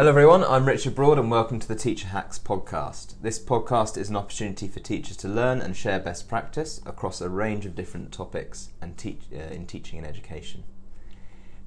Hello, 0.00 0.08
everyone. 0.08 0.44
I'm 0.44 0.64
Richard 0.64 0.94
Broad, 0.94 1.18
and 1.18 1.30
welcome 1.30 1.60
to 1.60 1.68
the 1.68 1.74
Teacher 1.74 2.08
Hacks 2.08 2.38
podcast. 2.38 3.20
This 3.20 3.38
podcast 3.38 3.98
is 3.98 4.08
an 4.08 4.16
opportunity 4.16 4.66
for 4.66 4.80
teachers 4.80 5.18
to 5.18 5.28
learn 5.28 5.60
and 5.60 5.76
share 5.76 6.00
best 6.00 6.26
practice 6.26 6.80
across 6.86 7.20
a 7.20 7.28
range 7.28 7.66
of 7.66 7.74
different 7.74 8.10
topics 8.10 8.70
and 8.80 8.96
teach, 8.96 9.20
uh, 9.30 9.52
in 9.52 9.66
teaching 9.66 9.98
and 9.98 10.08
education. 10.08 10.64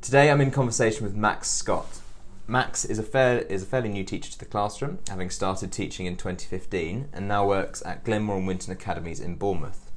Today, 0.02 0.32
I'm 0.32 0.42
in 0.42 0.50
conversation 0.50 1.04
with 1.04 1.14
Max 1.14 1.48
Scott. 1.48 2.02
Max 2.48 2.84
is 2.84 2.98
a, 2.98 3.04
fair, 3.04 3.42
is 3.42 3.62
a 3.62 3.68
fairly 3.68 3.90
new 3.90 4.04
teacher 4.04 4.32
to 4.32 4.40
the 4.40 4.46
classroom, 4.46 4.98
having 5.10 5.30
started 5.30 5.72
teaching 5.72 6.08
in 6.08 6.18
2015 6.18 7.10
and 7.14 7.28
now 7.28 7.46
works 7.48 7.86
at 7.86 8.04
Glenmoor 8.04 8.38
and 8.38 8.48
Winton 8.48 8.74
Academies 8.74 9.20
in 9.20 9.36
Bournemouth. 9.36 9.92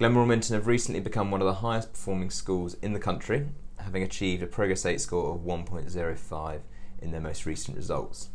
Glenmoor 0.00 0.20
and 0.20 0.30
Winton 0.30 0.54
have 0.54 0.66
recently 0.66 1.00
become 1.00 1.30
one 1.30 1.42
of 1.42 1.46
the 1.46 1.60
highest 1.60 1.92
performing 1.92 2.30
schools 2.30 2.78
in 2.80 2.94
the 2.94 2.98
country, 2.98 3.48
having 3.80 4.02
achieved 4.02 4.42
a 4.42 4.46
Progress 4.46 4.86
8 4.86 5.02
score 5.02 5.34
of 5.34 5.42
1.05 5.42 6.60
in 7.00 7.10
their 7.10 7.20
most 7.20 7.46
recent 7.46 7.76
results. 7.76 8.30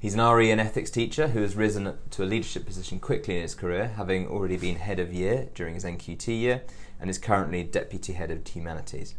He's 0.00 0.14
an 0.14 0.20
RE 0.20 0.50
and 0.50 0.60
ethics 0.60 0.90
teacher 0.90 1.28
who 1.28 1.42
has 1.42 1.56
risen 1.56 1.98
to 2.10 2.22
a 2.22 2.24
leadership 2.24 2.64
position 2.64 3.00
quickly 3.00 3.36
in 3.36 3.42
his 3.42 3.56
career, 3.56 3.88
having 3.96 4.28
already 4.28 4.56
been 4.56 4.76
head 4.76 5.00
of 5.00 5.12
year 5.12 5.48
during 5.54 5.74
his 5.74 5.84
NQT 5.84 6.28
year 6.28 6.62
and 7.00 7.10
is 7.10 7.18
currently 7.18 7.64
deputy 7.64 8.12
head 8.12 8.30
of 8.30 8.46
humanities. 8.46 9.16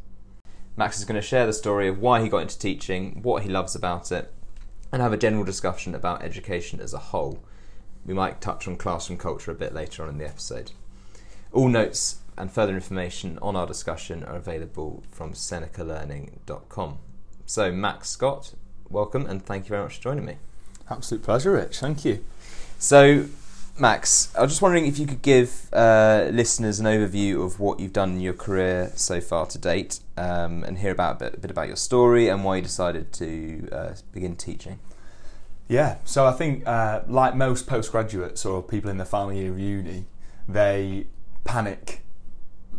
Max 0.78 0.98
is 0.98 1.04
going 1.04 1.20
to 1.20 1.28
share 1.28 1.46
the 1.46 1.52
story 1.52 1.90
of 1.90 2.00
why 2.00 2.22
he 2.22 2.30
got 2.30 2.44
into 2.44 2.58
teaching, 2.58 3.20
what 3.22 3.44
he 3.44 3.50
loves 3.50 3.76
about 3.76 4.12
it, 4.14 4.32
and 4.94 5.02
have 5.02 5.12
a 5.12 5.18
general 5.18 5.44
discussion 5.44 5.94
about 5.94 6.24
education 6.24 6.80
as 6.80 6.94
a 6.94 6.98
whole. 6.98 7.44
We 8.06 8.14
might 8.14 8.40
touch 8.40 8.66
on 8.66 8.78
classroom 8.78 9.20
culture 9.20 9.52
a 9.52 9.56
bit 9.56 9.74
later 9.74 10.04
on 10.04 10.10
in 10.10 10.18
the 10.18 10.28
episode. 10.28 10.72
All 11.52 11.68
notes 11.68 12.20
and 12.38 12.50
further 12.50 12.74
information 12.74 13.38
on 13.42 13.58
our 13.58 13.68
discussion 13.68 14.24
are 14.24 14.38
available 14.38 15.04
from 15.12 15.34
senecalearning.com. 15.34 17.00
So, 17.50 17.72
Max 17.72 18.10
Scott, 18.10 18.54
welcome 18.92 19.26
and 19.26 19.44
thank 19.44 19.66
you 19.66 19.70
very 19.70 19.82
much 19.82 19.96
for 19.96 20.04
joining 20.04 20.24
me. 20.24 20.36
Absolute 20.88 21.24
pleasure, 21.24 21.54
Rich. 21.54 21.80
Thank 21.80 22.06
you. 22.06 22.24
So, 22.78 23.26
Max, 23.76 24.32
I 24.38 24.44
was 24.44 24.52
just 24.52 24.62
wondering 24.62 24.86
if 24.86 25.00
you 25.00 25.08
could 25.08 25.24
give 25.24 25.68
uh, 25.74 26.30
listeners 26.32 26.80
an 26.80 26.86
overview 26.86 27.44
of 27.44 27.60
what 27.60 27.80
you've 27.80 27.92
done 27.92 28.12
in 28.12 28.20
your 28.20 28.36
career 28.36 28.92
so 28.94 29.20
far 29.20 29.48
to 29.48 29.58
date 29.58 30.00
um, 30.16 30.64
and 30.64 30.78
hear 30.78 30.92
about 30.92 31.16
a 31.16 31.20
bit, 31.26 31.34
a 31.34 31.40
bit, 31.40 31.50
about 31.50 31.66
your 31.66 31.76
story 31.76 32.28
and 32.28 32.44
why 32.44 32.58
you 32.58 32.62
decided 32.62 33.12
to 33.14 33.68
uh, 33.72 33.94
begin 34.12 34.36
teaching. 34.36 34.78
Yeah, 35.68 35.98
so 36.06 36.28
I 36.28 36.34
think, 36.34 36.68
uh, 36.68 37.02
like 37.08 37.34
most 37.34 37.66
postgraduates 37.66 38.46
or 38.46 38.62
people 38.62 38.92
in 38.92 38.98
the 38.98 39.06
final 39.06 39.34
year 39.34 39.50
of 39.50 39.58
uni, 39.58 40.06
they 40.48 41.08
panic 41.46 42.04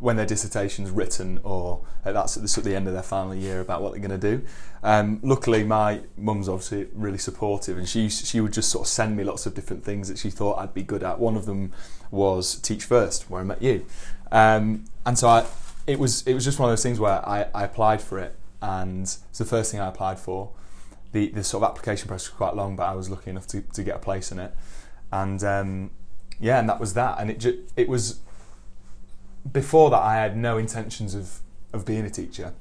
when 0.00 0.16
their 0.16 0.26
dissertation's 0.26 0.90
written 0.90 1.38
or 1.44 1.82
that's 2.04 2.36
at 2.36 2.64
the 2.64 2.74
end 2.74 2.88
of 2.88 2.94
their 2.94 3.02
final 3.02 3.34
year 3.34 3.60
about 3.60 3.82
what 3.82 3.92
they're 3.92 4.00
going 4.00 4.18
to 4.18 4.36
do. 4.36 4.42
Um, 4.82 5.20
luckily, 5.22 5.62
my 5.62 6.00
mum's 6.16 6.48
obviously 6.48 6.88
really 6.94 7.18
supportive, 7.18 7.76
and 7.76 7.88
she 7.88 8.08
she 8.08 8.40
would 8.40 8.52
just 8.52 8.70
sort 8.70 8.86
of 8.86 8.88
send 8.88 9.16
me 9.16 9.24
lots 9.24 9.46
of 9.46 9.54
different 9.54 9.84
things 9.84 10.08
that 10.08 10.18
she 10.18 10.30
thought 10.30 10.58
I'd 10.58 10.74
be 10.74 10.82
good 10.82 11.02
at. 11.02 11.18
One 11.18 11.36
of 11.36 11.44
them 11.44 11.72
was 12.10 12.56
Teach 12.56 12.84
First, 12.84 13.30
where 13.30 13.42
I 13.42 13.44
met 13.44 13.60
you, 13.62 13.84
um, 14.32 14.86
and 15.04 15.18
so 15.18 15.28
I, 15.28 15.46
it 15.86 15.98
was 15.98 16.26
it 16.26 16.34
was 16.34 16.44
just 16.44 16.58
one 16.58 16.70
of 16.70 16.72
those 16.72 16.82
things 16.82 16.98
where 16.98 17.26
I, 17.28 17.46
I 17.54 17.64
applied 17.64 18.00
for 18.00 18.18
it, 18.18 18.34
and 18.62 19.02
it's 19.02 19.38
the 19.38 19.44
first 19.44 19.70
thing 19.70 19.80
I 19.80 19.88
applied 19.88 20.18
for. 20.18 20.50
The 21.12 21.28
the 21.28 21.44
sort 21.44 21.62
of 21.62 21.70
application 21.70 22.08
process 22.08 22.30
was 22.30 22.36
quite 22.36 22.56
long, 22.56 22.74
but 22.76 22.84
I 22.84 22.94
was 22.94 23.10
lucky 23.10 23.30
enough 23.30 23.46
to, 23.48 23.60
to 23.60 23.82
get 23.82 23.96
a 23.96 23.98
place 23.98 24.32
in 24.32 24.38
it, 24.38 24.54
and 25.12 25.44
um, 25.44 25.90
yeah, 26.40 26.58
and 26.58 26.68
that 26.70 26.80
was 26.80 26.94
that, 26.94 27.18
and 27.20 27.30
it 27.30 27.38
just, 27.38 27.58
it 27.76 27.88
was 27.88 28.20
before 29.50 29.91
that, 29.91 30.02
I 30.02 30.16
had 30.16 30.36
no 30.36 30.58
intentions 30.58 31.14
of, 31.14 31.41
of 31.72 31.84
being 31.84 32.05
a 32.05 32.10
teacher. 32.10 32.52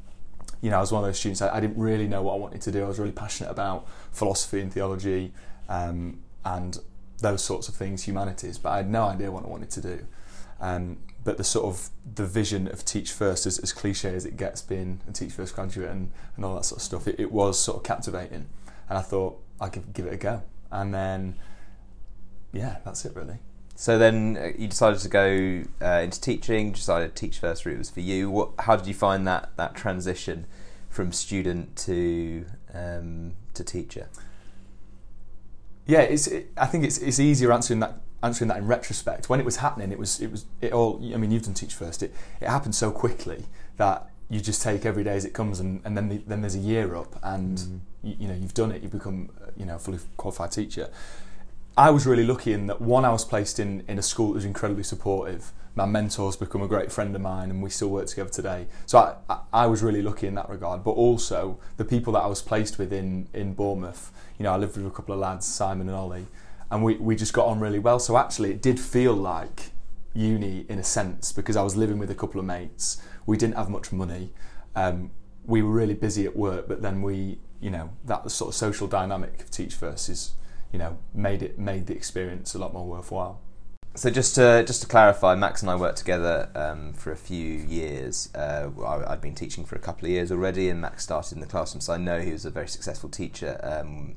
You 0.62 0.70
know, 0.70 0.78
I 0.78 0.82
was 0.82 0.92
one 0.92 1.04
of 1.04 1.08
those 1.08 1.20
students, 1.20 1.42
I, 1.42 1.56
I 1.56 1.60
didn't 1.60 1.78
really 1.78 2.08
know 2.08 2.22
what 2.22 2.34
I 2.34 2.38
wanted 2.38 2.62
to 2.62 2.72
do. 2.72 2.84
I 2.84 2.88
was 2.88 3.00
really 3.00 3.12
passionate 3.12 3.50
about 3.50 3.88
philosophy 4.12 4.60
and 4.60 4.72
theology 4.72 5.34
um, 5.70 6.20
and 6.44 6.78
those 7.20 7.44
sorts 7.44 7.68
of 7.68 7.76
things, 7.76 8.04
humanities, 8.04 8.58
but 8.58 8.70
I 8.70 8.78
had 8.78 8.90
no 8.90 9.04
idea 9.04 9.32
what 9.32 9.44
I 9.44 9.48
wanted 9.48 9.70
to 9.72 9.82
do. 9.82 10.08
Um, 10.62 10.98
but 11.24 11.38
the 11.38 11.44
sort 11.44 11.66
of 11.66 11.90
the 12.16 12.26
vision 12.26 12.68
of 12.68 12.86
teach 12.86 13.12
first, 13.12 13.46
as, 13.46 13.60
as 13.60 13.74
cliche 13.74 14.16
as 14.16 14.26
it 14.26 14.38
gets, 14.38 14.62
being 14.62 15.02
a 15.08 15.12
teach 15.12 15.34
first 15.34 15.56
graduate 15.56 15.90
and, 15.90 16.12
and 16.36 16.46
all 16.46 16.56
that 16.56 16.66
sort 16.66 16.80
of 16.80 16.84
stuff, 16.84 17.08
it, 17.08 17.16
it 17.20 17.32
was 17.32 17.60
sort 17.60 17.78
of 17.78 17.84
captivating. 17.84 18.48
And 18.90 18.98
I 18.98 19.02
thought 19.02 19.40
I 19.60 19.70
could 19.70 19.94
give 19.94 20.06
it 20.06 20.14
a 20.14 20.18
go. 20.18 20.44
And 20.72 20.94
then, 20.94 21.36
yeah, 22.54 22.78
that's 22.86 23.06
it 23.06 23.16
really. 23.16 23.40
So 23.80 23.98
then 23.98 24.38
uh, 24.38 24.52
you 24.58 24.68
decided 24.68 25.00
to 25.00 25.08
go 25.08 25.64
uh, 25.82 26.02
into 26.04 26.20
teaching. 26.20 26.74
Decided 26.74 27.16
Teach 27.16 27.40
First 27.40 27.66
route 27.66 27.78
was 27.78 27.90
for 27.90 28.02
you. 28.02 28.30
What? 28.30 28.50
How 28.60 28.76
did 28.76 28.88
you 28.88 28.94
find 28.94 29.26
that 29.26 29.52
that 29.56 29.74
transition 29.74 30.48
from 30.90 31.14
student 31.14 31.78
to 31.78 32.46
um, 32.74 33.36
to 33.54 33.64
teacher? 33.64 34.10
Yeah, 35.86 36.02
it's. 36.02 36.28
It, 36.28 36.52
I 36.58 36.66
think 36.66 36.84
it's 36.84 36.98
it's 36.98 37.22
easier 37.22 37.54
answering 37.54 37.80
that 37.80 38.02
answering 38.22 38.50
that 38.50 38.58
in 38.58 38.68
retrospect. 38.68 39.30
When 39.30 39.40
it 39.40 39.46
was 39.46 39.56
happening, 39.56 39.94
it 39.94 39.98
was 39.98 40.20
it 40.20 40.30
was 40.30 40.44
it 40.60 40.74
all. 40.74 41.00
I 41.14 41.16
mean, 41.16 41.32
you've 41.32 41.44
done 41.44 41.54
Teach 41.54 41.74
First. 41.74 42.04
It 42.04 42.14
it 42.42 42.50
happened 42.50 42.76
so 42.76 42.92
quickly 42.92 43.46
that 43.78 44.10
you 44.30 44.42
just 44.42 44.62
take 44.62 44.86
every 44.86 45.06
day 45.06 45.16
as 45.16 45.24
it 45.24 45.34
comes, 45.34 45.62
and, 45.62 45.80
and 45.86 45.96
then 45.96 46.10
the, 46.10 46.18
then 46.28 46.42
there's 46.42 46.56
a 46.56 46.60
year 46.60 46.98
up, 46.98 47.18
and 47.24 47.58
mm. 47.58 47.80
you, 48.04 48.16
you 48.20 48.28
know 48.28 48.36
you've 48.36 48.54
done 48.54 48.74
it. 48.74 48.84
You 48.84 48.90
become 48.90 49.30
you 49.56 49.66
know 49.66 49.78
a 49.78 49.80
fully 49.80 50.00
qualified 50.18 50.52
teacher 50.52 50.90
I 51.80 51.92
was 51.92 52.06
really 52.06 52.26
lucky 52.26 52.52
in 52.52 52.68
that 52.68 52.82
one, 52.82 53.06
I 53.06 53.10
was 53.10 53.24
placed 53.24 53.58
in, 53.58 53.86
in 53.88 53.98
a 53.98 54.02
school 54.02 54.28
that 54.28 54.34
was 54.34 54.44
incredibly 54.44 54.84
supportive. 54.84 55.54
My 55.76 55.86
mentor's 55.86 56.36
become 56.36 56.62
a 56.62 56.68
great 56.68 56.92
friend 56.92 57.16
of 57.16 57.22
mine, 57.22 57.50
and 57.50 57.64
we 57.64 57.70
still 57.70 57.88
work 57.88 58.08
together 58.08 58.30
today. 58.30 58.68
So 58.86 59.16
I, 59.30 59.40
I, 59.54 59.66
was 59.66 59.82
really 59.82 60.02
lucky 60.02 60.28
in 60.28 60.36
that 60.36 60.50
regard. 60.50 60.84
But 60.84 60.92
also 60.92 61.58
the 61.78 61.86
people 61.86 62.12
that 62.14 62.20
I 62.20 62.28
was 62.28 62.42
placed 62.42 62.80
with 62.80 62.92
in, 62.92 63.30
in 63.34 63.54
Bournemouth, 63.54 64.12
you 64.38 64.44
know, 64.44 64.52
I 64.52 64.58
lived 64.58 64.76
with 64.76 64.88
a 64.88 64.90
couple 64.90 65.14
of 65.14 65.22
lads, 65.22 65.46
Simon 65.46 65.88
and 65.88 65.96
Ollie, 65.96 66.28
and 66.70 66.84
we, 66.84 66.96
we 66.98 67.16
just 67.16 67.32
got 67.32 67.46
on 67.46 67.62
really 67.62 67.80
well. 67.80 67.98
So 67.98 68.18
actually, 68.18 68.52
it 68.52 68.62
did 68.62 68.78
feel 68.78 69.14
like 69.14 69.72
uni 70.14 70.66
in 70.68 70.80
a 70.80 70.84
sense 70.84 71.32
because 71.32 71.56
I 71.56 71.62
was 71.62 71.78
living 71.78 71.98
with 71.98 72.12
a 72.12 72.16
couple 72.16 72.42
of 72.42 72.46
mates. 72.46 73.02
We 73.26 73.38
didn't 73.38 73.56
have 73.56 73.70
much 73.70 73.94
money. 73.94 74.34
Um, 74.76 75.12
we 75.46 75.62
were 75.62 75.72
really 75.72 75.94
busy 75.94 76.26
at 76.26 76.36
work, 76.36 76.68
but 76.68 76.82
then 76.82 77.02
we, 77.02 77.40
you 77.62 77.72
know, 77.72 77.92
that 78.04 78.30
sort 78.32 78.50
of 78.50 78.56
social 78.56 78.88
dynamic 78.88 79.44
of 79.44 79.50
Teach 79.50 79.76
First 79.76 80.10
is 80.10 80.34
you 80.72 80.80
know 80.80 80.98
made 81.14 81.42
it 81.42 81.58
made 81.58 81.88
the 81.88 81.96
experience 81.96 82.54
a 82.54 82.60
lot 82.60 82.74
more 82.74 82.86
worthwhile. 82.86 83.42
So 83.96 84.10
just 84.10 84.36
to 84.36 84.64
just 84.66 84.82
to 84.82 84.88
clarify, 84.88 85.36
Max 85.36 85.62
and 85.62 85.70
I 85.70 85.76
worked 85.76 85.98
together 85.98 86.50
um, 86.56 86.94
for 86.94 87.12
a 87.12 87.18
few 87.18 87.58
years. 87.58 88.30
Uh, 88.36 88.70
I, 88.86 89.10
had 89.10 89.22
been 89.22 89.36
teaching 89.36 89.66
for 89.66 89.76
a 89.76 89.80
couple 89.80 90.06
of 90.06 90.12
years 90.12 90.32
already, 90.32 90.70
and 90.70 90.80
Max 90.80 91.04
started 91.04 91.34
in 91.34 91.42
the 91.42 91.48
classroom, 91.48 91.82
so 91.82 91.94
I 91.94 91.98
know 91.98 92.22
he 92.22 92.32
was 92.32 92.46
a 92.46 92.52
very 92.52 92.68
successful 92.68 93.10
teacher 93.10 93.60
um, 93.64 94.16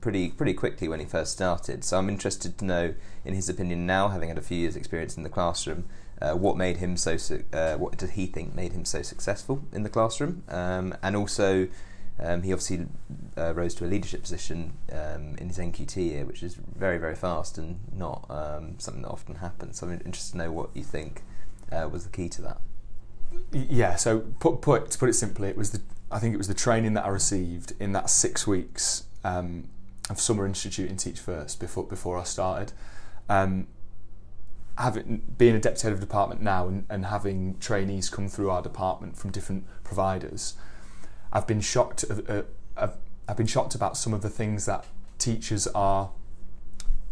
pretty 0.00 0.30
pretty 0.30 0.54
quickly 0.54 0.88
when 0.88 1.00
he 1.00 1.06
first 1.06 1.32
started. 1.32 1.84
So 1.84 1.98
I'm 1.98 2.08
interested 2.08 2.58
to 2.58 2.64
know, 2.64 2.94
in 3.24 3.34
his 3.34 3.48
opinion, 3.48 3.86
now 3.86 4.08
having 4.08 4.30
had 4.30 4.38
a 4.38 4.42
few 4.42 4.58
years' 4.58 4.74
experience 4.74 5.16
in 5.16 5.22
the 5.22 5.28
classroom, 5.28 5.84
uh, 6.22 6.32
what 6.32 6.56
made 6.56 6.78
him 6.78 6.96
so 6.96 7.16
uh, 7.52 7.74
what 7.74 7.98
did 7.98 8.10
he 8.10 8.26
think 8.26 8.54
made 8.54 8.72
him 8.72 8.84
so 8.84 9.02
successful 9.02 9.62
in 9.72 9.82
the 9.82 9.90
classroom, 9.90 10.42
um, 10.48 10.94
and 11.02 11.14
also 11.14 11.68
um, 12.22 12.42
he 12.42 12.52
obviously 12.52 12.86
uh, 13.38 13.54
rose 13.54 13.74
to 13.76 13.84
a 13.84 13.88
leadership 13.88 14.22
position 14.22 14.74
um, 14.92 15.36
in 15.38 15.48
his 15.48 15.58
NQT 15.58 15.96
year, 15.96 16.24
which 16.24 16.42
is 16.42 16.54
very, 16.54 16.98
very 16.98 17.14
fast 17.14 17.56
and 17.56 17.80
not 17.92 18.26
um, 18.28 18.74
something 18.78 19.02
that 19.02 19.08
often 19.08 19.36
happens. 19.36 19.78
So 19.78 19.86
I'm 19.86 19.92
interested 19.92 20.32
to 20.32 20.38
know 20.38 20.52
what 20.52 20.70
you 20.74 20.82
think 20.82 21.22
uh, 21.72 21.88
was 21.90 22.04
the 22.04 22.10
key 22.10 22.28
to 22.30 22.42
that. 22.42 22.60
Yeah. 23.52 23.96
So 23.96 24.20
put, 24.40 24.60
put 24.60 24.90
to 24.90 24.98
put 24.98 25.08
it 25.08 25.14
simply, 25.14 25.48
it 25.48 25.56
was 25.56 25.70
the 25.70 25.80
I 26.10 26.18
think 26.18 26.34
it 26.34 26.38
was 26.38 26.48
the 26.48 26.54
training 26.54 26.94
that 26.94 27.04
I 27.04 27.08
received 27.08 27.72
in 27.78 27.92
that 27.92 28.10
six 28.10 28.46
weeks 28.46 29.04
um, 29.22 29.68
of 30.10 30.20
summer 30.20 30.44
institute 30.44 30.90
in 30.90 30.96
Teach 30.96 31.20
First 31.20 31.60
before 31.60 31.84
before 31.84 32.18
I 32.18 32.24
started. 32.24 32.72
Um, 33.28 33.68
having 34.76 35.22
being 35.38 35.54
a 35.54 35.60
deputy 35.60 35.82
head 35.84 35.92
of 35.92 36.00
department 36.00 36.42
now 36.42 36.66
and, 36.66 36.86
and 36.88 37.06
having 37.06 37.56
trainees 37.58 38.10
come 38.10 38.28
through 38.28 38.50
our 38.50 38.62
department 38.62 39.16
from 39.16 39.30
different 39.30 39.64
providers 39.84 40.54
I've 41.32 41.46
been 41.46 41.60
shocked. 41.60 42.04
Uh, 42.08 42.42
uh, 42.76 42.88
I've 43.28 43.36
been 43.36 43.46
shocked 43.46 43.74
about 43.74 43.96
some 43.96 44.12
of 44.12 44.22
the 44.22 44.30
things 44.30 44.66
that 44.66 44.84
teachers 45.18 45.66
are 45.68 46.10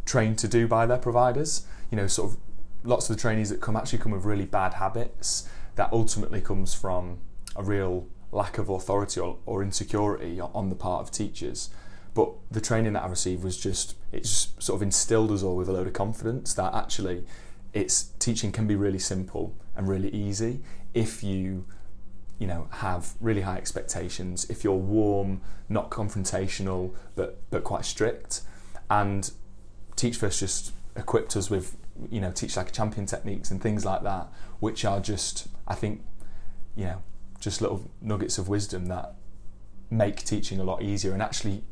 trained 0.05 0.39
to 0.39 0.49
do 0.49 0.67
by 0.67 0.87
their 0.87 0.99
providers. 0.99 1.67
You 1.91 1.97
know, 1.97 2.07
sort 2.07 2.33
of 2.33 2.39
lots 2.85 3.09
of 3.09 3.17
the 3.17 3.21
trainees 3.21 3.51
that 3.51 3.61
come 3.61 3.77
actually 3.77 3.99
come 3.99 4.13
with 4.13 4.25
really 4.25 4.47
bad 4.47 4.75
habits 4.75 5.49
that 5.77 5.93
ultimately 5.93 6.41
comes 6.41 6.75
from 6.75 7.19
a 7.55 7.63
real 7.63 8.07
lack 8.33 8.59
of 8.59 8.69
authority 8.69 9.21
or, 9.21 9.39
or 9.47 9.63
insecurity 9.63 10.41
on 10.41 10.69
the 10.69 10.75
part 10.75 11.03
of 11.03 11.11
teachers. 11.11 11.71
But 12.15 12.33
the 12.51 12.61
training 12.61 12.95
that 12.95 13.05
I 13.05 13.07
received 13.07 13.45
was 13.45 13.57
just 13.57 13.95
it 14.11 14.25
just 14.25 14.61
sort 14.61 14.77
of 14.79 14.83
instilled 14.83 15.31
us 15.31 15.43
all 15.43 15.57
with 15.57 15.69
a 15.69 15.73
load 15.73 15.87
of 15.87 15.93
confidence 15.93 16.53
that 16.55 16.75
actually 16.75 17.25
it's 17.73 18.11
teaching 18.19 18.51
can 18.51 18.67
be 18.67 18.75
really 18.75 18.99
simple 18.99 19.55
and 19.77 19.87
really 19.87 20.09
easy 20.11 20.61
if 20.95 21.23
you 21.23 21.65
you 22.39 22.47
know 22.47 22.69
have 22.71 23.15
really 23.21 23.43
high 23.43 23.57
expectations 23.57 24.49
if 24.49 24.63
you're 24.63 24.75
warm 24.75 25.41
not 25.69 25.91
confrontational 25.91 26.95
but 27.15 27.41
but 27.51 27.65
quite 27.65 27.85
strict 27.85 28.43
and 28.91 29.33
teach 29.97 30.17
first 30.17 30.41
just 30.41 30.73
equipped 30.97 31.37
us 31.37 31.51
with 31.51 31.77
you 32.11 32.21
know 32.21 32.31
teach 32.31 32.57
like 32.57 32.69
a 32.69 32.73
champion 32.73 33.07
techniques 33.07 33.51
and 33.51 33.61
things 33.61 33.85
like 33.85 34.03
that 34.03 34.29
which 34.61 34.85
are 34.85 35.01
just 35.01 35.49
i 35.67 35.75
think 35.75 36.03
you 36.77 36.85
know 36.85 37.03
just 37.41 37.61
little 37.61 37.91
nuggets 38.01 38.39
of 38.39 38.49
wisdom 38.49 38.87
that 38.87 39.15
make 39.91 40.25
teaching 40.25 40.61
a 40.61 40.65
lot 40.65 40.83
easier 40.83 41.13
and 41.13 41.23
actually 41.23 41.63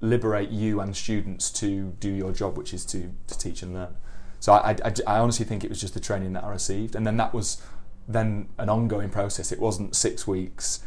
liberate 0.00 0.50
you 0.50 0.80
and 0.80 0.96
students 0.96 1.50
to 1.50 1.94
do 2.00 2.10
your 2.10 2.32
job, 2.32 2.56
which 2.56 2.72
is 2.72 2.84
to, 2.86 3.12
to 3.26 3.38
teach 3.38 3.62
and 3.62 3.74
learn. 3.74 3.94
So 4.40 4.52
I, 4.52 4.76
I, 4.84 4.92
I 5.06 5.18
honestly 5.18 5.44
think 5.44 5.64
it 5.64 5.70
was 5.70 5.80
just 5.80 5.94
the 5.94 6.00
training 6.00 6.32
that 6.34 6.44
I 6.44 6.50
received, 6.50 6.94
and 6.94 7.06
then 7.06 7.16
that 7.16 7.34
was 7.34 7.60
then 8.08 8.48
an 8.56 8.68
ongoing 8.68 9.10
process. 9.10 9.52
It 9.52 9.60
wasn't 9.60 9.94
six 9.94 10.26
weeks. 10.26 10.80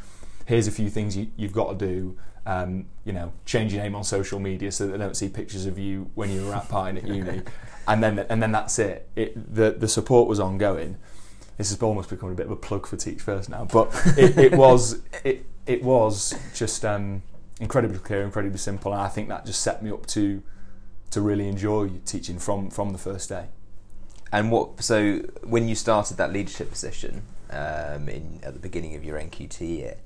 Here's 0.47 0.68
a 0.68 0.71
few 0.71 0.89
things 0.89 1.15
you, 1.15 1.27
you've 1.38 1.53
got 1.53 1.77
to 1.79 1.85
do. 1.85 2.18
Um, 2.44 2.88
you 3.06 3.13
know, 3.13 3.31
change 3.45 3.71
your 3.71 3.83
name 3.83 3.94
on 3.94 4.03
social 4.03 4.39
media 4.39 4.71
so 4.71 4.88
that 4.88 4.94
they 4.94 4.97
don't 4.97 5.15
see 5.15 5.29
pictures 5.29 5.68
of 5.68 5.77
you 5.77 6.09
when 6.15 6.31
you 6.31 6.44
were 6.44 6.56
at 6.56 6.68
partying 6.68 6.97
at 6.97 7.07
uni, 7.07 7.44
and 7.88 8.03
then 8.03 8.18
and 8.18 8.41
then 8.41 8.51
that's 8.51 8.79
it. 8.79 9.07
it. 9.15 9.56
The 9.56 9.71
the 9.71 9.88
support 9.88 10.27
was 10.27 10.39
ongoing. 10.39 10.97
This 11.57 11.69
has 11.69 11.79
almost 11.83 12.09
become 12.09 12.31
a 12.31 12.33
bit 12.33 12.47
of 12.47 12.51
a 12.51 12.56
plug 12.56 12.88
for 12.88 12.97
Teach 12.97 13.21
First 13.21 13.50
now, 13.50 13.65
but 13.65 13.89
it, 14.18 14.35
it 14.53 14.53
was 14.53 15.03
it 15.23 15.45
it 15.68 15.83
was 15.83 16.33
just 16.56 16.83
um, 16.83 17.21
incredibly 17.59 18.00
clear, 18.00 18.23
incredibly 18.23 18.57
simple, 18.57 18.91
and 18.91 19.01
I 19.01 19.07
think 19.07 19.29
that 19.29 19.45
just 19.45 19.62
set 19.62 19.83
me 19.83 19.91
up 19.91 20.07
to 20.07 20.41
to 21.12 21.21
really 21.21 21.47
enjoy 21.47 21.91
teaching 22.07 22.39
from 22.39 22.71
from 22.71 22.91
the 22.91 22.97
first 22.97 23.29
day. 23.29 23.50
And 24.31 24.51
what? 24.51 24.81
So 24.83 25.19
when 25.44 25.68
you 25.68 25.75
started 25.75 26.18
that 26.18 26.31
leadership 26.31 26.72
position 26.72 27.24
um, 27.50 28.07
in 28.07 28.39
at 28.44 28.54
the 28.54 28.60
beginning 28.60 28.95
of 28.95 29.04
your 29.04 29.19
NQT 29.19 29.60
year, 29.62 29.98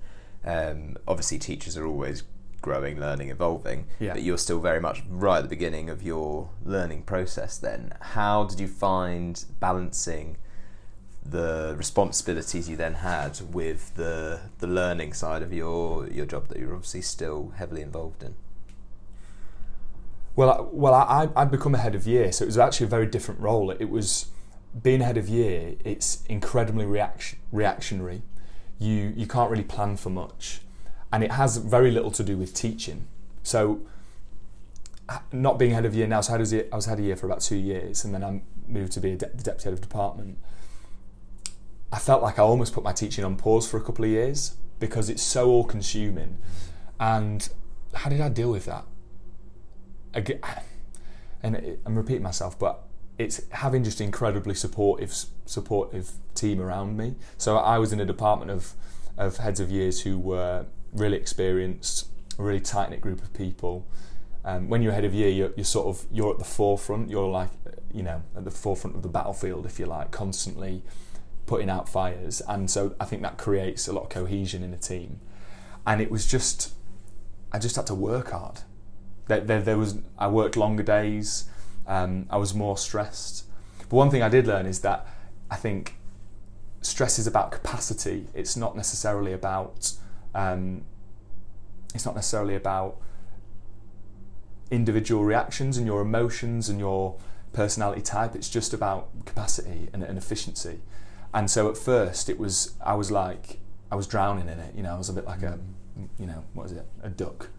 um, 0.44 0.98
obviously 1.08 1.38
teachers 1.38 1.78
are 1.78 1.86
always 1.86 2.24
growing, 2.62 3.00
learning, 3.00 3.30
evolving. 3.30 3.86
Yeah. 4.00 4.14
But 4.14 4.24
you're 4.24 4.40
still 4.40 4.60
very 4.60 4.82
much 4.82 5.04
right 5.08 5.38
at 5.38 5.44
the 5.44 5.50
beginning 5.50 5.90
of 5.90 6.02
your 6.02 6.50
learning 6.64 7.04
process. 7.04 7.58
Then, 7.58 7.94
how 8.02 8.46
did 8.46 8.60
you 8.60 8.68
find 8.68 9.44
balancing? 9.60 10.38
the 11.28 11.74
responsibilities 11.76 12.70
you 12.70 12.76
then 12.76 12.94
had 12.94 13.42
with 13.52 13.96
the 13.96 14.40
the 14.60 14.68
learning 14.68 15.12
side 15.12 15.42
of 15.42 15.52
your 15.52 16.08
your 16.08 16.26
job 16.26 16.48
that 16.50 16.60
you're 16.60 16.76
obviously 16.76 17.02
still 17.02 17.52
heavily 17.58 17.82
involved 17.82 18.22
in. 18.22 18.36
Well, 20.36 20.50
I, 20.50 20.62
well, 20.72 20.94
I, 20.94 21.30
I'd 21.36 21.52
become 21.52 21.76
a 21.76 21.78
head 21.78 21.96
of 21.96 22.06
year, 22.06 22.32
so 22.32 22.44
it 22.44 22.48
was 22.48 22.58
actually 22.58 22.88
a 22.88 22.90
very 22.90 23.06
different 23.06 23.40
role. 23.40 23.72
It 23.72 23.90
was 23.90 24.28
being 24.84 25.00
head 25.00 25.18
of 25.18 25.30
year. 25.30 25.76
It's 25.84 26.24
incredibly 26.28 26.86
reaction, 26.86 27.40
reactionary. 27.52 28.22
You 28.78 29.14
you 29.16 29.26
can't 29.28 29.50
really 29.50 29.64
plan 29.64 29.96
for 29.96 30.10
much, 30.10 30.60
and 31.12 31.24
it 31.24 31.32
has 31.32 31.58
very 31.58 31.92
little 31.92 32.12
to 32.12 32.24
do 32.24 32.36
with 32.36 32.54
teaching. 32.54 33.08
So, 33.44 33.80
not 35.32 35.58
being 35.58 35.72
head 35.72 35.86
of 35.86 35.96
year 35.96 36.08
now, 36.08 36.20
so 36.20 36.34
I 36.34 36.38
was, 36.38 36.54
I 36.54 36.66
was 36.74 36.86
head 36.88 37.00
of 37.00 37.06
year 37.06 37.16
for 37.16 37.26
about 37.28 37.40
two 37.40 37.56
years, 37.56 38.04
and 38.04 38.14
then 38.14 38.24
I 38.24 38.42
moved 38.68 38.92
to 38.94 39.00
be 39.00 39.14
a 39.14 39.16
de- 39.16 39.30
the 39.30 39.44
deputy 39.44 39.64
head 39.66 39.74
of 39.74 39.82
department 39.82 40.38
I 41.96 42.00
felt 42.00 42.22
like 42.22 42.40
I 42.40 42.42
almost 42.42 42.74
put 42.74 42.84
my 42.84 42.92
teaching 42.92 43.24
on 43.24 43.38
pause 43.38 43.70
for 43.70 43.78
a 43.78 43.82
couple 43.82 44.04
of 44.04 44.12
years 44.12 44.58
because 44.82 45.10
it's 45.10 45.24
so 45.24 45.50
all 45.50 45.64
consuming. 45.64 46.38
And 47.00 47.48
how 47.94 48.10
did 48.10 48.20
I 48.20 48.28
deal 48.28 48.52
with 48.52 48.66
that? 48.66 48.84
And 51.44 51.78
I'm 51.86 51.96
repeating 51.96 52.24
myself, 52.24 52.58
but 52.58 52.84
it's 53.18 53.42
having 53.52 53.84
just 53.84 54.02
incredibly 54.02 54.56
supportive 54.56 55.14
supportive 55.46 56.12
team 56.34 56.60
around 56.60 56.98
me. 56.98 57.16
So 57.38 57.58
I 57.58 57.78
was 57.78 57.94
in 57.94 58.00
a 58.00 58.06
department 58.06 58.52
of 58.52 58.74
of 59.18 59.38
heads 59.38 59.60
of 59.60 59.70
years 59.70 60.02
who 60.02 60.18
were 60.18 60.66
really 60.94 61.18
experienced, 61.18 62.08
a 62.38 62.44
really 62.44 62.60
tight 62.60 62.90
knit 62.90 63.02
group 63.02 63.22
of 63.22 63.34
people. 63.34 63.86
Um, 64.44 64.70
when 64.70 64.82
you're 64.82 64.94
head 64.94 65.06
of 65.06 65.14
year, 65.14 65.30
you're, 65.30 65.52
you're 65.56 65.66
sort 65.66 65.88
of 65.88 66.06
you're 66.12 66.32
at 66.32 66.40
the 66.40 66.46
forefront. 66.46 67.10
You're 67.10 67.30
like 67.30 67.50
you 67.94 68.04
know 68.04 68.24
at 68.36 68.44
the 68.44 68.52
forefront 68.52 68.96
of 68.96 69.04
the 69.04 69.10
battlefield, 69.10 69.66
if 69.66 69.80
you 69.80 69.86
like, 69.86 70.12
constantly 70.12 70.82
putting 71.46 71.70
out 71.70 71.88
fires, 71.88 72.42
and 72.48 72.70
so 72.70 72.96
I 73.00 73.06
think 73.06 73.22
that 73.22 73.38
creates 73.38 73.88
a 73.88 73.94
lot 73.94 74.04
of 74.04 74.10
cohesion 74.10 74.64
in 74.64 74.74
a 74.74 74.78
team. 74.78 75.20
And 75.88 76.02
it 76.02 76.10
was 76.10 76.26
just, 76.26 76.74
I 77.52 77.60
just 77.60 77.76
had 77.76 77.86
to 77.88 77.96
work 77.96 78.32
hard. 78.32 78.62
There, 79.28 79.42
there, 79.42 79.62
there 79.62 79.78
was, 79.78 79.98
I 80.18 80.28
worked 80.28 80.56
longer 80.56 80.84
days. 80.84 81.46
Um, 81.88 82.28
I 82.30 82.38
was 82.38 82.54
more 82.54 82.78
stressed. 82.78 83.46
But 83.80 83.92
one 83.92 84.10
thing 84.10 84.22
I 84.22 84.30
did 84.30 84.48
learn 84.48 84.66
is 84.66 84.82
that 84.82 85.08
I 85.50 85.56
think 85.56 85.96
stress 86.82 87.20
is 87.20 87.28
about 87.28 87.52
capacity. 87.52 88.28
It's 88.34 88.56
not 88.56 88.76
necessarily 88.76 89.34
about. 89.34 89.94
Um, 90.34 90.84
it's 91.94 92.06
not 92.06 92.16
necessarily 92.16 92.56
about 92.56 92.98
individual 94.70 95.24
reactions 95.24 95.78
and 95.78 95.86
your 95.86 96.02
emotions 96.02 96.68
and 96.68 96.80
your 96.80 97.16
personality 97.54 98.02
type. 98.02 98.36
It's 98.36 98.50
just 98.50 98.74
about 98.74 99.08
capacity 99.26 99.88
and, 99.94 100.04
and 100.04 100.18
efficiency. 100.18 100.82
And 101.34 101.50
so 101.50 101.70
at 101.70 101.78
first 101.78 102.30
it 102.30 102.38
was 102.40 102.74
I 102.84 102.96
was 102.96 103.12
like 103.12 103.60
I 103.92 103.96
was 103.96 104.08
drowning 104.08 104.50
in 104.50 104.60
it. 104.60 104.76
You 104.76 104.84
know, 104.84 104.94
I 104.94 104.98
was 104.98 105.10
a 105.10 105.14
bit 105.14 105.26
like 105.26 105.42
a 105.44 105.60
you 106.20 106.26
know 106.26 106.44
what 106.54 106.66
is 106.66 106.74
it 106.74 106.86
a 107.02 107.10
duck 107.10 107.50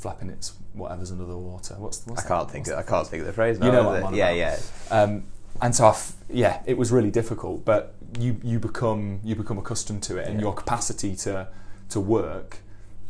flapping 0.00 0.30
its 0.30 0.54
whatever's 0.72 1.12
under 1.12 1.24
the 1.26 1.36
water. 1.36 1.74
What's, 1.78 2.06
what's 2.06 2.24
I 2.24 2.28
can't 2.28 2.50
think. 2.50 2.66
Of, 2.68 2.78
I 2.78 2.82
can't 2.82 3.06
think 3.06 3.20
of 3.20 3.26
the 3.26 3.32
phrase. 3.32 3.58
You 3.60 3.70
know 3.70 3.84
what? 3.84 4.02
I'm 4.04 4.14
yeah, 4.14 4.30
yeah. 4.30 4.58
Um, 4.90 5.24
and 5.60 5.74
so 5.74 5.86
I 5.86 5.90
f- 5.90 6.14
yeah, 6.30 6.62
it 6.66 6.76
was 6.78 6.90
really 6.90 7.10
difficult. 7.10 7.64
But 7.64 7.94
you 8.18 8.40
you 8.42 8.58
become 8.58 9.20
you 9.22 9.34
become 9.36 9.58
accustomed 9.58 10.02
to 10.04 10.16
it, 10.16 10.26
and 10.26 10.36
Yeah. 10.36 10.46
your 10.46 10.54
capacity 10.54 11.14
to 11.16 11.48
to 11.90 12.00
work, 12.00 12.58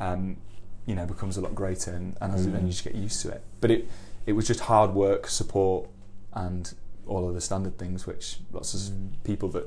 um, 0.01 0.37
you 0.87 0.95
know, 0.97 1.07
becomes 1.07 1.37
a 1.37 1.41
lot 1.41 1.55
greater, 1.55 1.93
and, 1.93 2.17
and, 2.21 2.35
as- 2.35 2.47
Mm. 2.47 2.55
and 2.57 2.63
you 2.67 2.73
just 2.73 2.85
get 2.85 2.95
used 2.95 3.21
to 3.23 3.31
it. 3.31 3.43
But 3.61 3.71
it 3.71 3.89
it 4.27 4.33
was 4.33 4.47
just 4.47 4.61
hard 4.61 4.93
work, 4.95 5.29
support, 5.29 5.89
and 6.35 6.73
all 7.07 7.27
of 7.29 7.35
the 7.35 7.41
standard 7.41 7.79
things 7.79 8.07
which 8.07 8.41
lots 8.53 8.75
of 8.75 8.81
Mm. 8.93 9.11
people 9.25 9.49
that 9.51 9.67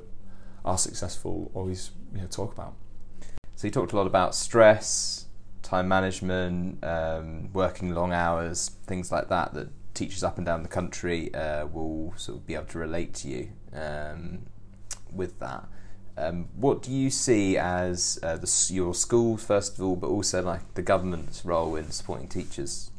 are 0.65 0.77
successful 0.77 1.51
always 1.53 1.91
you 2.13 2.21
know 2.21 2.27
talk 2.27 2.51
about. 2.53 2.73
So 3.55 3.67
you 3.67 3.71
talked 3.71 3.93
a 3.93 3.95
lot 3.95 4.07
about 4.07 4.35
stress, 4.35 5.22
time 5.73 5.87
management, 5.87 6.83
um, 6.83 7.51
working 7.51 7.95
long 7.95 8.13
hours, 8.13 8.71
things 8.85 9.11
like 9.11 9.27
that. 9.29 9.53
That 9.55 9.69
teachers 9.95 10.23
up 10.23 10.37
and 10.37 10.45
down 10.45 10.61
the 10.61 10.69
country 10.69 11.33
uh, 11.33 11.65
will 11.65 12.13
sort 12.15 12.37
of 12.37 12.47
be 12.47 12.53
able 12.53 12.65
to 12.65 12.79
relate 12.79 13.13
to 13.15 13.27
you 13.27 13.49
um, 13.73 14.43
with 15.11 15.39
that. 15.39 15.67
Um, 16.15 16.47
what 16.55 16.83
do 16.83 16.91
you 16.91 17.09
see 17.09 17.57
as 17.57 18.19
uh, 18.21 18.37
the, 18.37 18.69
your 18.71 18.93
school 18.93 19.35
first 19.35 19.79
of 19.79 19.83
all, 19.83 19.95
but 19.95 20.07
also 20.07 20.43
like 20.43 20.75
the 20.75 20.83
government's 20.83 21.43
role 21.43 21.75
in 21.75 21.89
supporting 21.89 22.27
teachers 22.27 22.91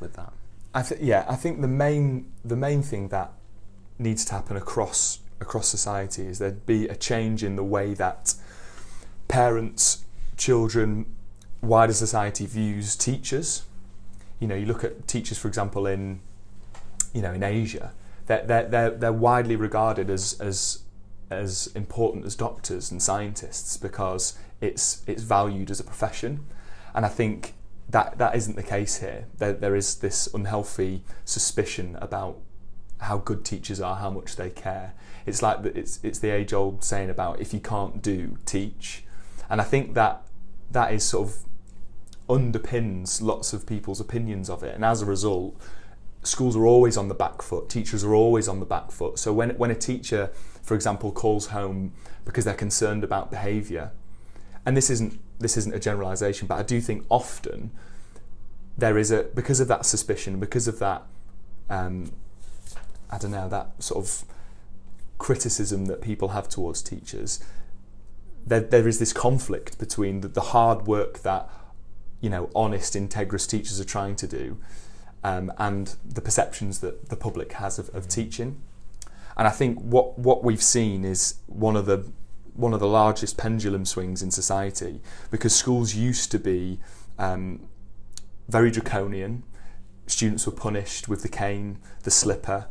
with 0.00 0.14
that? 0.14 0.32
I 0.74 0.82
th- 0.82 1.02
yeah, 1.02 1.26
I 1.28 1.36
think 1.36 1.60
the 1.60 1.68
main 1.68 2.32
the 2.42 2.56
main 2.56 2.82
thing 2.82 3.08
that 3.08 3.32
needs 3.98 4.24
to 4.24 4.32
happen 4.32 4.56
across 4.56 5.20
across 5.38 5.68
society 5.68 6.26
is 6.26 6.38
there'd 6.38 6.64
be 6.64 6.88
a 6.88 6.96
change 6.96 7.44
in 7.44 7.56
the 7.56 7.62
way 7.62 7.92
that 7.92 8.34
parents, 9.28 10.04
children, 10.38 11.04
wider 11.64 11.92
society 11.92 12.46
views 12.46 12.96
teachers. 12.96 13.64
You 14.40 14.48
know, 14.48 14.54
you 14.54 14.66
look 14.66 14.84
at 14.84 15.06
teachers, 15.08 15.38
for 15.38 15.48
example, 15.48 15.86
in 15.86 16.20
you 17.12 17.22
know 17.22 17.32
in 17.32 17.42
Asia, 17.42 17.92
they're 18.26 18.44
they're 18.44 18.68
they're, 18.68 18.90
they're 18.90 19.12
widely 19.12 19.56
regarded 19.56 20.10
as 20.10 20.38
as 20.40 20.80
as 21.30 21.68
important 21.74 22.24
as 22.24 22.36
doctors 22.36 22.90
and 22.90 23.02
scientists 23.02 23.76
because 23.76 24.38
it's 24.60 25.02
it's 25.06 25.22
valued 25.22 25.70
as 25.70 25.80
a 25.80 25.84
profession, 25.84 26.44
and 26.94 27.04
I 27.04 27.08
think 27.08 27.54
that 27.88 28.18
that 28.18 28.34
isn't 28.34 28.56
the 28.56 28.62
case 28.62 28.98
here. 28.98 29.26
There 29.38 29.52
there 29.52 29.76
is 29.76 29.96
this 29.96 30.28
unhealthy 30.32 31.02
suspicion 31.24 31.96
about 32.00 32.38
how 32.98 33.18
good 33.18 33.44
teachers 33.44 33.80
are, 33.80 33.96
how 33.96 34.10
much 34.10 34.36
they 34.36 34.50
care. 34.50 34.94
It's 35.26 35.42
like 35.42 35.62
the, 35.62 35.76
it's 35.76 36.00
it's 36.02 36.18
the 36.18 36.30
age 36.30 36.52
old 36.52 36.84
saying 36.84 37.10
about 37.10 37.40
if 37.40 37.52
you 37.52 37.60
can't 37.60 38.02
do, 38.02 38.38
teach, 38.46 39.04
and 39.48 39.60
I 39.60 39.64
think 39.64 39.94
that 39.94 40.22
that 40.70 40.92
is 40.92 41.04
sort 41.04 41.28
of 41.28 41.36
underpins 42.28 43.20
lots 43.20 43.52
of 43.52 43.66
people's 43.66 44.00
opinions 44.00 44.48
of 44.48 44.62
it, 44.62 44.74
and 44.74 44.84
as 44.84 45.02
a 45.02 45.06
result, 45.06 45.60
schools 46.22 46.56
are 46.56 46.66
always 46.66 46.96
on 46.96 47.08
the 47.08 47.14
back 47.14 47.42
foot. 47.42 47.68
Teachers 47.68 48.04
are 48.04 48.14
always 48.14 48.48
on 48.48 48.60
the 48.60 48.66
back 48.66 48.90
foot. 48.90 49.18
So 49.18 49.32
when 49.32 49.50
when 49.50 49.70
a 49.70 49.74
teacher, 49.74 50.30
for 50.62 50.74
example, 50.74 51.12
calls 51.12 51.48
home 51.48 51.92
because 52.24 52.44
they're 52.44 52.54
concerned 52.54 53.04
about 53.04 53.30
behaviour, 53.30 53.92
and 54.64 54.76
this 54.76 54.90
isn't 54.90 55.20
this 55.38 55.56
isn't 55.56 55.74
a 55.74 55.80
generalisation, 55.80 56.46
but 56.46 56.58
I 56.58 56.62
do 56.62 56.80
think 56.80 57.04
often 57.08 57.70
there 58.76 58.98
is 58.98 59.10
a 59.10 59.24
because 59.34 59.60
of 59.60 59.68
that 59.68 59.86
suspicion, 59.86 60.40
because 60.40 60.66
of 60.66 60.78
that, 60.78 61.02
um, 61.68 62.12
I 63.10 63.18
don't 63.18 63.30
know, 63.30 63.48
that 63.48 63.82
sort 63.82 64.04
of 64.04 64.24
criticism 65.18 65.86
that 65.86 66.00
people 66.00 66.28
have 66.28 66.48
towards 66.48 66.82
teachers. 66.82 67.42
There, 68.46 68.60
there 68.60 68.86
is 68.86 68.98
this 68.98 69.12
conflict 69.14 69.78
between 69.78 70.20
the, 70.20 70.28
the 70.28 70.40
hard 70.40 70.86
work 70.86 71.20
that 71.20 71.48
you 72.24 72.30
know 72.30 72.48
honest, 72.54 72.94
integrous 72.94 73.46
teachers 73.46 73.78
are 73.78 73.84
trying 73.84 74.16
to 74.16 74.26
do, 74.26 74.56
um, 75.22 75.52
and 75.58 75.96
the 76.02 76.22
perceptions 76.22 76.80
that 76.80 77.10
the 77.10 77.16
public 77.16 77.52
has 77.52 77.78
of, 77.78 77.94
of 77.94 78.08
teaching. 78.08 78.62
And 79.36 79.46
I 79.46 79.50
think 79.50 79.78
what 79.78 80.18
what 80.18 80.42
we've 80.42 80.62
seen 80.62 81.04
is 81.04 81.34
one 81.46 81.76
of 81.76 81.84
the 81.84 82.10
one 82.54 82.72
of 82.72 82.80
the 82.80 82.86
largest 82.86 83.36
pendulum 83.36 83.84
swings 83.84 84.22
in 84.22 84.30
society 84.30 85.02
because 85.30 85.54
schools 85.54 85.94
used 85.94 86.30
to 86.30 86.38
be 86.38 86.80
um, 87.18 87.68
very 88.48 88.70
draconian. 88.70 89.42
Students 90.06 90.46
were 90.46 90.52
punished 90.52 91.08
with 91.08 91.20
the 91.20 91.28
cane, 91.28 91.78
the 92.04 92.10
slipper. 92.10 92.68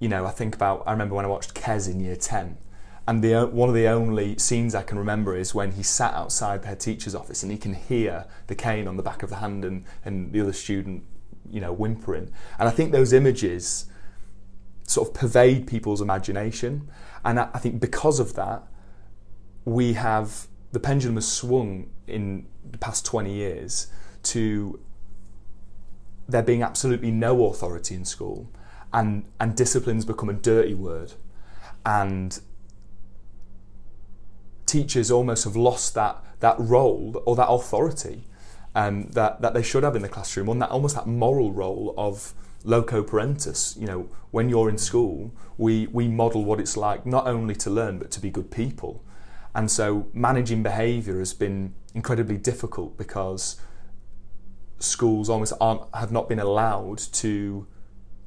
You 0.00 0.08
know, 0.08 0.26
I 0.26 0.32
think 0.32 0.56
about. 0.56 0.82
I 0.84 0.90
remember 0.90 1.14
when 1.14 1.24
I 1.24 1.28
watched 1.28 1.54
Kes 1.54 1.88
in 1.88 2.00
year 2.00 2.16
ten, 2.16 2.58
And 3.06 3.24
the, 3.24 3.34
uh, 3.34 3.46
one 3.46 3.68
of 3.68 3.74
the 3.74 3.86
only 3.88 4.38
scenes 4.38 4.74
I 4.74 4.82
can 4.82 4.98
remember 4.98 5.36
is 5.36 5.54
when 5.54 5.72
he 5.72 5.82
sat 5.82 6.14
outside 6.14 6.62
the 6.62 6.68
head 6.68 6.80
teacher's 6.80 7.14
office 7.14 7.42
and 7.42 7.50
he 7.50 7.58
can 7.58 7.74
hear 7.74 8.26
the 8.46 8.54
cane 8.54 8.86
on 8.86 8.96
the 8.96 9.02
back 9.02 9.22
of 9.22 9.30
the 9.30 9.36
hand 9.36 9.64
and, 9.64 9.84
and 10.04 10.32
the 10.32 10.40
other 10.40 10.52
student, 10.52 11.04
you 11.50 11.60
know, 11.60 11.72
whimpering. 11.72 12.30
And 12.58 12.68
I 12.68 12.70
think 12.70 12.92
those 12.92 13.12
images 13.12 13.86
sort 14.86 15.08
of 15.08 15.14
pervade 15.14 15.66
people's 15.66 16.00
imagination. 16.00 16.88
And 17.24 17.40
I, 17.40 17.48
I 17.54 17.58
think 17.58 17.80
because 17.80 18.20
of 18.20 18.34
that, 18.34 18.62
we 19.64 19.94
have 19.94 20.46
the 20.72 20.80
pendulum 20.80 21.16
has 21.16 21.30
swung 21.30 21.90
in 22.06 22.46
the 22.68 22.78
past 22.78 23.04
20 23.06 23.32
years 23.32 23.88
to 24.22 24.80
there 26.28 26.42
being 26.42 26.62
absolutely 26.62 27.10
no 27.10 27.46
authority 27.46 27.94
in 27.94 28.04
school 28.04 28.48
and 28.92 29.24
and 29.40 29.56
discipline's 29.56 30.04
become 30.04 30.28
a 30.28 30.34
dirty 30.34 30.74
word 30.74 31.12
and 31.84 32.40
teachers 34.70 35.10
almost 35.10 35.44
have 35.44 35.56
lost 35.56 35.94
that 35.94 36.22
that 36.40 36.56
role 36.58 37.22
or 37.26 37.36
that 37.36 37.48
authority 37.48 38.24
um, 38.74 39.08
that 39.10 39.40
that 39.42 39.52
they 39.54 39.62
should 39.62 39.82
have 39.82 39.96
in 39.96 40.02
the 40.02 40.08
classroom 40.08 40.48
on 40.48 40.58
that 40.58 40.70
almost 40.70 40.94
that 40.94 41.06
moral 41.06 41.52
role 41.52 41.94
of 41.96 42.34
loco 42.64 43.02
parentis 43.02 43.78
you 43.80 43.86
know 43.86 44.08
when 44.30 44.48
you're 44.48 44.68
in 44.68 44.78
school 44.78 45.32
we 45.58 45.86
we 45.88 46.06
model 46.06 46.44
what 46.44 46.60
it's 46.60 46.76
like 46.76 47.04
not 47.04 47.26
only 47.26 47.54
to 47.54 47.70
learn 47.70 47.98
but 47.98 48.10
to 48.10 48.20
be 48.20 48.30
good 48.30 48.50
people 48.50 49.02
and 49.54 49.70
so 49.70 50.06
managing 50.12 50.62
behaviour 50.62 51.18
has 51.18 51.34
been 51.34 51.74
incredibly 51.94 52.36
difficult 52.36 52.96
because 52.96 53.60
schools 54.78 55.28
almost 55.28 55.52
aren't 55.60 55.82
have 55.94 56.12
not 56.12 56.28
been 56.28 56.38
allowed 56.38 56.98
to 56.98 57.66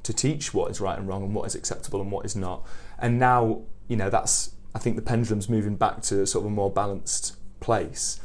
to 0.04 0.12
teach 0.12 0.54
what 0.54 0.70
is 0.70 0.80
right 0.80 0.98
and 0.98 1.08
wrong 1.08 1.24
and 1.24 1.34
what 1.34 1.46
is 1.46 1.54
acceptable 1.54 2.00
and 2.00 2.12
what 2.12 2.24
is 2.24 2.36
not. 2.36 2.64
And 2.98 3.18
now, 3.18 3.62
you 3.88 3.96
know, 3.96 4.10
that's 4.10 4.53
I 4.74 4.78
think 4.78 4.96
the 4.96 5.02
pendulum's 5.02 5.48
moving 5.48 5.76
back 5.76 6.02
to 6.02 6.26
sort 6.26 6.44
of 6.44 6.50
a 6.50 6.54
more 6.54 6.70
balanced 6.70 7.36
place. 7.60 8.20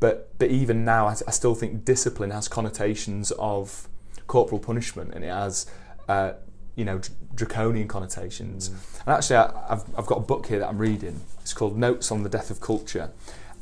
But 0.00 0.36
but 0.38 0.50
even 0.50 0.84
now, 0.84 1.06
I, 1.06 1.12
I 1.26 1.30
still 1.30 1.54
think 1.54 1.84
discipline 1.84 2.30
has 2.30 2.48
connotations 2.48 3.30
of 3.32 3.88
corporal 4.26 4.60
punishment, 4.60 5.12
and 5.14 5.24
it 5.24 5.32
has. 5.32 5.66
Uh, 6.08 6.34
you 6.76 6.84
know, 6.84 7.00
draconian 7.36 7.86
connotations. 7.86 8.68
Mm. 8.68 9.06
And 9.06 9.14
actually, 9.14 9.36
I, 9.36 9.68
have 9.68 9.84
I've 9.96 10.06
got 10.06 10.18
a 10.18 10.22
book 10.22 10.46
here 10.46 10.58
that 10.58 10.68
I'm 10.68 10.78
reading. 10.78 11.20
It's 11.40 11.54
called 11.54 11.78
Notes 11.78 12.10
on 12.10 12.24
the 12.24 12.28
Death 12.28 12.50
of 12.50 12.60
Culture, 12.60 13.12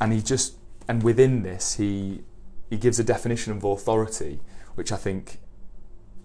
and 0.01 0.15
he 0.15 0.23
just 0.23 0.55
and 0.89 1.03
within 1.03 1.43
this 1.43 1.75
he 1.75 2.23
he 2.71 2.79
gives 2.79 2.99
a 2.99 3.05
definition 3.05 3.53
of 3.53 3.63
authority, 3.65 4.41
which 4.77 4.91
I 4.91 4.97
think 4.97 5.41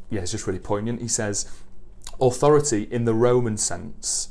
yeah, 0.09 0.21
it's 0.21 0.31
just 0.31 0.47
really 0.47 0.59
poignant. 0.59 1.01
He 1.01 1.07
says, 1.07 1.51
authority 2.19 2.87
in 2.89 3.05
the 3.05 3.13
Roman 3.13 3.57
sense, 3.57 4.29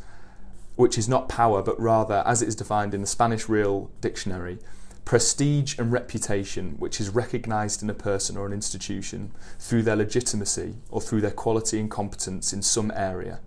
which 0.77 0.97
is 0.97 1.09
not 1.09 1.29
power, 1.29 1.63
but 1.63 1.79
rather, 1.81 2.23
as 2.27 2.43
it 2.43 2.49
is 2.49 2.55
defined 2.55 2.95
in 2.95 3.01
the 3.01 3.07
Spanish 3.07 3.49
Real 3.49 3.91
Dictionary, 4.01 4.59
prestige 5.07 5.79
and 5.79 5.91
reputation, 5.91 6.75
which 6.79 7.01
is 7.01 7.09
recognised 7.11 7.83
in 7.83 7.89
a 7.89 7.95
person 7.95 8.37
or 8.37 8.45
an 8.45 8.53
institution 8.53 9.33
through 9.59 9.83
their 9.83 9.97
legitimacy 9.97 10.77
or 10.91 11.01
through 11.01 11.21
their 11.21 11.31
quality 11.31 11.81
and 11.81 11.91
competence 11.91 12.53
in 12.53 12.61
some 12.61 12.93
area. 12.95 13.41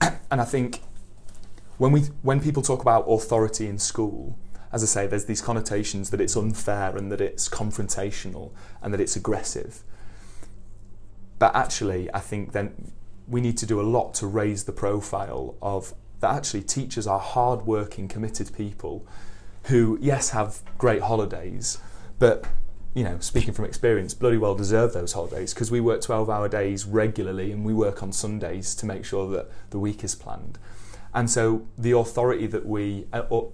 and 0.00 0.40
I 0.40 0.44
think 0.44 0.80
when 1.78 1.90
we 1.90 2.02
when 2.22 2.40
people 2.40 2.62
talk 2.62 2.82
about 2.82 3.04
authority 3.08 3.66
in 3.66 3.78
school, 3.78 4.38
as 4.70 4.82
I 4.82 4.86
say, 4.86 5.06
there's 5.06 5.24
these 5.24 5.40
connotations 5.40 6.10
that 6.10 6.20
it's 6.20 6.36
unfair 6.36 6.96
and 6.96 7.10
that 7.10 7.20
it's 7.20 7.48
confrontational 7.48 8.52
and 8.80 8.94
that 8.94 9.00
it's 9.00 9.16
aggressive. 9.16 9.82
But 11.38 11.56
actually, 11.56 12.12
I 12.14 12.20
think 12.20 12.52
then 12.52 12.92
we 13.32 13.40
need 13.40 13.56
to 13.58 13.66
do 13.66 13.80
a 13.80 13.82
lot 13.82 14.14
to 14.14 14.26
raise 14.26 14.64
the 14.64 14.72
profile 14.72 15.56
of 15.60 15.94
that 16.20 16.36
actually 16.36 16.62
teachers 16.62 17.06
are 17.06 17.18
hard-working, 17.18 18.06
committed 18.06 18.54
people 18.54 19.04
who, 19.64 19.98
yes, 20.00 20.30
have 20.30 20.60
great 20.78 21.02
holidays, 21.02 21.78
but 22.18 22.46
you 22.94 23.02
know, 23.02 23.18
speaking 23.20 23.54
from 23.54 23.64
experience, 23.64 24.12
bloody 24.12 24.36
well 24.36 24.54
deserve 24.54 24.92
those 24.92 25.14
holidays 25.14 25.54
because 25.54 25.70
we 25.70 25.80
work 25.80 26.02
12 26.02 26.28
hour 26.28 26.46
days 26.46 26.84
regularly 26.84 27.50
and 27.50 27.64
we 27.64 27.72
work 27.72 28.02
on 28.02 28.12
Sundays 28.12 28.74
to 28.74 28.86
make 28.86 29.04
sure 29.04 29.30
that 29.30 29.50
the 29.70 29.78
week 29.78 30.04
is 30.04 30.14
planned. 30.14 30.58
And 31.14 31.30
so 31.30 31.66
the 31.78 31.92
authority 31.92 32.46
that 32.48 32.66
we, 32.66 33.06
uh, 33.12 33.22
or 33.30 33.50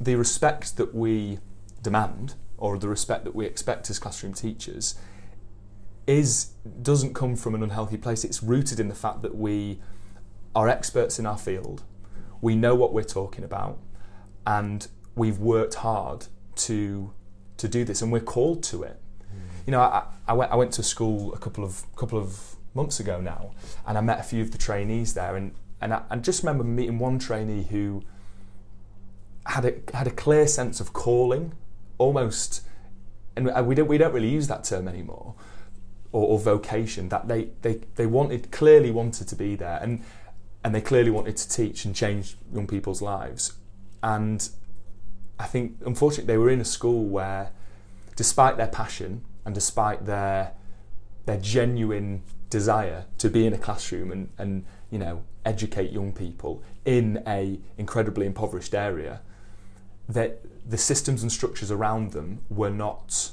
the 0.00 0.16
respect 0.16 0.78
that 0.78 0.94
we 0.94 1.38
demand, 1.82 2.34
or 2.56 2.78
the 2.78 2.88
respect 2.88 3.24
that 3.24 3.34
we 3.34 3.44
expect 3.44 3.90
as 3.90 3.98
classroom 3.98 4.32
teachers, 4.32 4.94
is 6.10 6.50
doesn't 6.82 7.14
come 7.14 7.36
from 7.36 7.54
an 7.54 7.62
unhealthy 7.62 7.96
place. 7.96 8.24
It's 8.24 8.42
rooted 8.42 8.80
in 8.80 8.88
the 8.88 8.94
fact 8.94 9.22
that 9.22 9.36
we 9.36 9.80
are 10.54 10.68
experts 10.68 11.18
in 11.18 11.26
our 11.26 11.38
field. 11.38 11.84
We 12.40 12.56
know 12.56 12.74
what 12.74 12.92
we're 12.92 13.04
talking 13.04 13.44
about, 13.44 13.78
and 14.44 14.88
we've 15.14 15.38
worked 15.38 15.76
hard 15.76 16.26
to 16.56 17.12
to 17.58 17.68
do 17.68 17.84
this, 17.84 18.02
and 18.02 18.10
we're 18.10 18.20
called 18.20 18.62
to 18.64 18.82
it. 18.82 19.00
Mm. 19.22 19.66
You 19.66 19.70
know, 19.72 19.80
I, 19.80 20.04
I, 20.26 20.32
went 20.32 20.50
I 20.50 20.56
went 20.56 20.72
to 20.72 20.82
school 20.82 21.32
a 21.32 21.38
couple 21.38 21.62
of 21.62 21.84
couple 21.94 22.18
of 22.18 22.56
months 22.74 22.98
ago 22.98 23.20
now, 23.20 23.52
and 23.86 23.96
I 23.96 24.00
met 24.00 24.18
a 24.18 24.24
few 24.24 24.42
of 24.42 24.50
the 24.50 24.58
trainees 24.58 25.14
there, 25.14 25.36
and 25.36 25.54
and 25.80 25.94
I, 25.94 26.02
I 26.10 26.16
just 26.16 26.42
remember 26.42 26.64
meeting 26.64 26.98
one 26.98 27.20
trainee 27.20 27.64
who 27.64 28.02
had 29.46 29.64
a 29.64 29.74
had 29.94 30.08
a 30.08 30.10
clear 30.10 30.48
sense 30.48 30.80
of 30.80 30.92
calling, 30.92 31.52
almost, 31.98 32.62
and 33.36 33.46
we 33.66 33.76
don't 33.76 33.86
we 33.86 33.96
don't 33.96 34.12
really 34.12 34.30
use 34.30 34.48
that 34.48 34.64
term 34.64 34.88
anymore 34.88 35.36
or, 36.12 36.26
or 36.26 36.38
vocation 36.38 37.08
that 37.08 37.28
they, 37.28 37.48
they, 37.62 37.80
they 37.96 38.06
wanted 38.06 38.50
clearly 38.50 38.90
wanted 38.90 39.28
to 39.28 39.36
be 39.36 39.54
there 39.54 39.78
and 39.82 40.02
and 40.62 40.74
they 40.74 40.80
clearly 40.80 41.10
wanted 41.10 41.36
to 41.36 41.48
teach 41.48 41.84
and 41.84 41.94
change 41.94 42.36
young 42.52 42.66
people's 42.66 43.00
lives. 43.00 43.54
And 44.02 44.46
I 45.38 45.46
think 45.46 45.76
unfortunately 45.86 46.26
they 46.26 46.36
were 46.36 46.50
in 46.50 46.60
a 46.60 46.66
school 46.66 47.06
where 47.06 47.50
despite 48.14 48.58
their 48.58 48.66
passion 48.66 49.24
and 49.44 49.54
despite 49.54 50.04
their 50.04 50.52
their 51.24 51.38
genuine 51.38 52.22
desire 52.50 53.04
to 53.18 53.30
be 53.30 53.46
in 53.46 53.52
a 53.52 53.58
classroom 53.58 54.10
and, 54.10 54.28
and 54.36 54.64
you 54.90 54.98
know 54.98 55.24
educate 55.44 55.92
young 55.92 56.12
people 56.12 56.62
in 56.84 57.22
a 57.26 57.58
incredibly 57.78 58.26
impoverished 58.26 58.74
area 58.74 59.20
that 60.08 60.40
the 60.68 60.76
systems 60.76 61.22
and 61.22 61.32
structures 61.32 61.70
around 61.70 62.12
them 62.12 62.40
were 62.50 62.70
not 62.70 63.30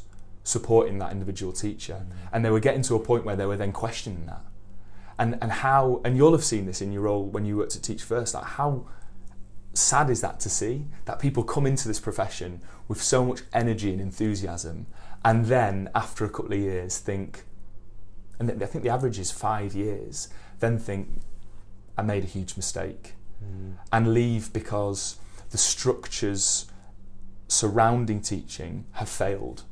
supporting 0.48 0.98
that 1.00 1.12
individual 1.12 1.52
teacher. 1.52 2.06
Mm. 2.08 2.16
And 2.32 2.46
they 2.46 2.50
were 2.50 2.60
getting 2.60 2.82
to 2.84 2.96
a 2.96 3.00
point 3.00 3.26
where 3.26 3.36
they 3.36 3.46
were 3.46 3.58
then 3.58 3.72
questioning 3.72 4.26
that. 4.28 4.42
And 5.20 5.38
and 5.42 5.52
how 5.52 6.02
and 6.06 6.16
you'll 6.16 6.32
have 6.32 6.44
seen 6.44 6.66
this 6.66 6.82
in 6.82 6.92
your 6.92 7.04
role 7.04 7.26
when 7.26 7.46
you 7.46 7.58
worked 7.58 7.76
at 7.76 7.84
Teach 7.84 8.04
First, 8.04 8.34
like 8.34 8.46
how 8.46 8.88
sad 9.74 10.10
is 10.10 10.22
that 10.22 10.40
to 10.40 10.50
see 10.50 10.86
that 11.06 11.20
people 11.20 11.44
come 11.44 11.68
into 11.68 11.88
this 11.88 12.00
profession 12.00 12.62
with 12.88 13.02
so 13.02 13.26
much 13.26 13.42
energy 13.54 13.92
and 13.92 14.02
enthusiasm 14.02 14.88
and 15.24 15.46
then 15.46 15.88
after 15.94 16.26
a 16.26 16.30
couple 16.30 16.52
of 16.52 16.58
years 16.58 16.98
think 16.98 17.44
and 18.40 18.52
I 18.64 18.66
think 18.66 18.84
the 18.84 18.90
average 18.90 19.20
is 19.20 19.32
five 19.32 19.74
years, 19.74 20.30
then 20.60 20.78
think 20.78 21.22
I 21.98 22.02
made 22.04 22.24
a 22.24 22.28
huge 22.28 22.56
mistake 22.56 23.16
mm. 23.44 23.74
and 23.92 24.14
leave 24.14 24.54
because 24.54 25.18
the 25.50 25.58
structures 25.58 26.68
surrounding 27.48 28.22
teaching 28.22 28.86
have 28.94 29.10
failed 29.10 29.64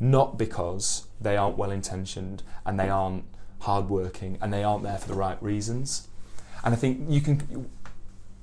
not 0.00 0.38
because 0.38 1.06
they 1.20 1.36
aren't 1.36 1.56
well 1.56 1.70
intentioned 1.70 2.42
and 2.64 2.78
they 2.78 2.88
aren't 2.88 3.24
hardworking 3.60 4.38
and 4.40 4.52
they 4.52 4.62
aren't 4.62 4.82
there 4.82 4.98
for 4.98 5.08
the 5.08 5.14
right 5.14 5.42
reasons. 5.42 6.08
And 6.62 6.74
I 6.74 6.76
think 6.76 7.00
you 7.08 7.20
can, 7.20 7.70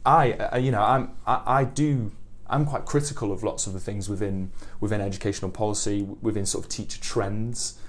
I, 0.06 0.58
you 0.58 0.72
know, 0.72 0.82
I'm, 0.82 1.12
I, 1.26 1.42
I 1.46 1.64
do, 1.64 2.12
I'm 2.48 2.66
quite 2.66 2.86
critical 2.86 3.32
of 3.32 3.44
lots 3.44 3.68
of 3.68 3.74
the 3.74 3.80
things 3.80 4.10
within 4.10 4.52
within 4.80 5.02
educational 5.02 5.52
policy, 5.52 6.04
within 6.22 6.46
sort 6.46 6.66
of 6.66 6.70
teacher 6.70 7.00
trends. 7.00 7.80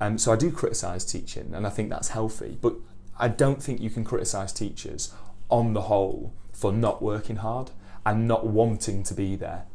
Um, 0.00 0.18
so 0.18 0.32
I 0.32 0.36
do 0.36 0.50
criticise 0.50 1.04
teaching, 1.04 1.52
and 1.54 1.66
I 1.66 1.70
think 1.70 1.90
that's 1.90 2.08
healthy. 2.08 2.58
But 2.60 2.74
I 3.18 3.28
don't 3.28 3.62
think 3.62 3.80
you 3.80 3.90
can 3.90 4.02
criticise 4.02 4.52
teachers 4.52 5.12
on 5.50 5.74
the 5.74 5.82
whole 5.82 6.32
for 6.52 6.72
not 6.72 7.02
working 7.02 7.36
hard 7.36 7.70
and 8.04 8.26
not 8.26 8.46
wanting 8.46 9.02
to 9.04 9.14
be 9.14 9.36
there 9.36 9.66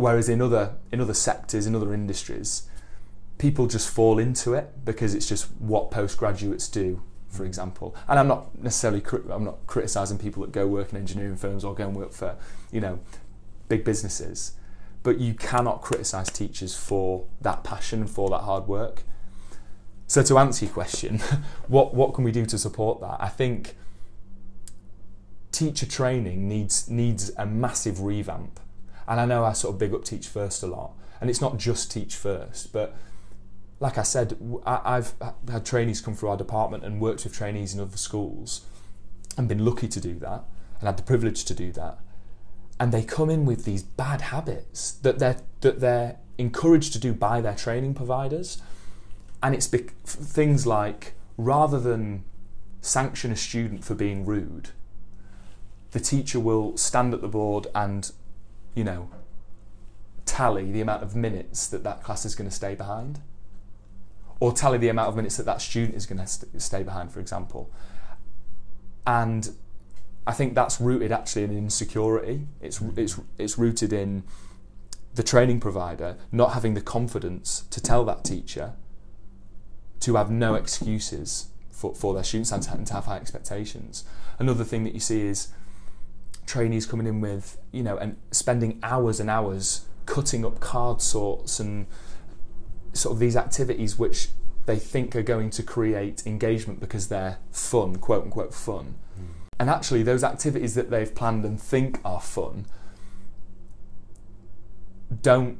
Whereas 0.00 0.30
in 0.30 0.40
other 0.40 0.76
in 0.90 1.02
other 1.02 1.12
sectors, 1.12 1.66
in 1.66 1.74
other 1.74 1.92
industries, 1.92 2.62
people 3.36 3.66
just 3.66 3.86
fall 3.86 4.18
into 4.18 4.54
it 4.54 4.82
because 4.82 5.14
it's 5.14 5.28
just 5.28 5.50
what 5.58 5.90
postgraduates 5.90 6.68
do, 6.68 7.02
for 7.28 7.44
mm. 7.44 7.48
example. 7.48 7.94
And 8.08 8.18
I'm 8.18 8.26
not 8.26 8.58
necessarily 8.58 9.02
I'm 9.30 9.44
not 9.44 9.66
criticizing 9.66 10.16
people 10.16 10.40
that 10.40 10.52
go 10.52 10.66
work 10.66 10.92
in 10.92 10.98
engineering 10.98 11.36
firms 11.36 11.64
or 11.64 11.74
go 11.74 11.86
and 11.86 11.94
work 11.94 12.12
for 12.12 12.36
you 12.72 12.80
know 12.80 13.00
big 13.68 13.84
businesses, 13.84 14.52
but 15.02 15.18
you 15.18 15.34
cannot 15.34 15.82
criticize 15.82 16.30
teachers 16.30 16.74
for 16.74 17.26
that 17.42 17.62
passion 17.62 18.00
and 18.00 18.10
for 18.10 18.30
that 18.30 18.40
hard 18.40 18.66
work. 18.66 19.02
So 20.06 20.22
to 20.22 20.38
answer 20.38 20.64
your 20.64 20.72
question, 20.72 21.18
what 21.68 21.92
what 21.92 22.14
can 22.14 22.24
we 22.24 22.32
do 22.32 22.46
to 22.46 22.56
support 22.56 23.02
that? 23.02 23.18
I 23.20 23.28
think 23.28 23.76
teacher 25.52 25.84
training 25.84 26.48
needs 26.48 26.88
needs 26.88 27.32
a 27.36 27.44
massive 27.44 28.00
revamp 28.00 28.59
and 29.10 29.20
I 29.20 29.26
know 29.26 29.44
I 29.44 29.52
sort 29.52 29.74
of 29.74 29.78
big 29.78 29.92
up 29.92 30.04
Teach 30.04 30.28
First 30.28 30.62
a 30.62 30.66
lot, 30.66 30.92
and 31.20 31.28
it's 31.28 31.42
not 31.42 31.58
just 31.58 31.90
Teach 31.90 32.14
First, 32.14 32.72
but 32.72 32.96
like 33.78 33.98
I 33.98 34.02
said, 34.02 34.38
I've 34.64 35.14
had 35.50 35.66
trainees 35.66 36.00
come 36.00 36.14
through 36.14 36.30
our 36.30 36.36
department 36.36 36.84
and 36.84 37.00
worked 37.00 37.24
with 37.24 37.34
trainees 37.34 37.74
in 37.74 37.80
other 37.80 37.96
schools 37.96 38.64
and 39.36 39.48
been 39.48 39.64
lucky 39.64 39.88
to 39.88 40.00
do 40.00 40.18
that. 40.20 40.44
and 40.80 40.88
had 40.88 40.96
the 40.96 41.02
privilege 41.02 41.44
to 41.44 41.54
do 41.54 41.70
that. 41.72 41.98
And 42.78 42.92
they 42.92 43.02
come 43.02 43.28
in 43.28 43.44
with 43.44 43.64
these 43.64 43.82
bad 43.82 44.22
habits 44.22 44.92
that 45.02 45.18
they're 45.18 45.36
that 45.60 45.80
they're 45.80 46.16
encouraged 46.38 46.94
to 46.94 46.98
do 46.98 47.12
by 47.12 47.42
their 47.42 47.54
training 47.54 47.94
providers, 47.94 48.62
and 49.42 49.54
it's 49.54 49.66
things 49.66 50.66
like 50.66 51.12
rather 51.36 51.78
than 51.78 52.24
sanction 52.80 53.30
a 53.30 53.36
student 53.36 53.84
for 53.84 53.94
being 53.94 54.24
rude, 54.24 54.70
the 55.90 56.00
teacher 56.00 56.40
will 56.40 56.76
stand 56.78 57.12
at 57.12 57.20
the 57.20 57.28
board 57.28 57.66
and, 57.74 58.12
you 58.74 58.84
know, 58.84 59.10
tally 60.24 60.70
the 60.70 60.80
amount 60.80 61.02
of 61.02 61.16
minutes 61.16 61.66
that 61.68 61.84
that 61.84 62.02
class 62.02 62.24
is 62.24 62.34
going 62.34 62.48
to 62.48 62.54
stay 62.54 62.74
behind, 62.74 63.20
or 64.38 64.52
tally 64.52 64.78
the 64.78 64.88
amount 64.88 65.08
of 65.08 65.16
minutes 65.16 65.36
that 65.36 65.46
that 65.46 65.60
student 65.60 65.94
is 65.94 66.06
going 66.06 66.18
to 66.18 66.26
st- 66.26 66.62
stay 66.62 66.82
behind, 66.82 67.12
for 67.12 67.20
example. 67.20 67.70
And 69.06 69.50
I 70.26 70.32
think 70.32 70.54
that's 70.54 70.80
rooted 70.80 71.12
actually 71.12 71.44
in 71.44 71.56
insecurity. 71.56 72.46
It's 72.60 72.78
mm. 72.78 72.96
it's 72.96 73.20
it's 73.38 73.58
rooted 73.58 73.92
in 73.92 74.22
the 75.14 75.22
training 75.22 75.58
provider 75.58 76.16
not 76.30 76.52
having 76.52 76.74
the 76.74 76.80
confidence 76.80 77.64
to 77.70 77.80
tell 77.80 78.04
that 78.04 78.24
teacher 78.24 78.74
to 79.98 80.14
have 80.14 80.30
no 80.30 80.54
excuses 80.54 81.48
for, 81.70 81.94
for 81.94 82.14
their 82.14 82.22
students 82.22 82.52
and 82.52 82.62
to, 82.62 82.72
and 82.72 82.86
to 82.86 82.94
have 82.94 83.06
high 83.06 83.16
expectations. 83.16 84.04
Another 84.38 84.64
thing 84.64 84.84
that 84.84 84.94
you 84.94 85.00
see 85.00 85.22
is 85.22 85.48
trainees 86.46 86.86
coming 86.86 87.06
in 87.06 87.20
with, 87.20 87.58
you 87.72 87.82
know, 87.82 87.96
and 87.96 88.16
spending 88.30 88.78
hours 88.82 89.20
and 89.20 89.30
hours 89.30 89.86
cutting 90.06 90.44
up 90.44 90.60
card 90.60 91.00
sorts 91.00 91.60
and 91.60 91.86
sort 92.92 93.12
of 93.12 93.18
these 93.20 93.36
activities 93.36 93.98
which 93.98 94.28
they 94.66 94.78
think 94.78 95.14
are 95.16 95.22
going 95.22 95.50
to 95.50 95.62
create 95.62 96.26
engagement 96.26 96.80
because 96.80 97.08
they're 97.08 97.38
fun, 97.50 97.96
quote 97.96 98.24
unquote 98.24 98.54
fun. 98.54 98.94
Mm. 99.18 99.26
And 99.58 99.70
actually, 99.70 100.02
those 100.02 100.24
activities 100.24 100.74
that 100.74 100.90
they've 100.90 101.14
planned 101.14 101.44
and 101.44 101.60
think 101.60 102.00
are 102.04 102.20
fun 102.20 102.66
don't. 105.22 105.58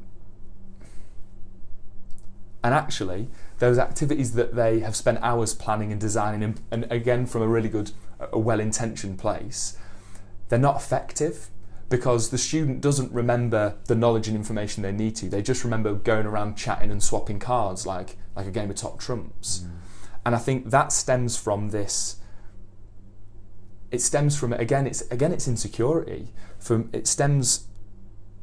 And 2.63 2.75
actually, 2.75 3.29
those 3.59 3.79
activities 3.79 4.35
that 4.35 4.55
they 4.55 4.81
have 4.81 4.95
spent 4.95 5.19
hours 5.23 5.55
planning 5.55 5.93
and 5.93 6.01
designing, 6.01 6.43
and, 6.43 6.61
and 6.71 6.93
again, 6.93 7.27
from 7.27 7.43
a 7.43 7.49
really 7.49 7.69
good, 7.71 7.93
a 8.21 8.39
well 8.39 8.61
intentioned 8.61 9.19
place, 9.19 9.79
they're 10.51 10.59
not 10.59 10.77
effective 10.77 11.49
because 11.89 12.29
the 12.29 12.39
student 12.39 12.83
doesn't 12.83 13.11
remember 13.13 13.77
the 13.87 13.95
knowledge 13.95 14.29
and 14.29 14.37
information 14.37 14.83
they 14.83 14.93
need 14.93 15.17
to. 15.17 15.29
They 15.29 15.43
just 15.43 15.65
remember 15.65 15.95
going 15.95 16.27
around 16.27 16.57
chatting 16.57 16.91
and 16.91 17.03
swapping 17.03 17.39
cards 17.39 17.87
like, 17.87 18.19
like 18.37 18.47
a 18.47 18.51
game 18.51 18.69
of 18.71 18.77
top 18.77 19.01
trumps. 19.01 19.61
Mm. 19.61 19.71
And 20.27 20.35
I 20.35 20.39
think 20.39 20.71
that 20.71 20.93
stems 20.93 21.39
from 21.39 21.71
this 21.71 22.21
it 23.91 24.01
stems 24.01 24.39
from 24.39 24.53
again 24.53 24.87
it's 24.87 25.03
again 25.11 25.33
it's 25.33 25.49
insecurity 25.49 26.33
from 26.59 26.89
it 26.93 27.07
stems 27.07 27.67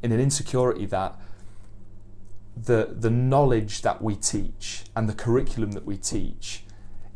in 0.02 0.12
an 0.12 0.20
insecurity 0.20 0.86
that 0.86 1.18
the 2.56 2.94
the 2.98 3.10
knowledge 3.10 3.82
that 3.82 4.02
we 4.02 4.14
teach 4.14 4.84
and 4.94 5.08
the 5.08 5.14
curriculum 5.14 5.72
that 5.72 5.84
we 5.84 5.96
teach 5.96 6.64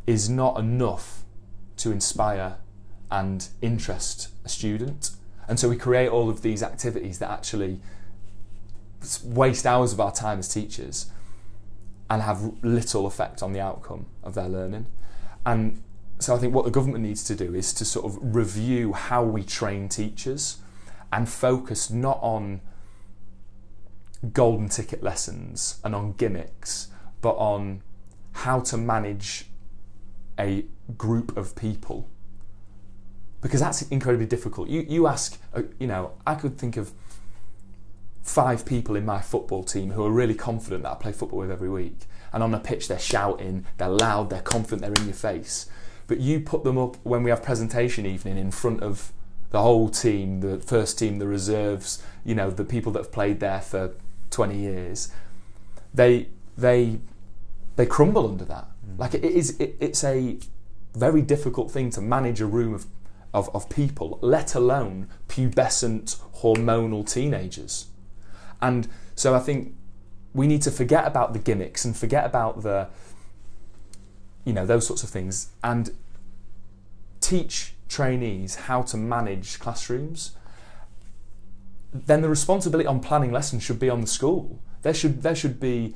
is 0.06 0.28
not 0.28 0.58
enough 0.58 1.24
to 1.76 1.90
inspire 1.90 2.56
and 3.12 3.48
interest 3.60 4.28
a 4.44 4.48
student 4.48 5.10
and 5.46 5.60
so 5.60 5.68
we 5.68 5.76
create 5.76 6.08
all 6.08 6.28
of 6.28 6.42
these 6.42 6.62
activities 6.62 7.20
that 7.20 7.30
actually 7.30 7.78
waste 9.24 9.66
hours 9.66 9.92
of 9.92 10.00
our 10.00 10.12
time 10.12 10.40
as 10.40 10.48
teachers 10.48 11.06
and 12.10 12.22
have 12.22 12.52
little 12.64 13.06
effect 13.06 13.42
on 13.42 13.52
the 13.52 13.60
outcome 13.60 14.06
of 14.24 14.34
their 14.34 14.48
learning 14.48 14.86
and 15.46 15.80
so 16.18 16.36
I 16.36 16.38
think 16.38 16.54
what 16.54 16.64
the 16.64 16.70
government 16.70 17.04
needs 17.04 17.24
to 17.24 17.34
do 17.34 17.54
is 17.54 17.72
to 17.74 17.84
sort 17.84 18.06
of 18.06 18.18
review 18.20 18.92
how 18.92 19.24
we 19.24 19.42
train 19.42 19.88
teachers 19.88 20.58
and 21.12 21.28
focus 21.28 21.90
not 21.90 22.18
on 22.22 22.60
golden 24.32 24.68
ticket 24.68 25.02
lessons 25.02 25.80
and 25.82 25.94
on 25.94 26.12
gimmicks, 26.12 26.88
but 27.20 27.32
on 27.32 27.82
how 28.32 28.60
to 28.60 28.76
manage 28.76 29.46
a 30.38 30.64
group 30.96 31.36
of 31.36 31.56
people. 31.56 32.08
Because 33.42 33.60
that's 33.60 33.82
incredibly 33.82 34.26
difficult. 34.26 34.68
You, 34.68 34.86
you 34.88 35.06
ask, 35.06 35.38
uh, 35.52 35.62
you 35.78 35.86
know, 35.86 36.12
I 36.26 36.36
could 36.36 36.56
think 36.56 36.76
of 36.76 36.92
five 38.22 38.64
people 38.64 38.96
in 38.96 39.04
my 39.04 39.20
football 39.20 39.64
team 39.64 39.90
who 39.90 40.04
are 40.04 40.10
really 40.10 40.34
confident 40.34 40.84
that 40.84 40.92
I 40.92 40.94
play 40.94 41.12
football 41.12 41.40
with 41.40 41.50
every 41.50 41.68
week. 41.68 41.98
And 42.32 42.42
on 42.42 42.52
the 42.52 42.58
pitch, 42.58 42.88
they're 42.88 42.98
shouting, 42.98 43.66
they're 43.76 43.88
loud, 43.90 44.30
they're 44.30 44.40
confident, 44.40 44.80
they're 44.80 45.02
in 45.02 45.08
your 45.08 45.14
face 45.14 45.68
but 46.12 46.20
you 46.20 46.40
put 46.40 46.62
them 46.62 46.76
up 46.76 46.96
when 47.04 47.22
we 47.22 47.30
have 47.30 47.42
presentation 47.42 48.04
evening 48.04 48.36
in 48.36 48.50
front 48.50 48.82
of 48.82 49.12
the 49.50 49.62
whole 49.62 49.88
team, 49.88 50.40
the 50.40 50.58
first 50.58 50.98
team, 50.98 51.18
the 51.18 51.26
reserves, 51.26 52.02
you 52.22 52.34
know, 52.34 52.50
the 52.50 52.64
people 52.64 52.92
that 52.92 52.98
have 53.00 53.12
played 53.12 53.40
there 53.40 53.62
for 53.62 53.94
20 54.30 54.54
years. 54.54 55.10
They 55.94 56.28
they 56.56 57.00
they 57.76 57.86
crumble 57.86 58.28
under 58.28 58.44
that. 58.44 58.68
Mm. 58.86 58.98
Like 58.98 59.14
it 59.14 59.24
is 59.24 59.58
it, 59.58 59.76
it's 59.80 60.04
a 60.04 60.38
very 60.94 61.22
difficult 61.22 61.70
thing 61.70 61.88
to 61.90 62.02
manage 62.02 62.42
a 62.42 62.46
room 62.46 62.74
of, 62.74 62.84
of, 63.34 63.54
of 63.54 63.68
people, 63.68 64.18
let 64.20 64.54
alone 64.54 65.08
pubescent 65.28 66.16
hormonal 66.36 67.10
teenagers. 67.10 67.86
And 68.60 68.88
so 69.14 69.34
I 69.34 69.38
think 69.38 69.74
we 70.34 70.46
need 70.46 70.62
to 70.62 70.70
forget 70.70 71.06
about 71.06 71.32
the 71.32 71.38
gimmicks 71.38 71.84
and 71.84 71.96
forget 71.96 72.24
about 72.24 72.62
the 72.62 72.88
you 74.44 74.52
know 74.52 74.66
those 74.66 74.86
sorts 74.86 75.02
of 75.04 75.10
things 75.10 75.50
and 75.62 75.90
teach 77.20 77.74
trainees 77.88 78.54
how 78.66 78.82
to 78.82 78.96
manage 78.96 79.58
classrooms, 79.58 80.32
then 81.92 82.22
the 82.22 82.28
responsibility 82.28 82.86
on 82.86 83.00
planning 83.00 83.30
lessons 83.30 83.62
should 83.62 83.78
be 83.78 83.90
on 83.90 84.00
the 84.00 84.06
school. 84.06 84.58
There 84.82 84.94
should 84.94 85.22
there 85.22 85.34
should 85.34 85.60
be, 85.60 85.94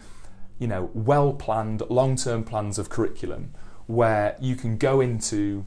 you 0.58 0.68
know, 0.68 0.90
well 0.94 1.32
planned 1.32 1.82
long 1.88 2.16
term 2.16 2.44
plans 2.44 2.78
of 2.78 2.88
curriculum 2.88 3.52
where 3.86 4.36
you 4.40 4.56
can 4.56 4.76
go 4.76 5.00
into 5.00 5.64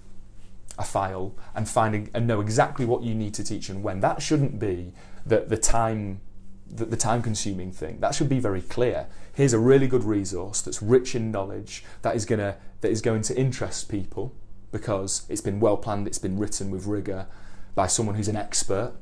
a 0.80 0.84
file 0.84 1.36
and 1.54 1.70
find 1.70 2.10
and 2.14 2.26
know 2.26 2.42
exactly 2.42 2.86
what 2.86 3.04
you 3.04 3.14
need 3.14 3.34
to 3.36 3.44
teach 3.44 3.70
and 3.70 3.84
when. 3.84 4.00
That 4.00 4.22
shouldn't 4.22 4.58
be 4.60 4.94
the 5.26 5.42
the 5.42 5.58
time 5.58 6.22
the, 6.68 6.86
the 6.86 6.98
time 6.98 7.22
consuming 7.22 7.72
thing. 7.72 8.00
That 8.00 8.16
should 8.16 8.30
be 8.30 8.40
very 8.40 8.62
clear. 8.62 9.08
Here's 9.34 9.54
a 9.54 9.60
really 9.60 9.88
good 9.88 10.04
resource 10.04 10.62
that's 10.62 10.82
rich 10.82 11.16
in 11.16 11.32
knowledge 11.32 11.84
that 12.02 12.16
is 12.16 12.26
gonna 12.26 12.58
that 12.82 12.90
is 12.90 13.02
going 13.02 13.22
to 13.24 13.38
interest 13.38 13.90
people 13.90 14.34
because 14.72 15.24
it's 15.30 15.42
been 15.42 15.60
well 15.60 15.78
planned, 15.78 16.08
it's 16.08 16.20
been 16.20 16.38
written 16.38 16.72
with 16.72 16.86
rigour 16.86 17.28
by 17.76 17.88
someone 17.88 18.16
who's 18.16 18.28
an 18.28 18.36
expert, 18.36 18.94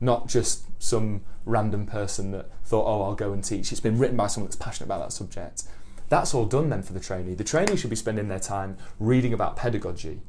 not 0.00 0.28
just 0.28 0.64
some 0.80 1.22
random 1.44 1.86
person 1.86 2.30
that 2.30 2.48
thought, 2.64 2.86
oh, 2.86 3.02
I'll 3.02 3.14
go 3.14 3.32
and 3.32 3.42
teach. 3.42 3.72
It's 3.72 3.80
been 3.80 3.98
written 3.98 4.16
by 4.16 4.28
someone 4.28 4.48
that's 4.48 4.56
passionate 4.56 4.86
about 4.86 5.00
that 5.00 5.12
subject. 5.12 5.64
That's 6.08 6.34
all 6.34 6.46
done 6.46 6.70
then 6.70 6.82
for 6.82 6.92
the 6.92 7.00
trainee. 7.00 7.34
The 7.34 7.44
trainee 7.44 7.76
should 7.76 7.90
be 7.90 7.96
spending 7.96 8.28
their 8.28 8.38
time 8.38 8.76
reading 8.98 9.32
about 9.32 9.56
pedagogy, 9.56 10.20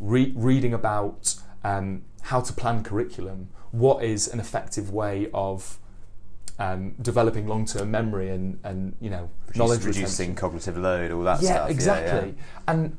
re- 0.00 0.32
reading 0.36 0.72
about 0.72 1.34
um, 1.64 2.02
how 2.22 2.40
to 2.40 2.52
plan 2.52 2.82
curriculum, 2.82 3.48
what 3.70 4.02
is 4.04 4.28
an 4.28 4.40
effective 4.40 4.90
way 4.90 5.28
of 5.32 5.78
um, 6.58 6.94
developing 7.00 7.46
long-term 7.46 7.90
memory 7.90 8.30
and, 8.30 8.58
and 8.64 8.94
you 9.00 9.10
know 9.10 9.28
Reduce, 9.48 9.58
knowledge 9.58 9.84
reducing 9.84 10.02
retention. 10.02 10.34
cognitive 10.34 10.76
load, 10.78 11.10
all 11.10 11.22
that 11.24 11.42
yeah, 11.42 11.54
stuff. 11.56 11.70
Exactly. 11.70 12.28
Yeah, 12.30 12.34
yeah. 12.36 12.62
And 12.66 12.96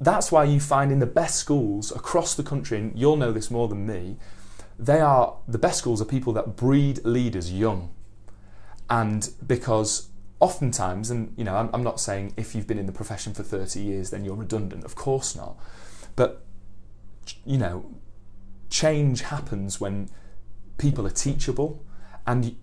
that's 0.00 0.32
why 0.32 0.44
you 0.44 0.60
find 0.60 0.92
in 0.92 0.98
the 0.98 1.06
best 1.06 1.36
schools 1.36 1.90
across 1.92 2.34
the 2.34 2.42
country, 2.42 2.78
and 2.78 2.98
you'll 2.98 3.16
know 3.16 3.32
this 3.32 3.50
more 3.50 3.68
than 3.68 3.86
me, 3.86 4.16
they 4.78 5.00
are 5.00 5.36
the 5.46 5.58
best 5.58 5.78
schools 5.78 6.02
are 6.02 6.06
people 6.06 6.32
that 6.34 6.56
breed 6.56 7.04
leaders 7.04 7.52
young. 7.52 7.94
And 8.90 9.30
because 9.46 10.08
oftentimes, 10.40 11.10
and 11.10 11.32
you 11.36 11.44
know, 11.44 11.54
I'm, 11.54 11.70
I'm 11.72 11.84
not 11.84 12.00
saying 12.00 12.34
if 12.36 12.54
you've 12.54 12.66
been 12.66 12.78
in 12.78 12.86
the 12.86 12.92
profession 12.92 13.32
for 13.32 13.42
30 13.42 13.80
years, 13.80 14.10
then 14.10 14.24
you're 14.24 14.34
redundant, 14.34 14.84
of 14.84 14.96
course 14.96 15.34
not. 15.36 15.56
But, 16.16 16.44
you 17.44 17.58
know, 17.58 17.86
change 18.70 19.22
happens 19.22 19.80
when 19.80 20.10
people 20.78 21.06
are 21.06 21.10
teachable. 21.10 21.84
And 22.26 22.56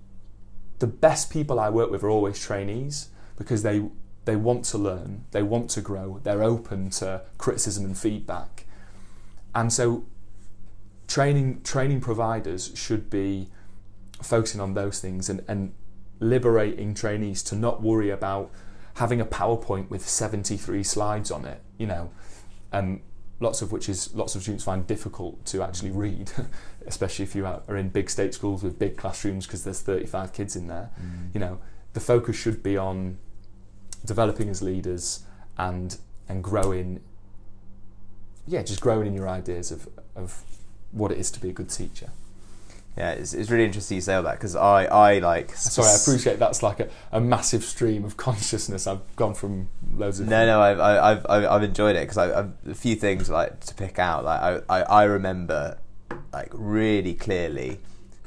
the 0.79 0.87
best 0.87 1.29
people 1.29 1.59
I 1.59 1.69
work 1.69 1.91
with 1.91 2.03
are 2.03 2.09
always 2.09 2.39
trainees 2.39 3.09
because 3.37 3.63
they 3.63 3.83
they 4.25 4.35
want 4.35 4.63
to 4.65 4.77
learn, 4.77 5.25
they 5.31 5.41
want 5.41 5.69
to 5.71 5.81
grow, 5.81 6.19
they're 6.23 6.43
open 6.43 6.89
to 6.91 7.23
criticism 7.37 7.83
and 7.85 7.97
feedback. 7.97 8.65
And 9.55 9.73
so 9.73 10.05
training 11.07 11.61
training 11.63 12.01
providers 12.01 12.71
should 12.75 13.09
be 13.09 13.49
focusing 14.21 14.61
on 14.61 14.73
those 14.73 14.99
things 14.99 15.29
and, 15.29 15.43
and 15.47 15.73
liberating 16.19 16.93
trainees 16.93 17.41
to 17.43 17.55
not 17.55 17.81
worry 17.81 18.09
about 18.09 18.51
having 18.95 19.21
a 19.21 19.25
PowerPoint 19.25 19.89
with 19.89 20.07
73 20.07 20.83
slides 20.83 21.31
on 21.31 21.45
it, 21.45 21.61
you 21.77 21.87
know, 21.87 22.11
um, 22.73 23.01
lots 23.39 23.61
of 23.61 23.71
which 23.71 23.87
is 23.87 24.13
lots 24.13 24.35
of 24.35 24.41
students 24.41 24.63
find 24.63 24.85
difficult 24.85 25.45
to 25.45 25.63
actually 25.63 25.91
read, 25.91 26.31
especially 26.87 27.23
if 27.23 27.35
you 27.35 27.45
are 27.45 27.77
in 27.77 27.89
big 27.89 28.09
state 28.09 28.33
schools 28.33 28.63
with 28.63 28.77
big 28.77 28.97
classrooms 28.97 29.45
because 29.45 29.63
there's 29.63 29.81
35 29.81 30.33
kids 30.33 30.55
in 30.55 30.67
there. 30.67 30.89
Mm. 31.01 31.33
You 31.33 31.39
know, 31.39 31.59
the 31.93 31.99
focus 31.99 32.35
should 32.35 32.61
be 32.61 32.77
on 32.77 33.17
developing 34.05 34.49
as 34.49 34.61
leaders 34.61 35.23
and 35.57 35.97
and 36.29 36.43
growing 36.43 37.01
yeah 38.47 38.61
just 38.61 38.79
growing 38.79 39.07
in 39.07 39.13
your 39.13 39.27
ideas 39.27 39.71
of 39.71 39.89
of 40.15 40.43
what 40.91 41.11
it 41.11 41.17
is 41.17 41.29
to 41.31 41.39
be 41.39 41.49
a 41.49 41.53
good 41.53 41.69
teacher. 41.69 42.09
Yeah, 42.97 43.11
it's, 43.11 43.33
it's 43.33 43.49
really 43.49 43.63
interesting 43.63 43.95
you 43.95 44.01
say 44.01 44.15
all 44.15 44.23
that 44.23 44.33
because 44.33 44.55
I, 44.57 44.83
I 44.85 45.19
like. 45.19 45.55
Sorry, 45.55 45.87
I 45.87 45.95
appreciate 45.95 46.37
that's 46.37 46.61
like 46.61 46.81
a, 46.81 46.89
a 47.13 47.21
massive 47.21 47.63
stream 47.63 48.03
of 48.03 48.17
consciousness. 48.27 48.87
I've 48.87 49.15
gone 49.15 49.33
from 49.35 49.69
loads 49.95 50.19
of. 50.19 50.27
No, 50.27 50.45
no, 50.45 50.59
I've 50.61 50.79
I've 50.79 51.25
I've, 51.29 51.45
I've 51.45 51.63
enjoyed 51.63 51.95
it 51.95 52.01
because 52.01 52.17
I've 52.17 52.53
a 52.67 52.75
few 52.75 52.95
things 52.95 53.29
like 53.29 53.61
to 53.61 53.73
pick 53.73 53.99
out. 53.99 54.25
Like 54.25 54.41
I, 54.69 54.79
I, 54.79 54.81
I 54.81 55.03
remember 55.03 55.77
like 56.33 56.49
really 56.53 57.13
clearly 57.13 57.79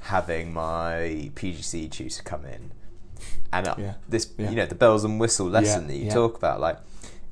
having 0.03 0.53
my 0.55 1.31
PGC 1.35 1.91
tutor 1.91 2.23
come 2.23 2.45
in, 2.47 2.71
and 3.53 3.69
uh, 3.69 3.75
Yeah. 3.79 3.95
this 4.09 4.33
Yeah. 4.39 4.51
you 4.51 4.57
know 4.57 4.67
the 4.67 4.75
bells 4.75 5.05
and 5.05 5.21
whistle 5.21 5.49
lesson 5.49 5.83
Yeah, 5.83 5.89
that 5.89 5.97
you 5.97 6.11
talk 6.11 6.37
about. 6.37 6.61
Like 6.61 6.79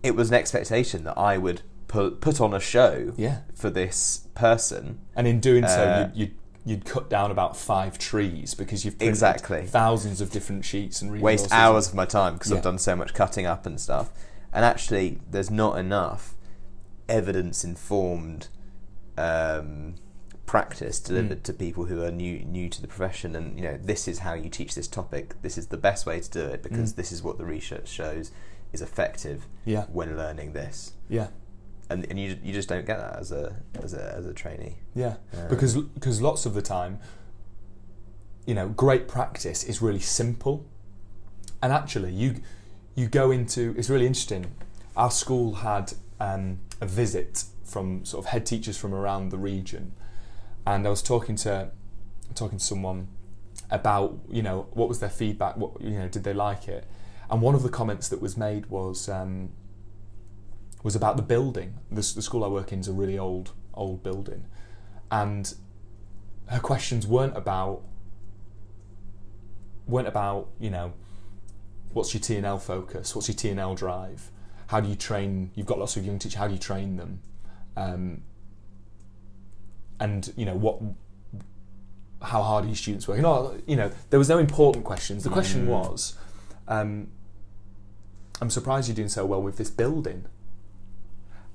it 0.03 0.15
was 0.15 0.29
an 0.29 0.35
expectation 0.35 1.05
that 1.05 1.17
I 1.17 1.39
would 1.39 1.63
put 1.89 2.21
put 2.21 2.41
on 2.41 2.53
a 2.55 2.61
show 2.61 3.13
Yeah, 3.17 3.39
for 3.55 3.71
this 3.71 4.27
person. 4.35 5.01
and 5.17 5.27
in 5.27 5.41
doing 5.41 5.67
so, 5.67 5.83
Uh, 5.85 6.11
you'd, 6.15 6.21
you'd 6.29 6.35
you'd 6.65 6.85
cut 6.85 7.09
down 7.09 7.31
about 7.31 7.57
five 7.57 7.99
trees 7.99 8.55
because 8.55 8.85
you've 8.85 8.99
printed 8.99 9.09
Exactly. 9.11 9.67
thousands 9.67 10.21
of 10.21 10.31
different 10.31 10.65
sheets 10.65 11.01
and 11.01 11.21
waste 11.21 11.51
hours 11.53 11.89
of 11.89 11.95
my 11.95 12.05
time 12.05 12.35
because 12.35 12.51
Yeah. 12.51 12.59
I've 12.59 12.63
done 12.65 12.79
so 12.79 12.95
much 12.95 13.15
cutting 13.15 13.47
up 13.47 13.65
and 13.67 13.81
stuff. 13.81 14.11
And 14.53 14.65
actually, 14.65 15.21
there's 15.31 15.51
not 15.51 15.79
enough 15.79 16.35
evidence 17.09 17.65
informed 17.65 18.49
um, 19.19 19.95
practice 20.47 20.99
delivered 20.99 21.41
Mm. 21.41 21.45
to 21.45 21.53
people 21.53 21.85
who 21.87 22.03
are 22.03 22.11
new 22.11 22.41
new 22.41 22.69
to 22.69 22.81
the 22.83 22.89
profession. 22.89 23.37
And 23.37 23.57
you 23.57 23.63
know, 23.65 23.79
this 23.81 24.09
is 24.09 24.21
how 24.21 24.35
you 24.35 24.49
teach 24.51 24.75
this 24.75 24.89
topic. 24.89 25.41
This 25.43 25.57
is 25.57 25.69
the 25.69 25.77
best 25.77 26.07
way 26.07 26.21
to 26.21 26.31
do 26.31 26.41
it 26.41 26.63
because 26.63 26.93
Mm. 26.93 26.97
this 26.97 27.13
is 27.13 27.23
what 27.23 27.39
the 27.39 27.45
research 27.45 27.89
shows 27.89 28.31
is 28.73 28.83
effective 28.83 29.47
Yeah, 29.65 29.85
when 29.93 30.17
learning 30.17 30.53
this. 30.53 30.93
yeah, 31.09 31.29
And, 31.91 32.07
and 32.09 32.21
you, 32.21 32.39
you 32.43 32.53
just 32.53 32.69
don't 32.69 32.87
get 32.87 32.99
that 32.99 33.19
as 33.19 33.33
a 33.33 33.57
as 33.83 33.95
a, 33.95 34.15
as 34.17 34.25
a 34.25 34.33
trainee. 34.33 34.77
yeah. 34.95 35.17
Um, 35.37 35.49
because 35.49 35.77
because 35.77 36.23
lots 36.23 36.47
of 36.47 36.55
the 36.55 36.63
time, 36.63 37.01
you 38.47 38.55
know, 38.55 38.69
great 38.69 39.09
practice 39.09 39.65
is 39.65 39.83
really 39.83 39.99
simple, 39.99 40.65
and 41.61 41.73
actually, 41.73 42.13
you 42.13 42.37
you 42.95 43.09
go 43.09 43.33
into 43.33 43.75
it's 43.77 43.91
really 43.91 44.07
interesting. 44.07 44.53
Our 44.97 45.11
school 45.11 45.55
had 45.55 45.95
um, 46.21 46.61
a 46.81 46.87
visit 46.87 47.45
from 47.65 48.05
sort 48.05 48.25
of 48.25 48.31
head 48.31 48.47
teachers 48.47 48.77
from 48.77 48.95
around 48.95 49.31
the 49.31 49.39
region, 49.39 49.93
and 50.65 50.87
I 50.87 50.91
was 50.91 51.03
talking 51.03 51.35
to 51.37 51.71
talking 52.37 52.59
to 52.59 52.65
someone 52.65 53.09
about 53.69 54.17
you 54.31 54.43
know 54.43 54.69
what 54.75 54.89
was 54.89 55.01
their 55.01 55.11
feedback, 55.11 55.57
what 55.57 55.81
you 55.81 55.99
know 55.99 56.07
did 56.07 56.23
they 56.23 56.35
like 56.35 56.69
it, 56.69 56.87
and 57.29 57.43
one 57.43 57.57
of 57.57 57.65
the 57.65 57.69
comments 57.69 58.09
that 58.09 58.21
was 58.23 58.37
made 58.37 58.67
was. 58.67 59.09
Um, 59.09 59.51
was 60.83 60.97
about 60.97 61.17
the 61.17 61.23
building. 61.23 61.75
The, 61.91 61.97
the 61.97 62.23
school 62.23 62.45
I 62.45 62.49
work 62.49 62.73
in 62.73 62.81
is 62.81 62.89
a 62.89 62.93
really 62.93 63.19
old, 63.19 63.53
old 63.75 64.03
building, 64.03 64.47
and 65.11 65.55
her 66.47 66.61
questions 66.61 67.07
weren't 67.07 67.37
about 67.37 67.83
weren't 69.87 70.09
about 70.09 70.49
you 70.61 70.71
know 70.71 70.93
what's 71.93 72.15
your 72.15 72.21
T 72.21 72.37
and 72.37 72.47
L 72.47 72.59
focus, 72.59 73.15
what's 73.15 73.29
your 73.29 73.35
T 73.37 73.49
and 73.51 73.59
L 73.59 73.75
drive, 73.75 74.31
how 74.69 74.81
do 74.81 74.89
you 74.89 74.95
train? 74.95 75.51
You've 75.55 75.67
got 75.67 75.79
lots 75.79 75.97
of 75.97 76.07
young 76.07 76.19
teachers. 76.19 76.37
How 76.39 76.47
do 76.47 76.53
you 76.55 76.59
train 76.61 76.97
them? 76.97 77.21
Um, 77.77 78.23
and 79.99 80.33
you 80.37 80.47
know 80.47 80.55
what? 80.55 80.81
How 82.23 82.43
hard 82.43 82.65
are 82.65 82.69
your 82.69 82.77
students 82.77 83.09
working? 83.09 83.23
No, 83.23 83.59
you 83.67 83.77
know 83.77 83.91
there 84.11 84.19
was 84.19 84.29
no 84.29 84.39
important 84.39 84.85
questions. 84.85 85.25
The 85.25 85.31
question 85.31 85.67
Mm. 85.67 85.71
was, 85.71 86.15
um, 86.69 87.09
I'm 88.41 88.51
surprised 88.51 88.89
you're 88.89 88.95
doing 88.95 89.09
so 89.09 89.27
well 89.27 89.43
with 89.43 89.57
this 89.57 89.71
building. 89.71 90.27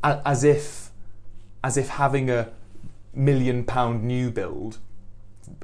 As 0.06 0.44
if, 0.44 0.92
as 1.64 1.78
if 1.78 1.90
having 1.90 2.30
a 2.30 2.50
million 3.14 3.64
pound 3.64 4.04
new 4.04 4.30
build 4.30 4.78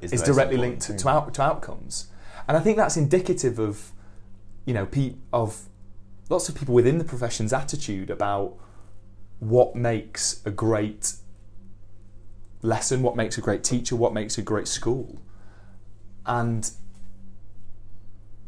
Is, 0.01 0.13
is 0.13 0.23
directly 0.23 0.57
linked 0.57 0.81
to, 0.83 0.97
to, 0.97 1.09
out, 1.09 1.33
to 1.35 1.41
outcomes. 1.41 2.07
And 2.47 2.57
I 2.57 2.59
think 2.59 2.75
that's 2.77 2.97
indicative 2.97 3.59
of, 3.59 3.91
you 4.65 4.73
know, 4.73 4.85
pe- 4.87 5.13
of 5.31 5.69
lots 6.29 6.49
of 6.49 6.55
people 6.55 6.73
within 6.73 6.97
the 6.97 7.03
profession's 7.03 7.53
attitude 7.53 8.09
about 8.09 8.57
what 9.39 9.75
makes 9.75 10.41
a 10.45 10.51
great 10.51 11.13
lesson, 12.61 13.01
what 13.03 13.15
makes 13.15 13.37
a 13.37 13.41
great 13.41 13.63
teacher, 13.63 13.95
what 13.95 14.13
makes 14.13 14.37
a 14.37 14.41
great 14.41 14.67
school. 14.67 15.21
And 16.25 16.71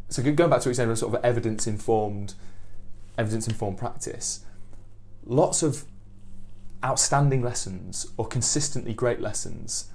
so 0.09 0.21
going 0.21 0.49
back 0.49 0.61
to 0.61 0.69
what 0.69 0.79
about 0.79 0.97
sort 0.97 1.13
of 1.13 1.25
evidence 1.25 1.67
informed 1.67 2.35
evidence 3.17 3.47
informed 3.47 3.77
practice, 3.77 4.41
lots 5.25 5.63
of 5.63 5.85
outstanding 6.83 7.41
lessons 7.41 8.11
or 8.17 8.27
consistently 8.27 8.93
great 8.93 9.21
lessons 9.21 9.89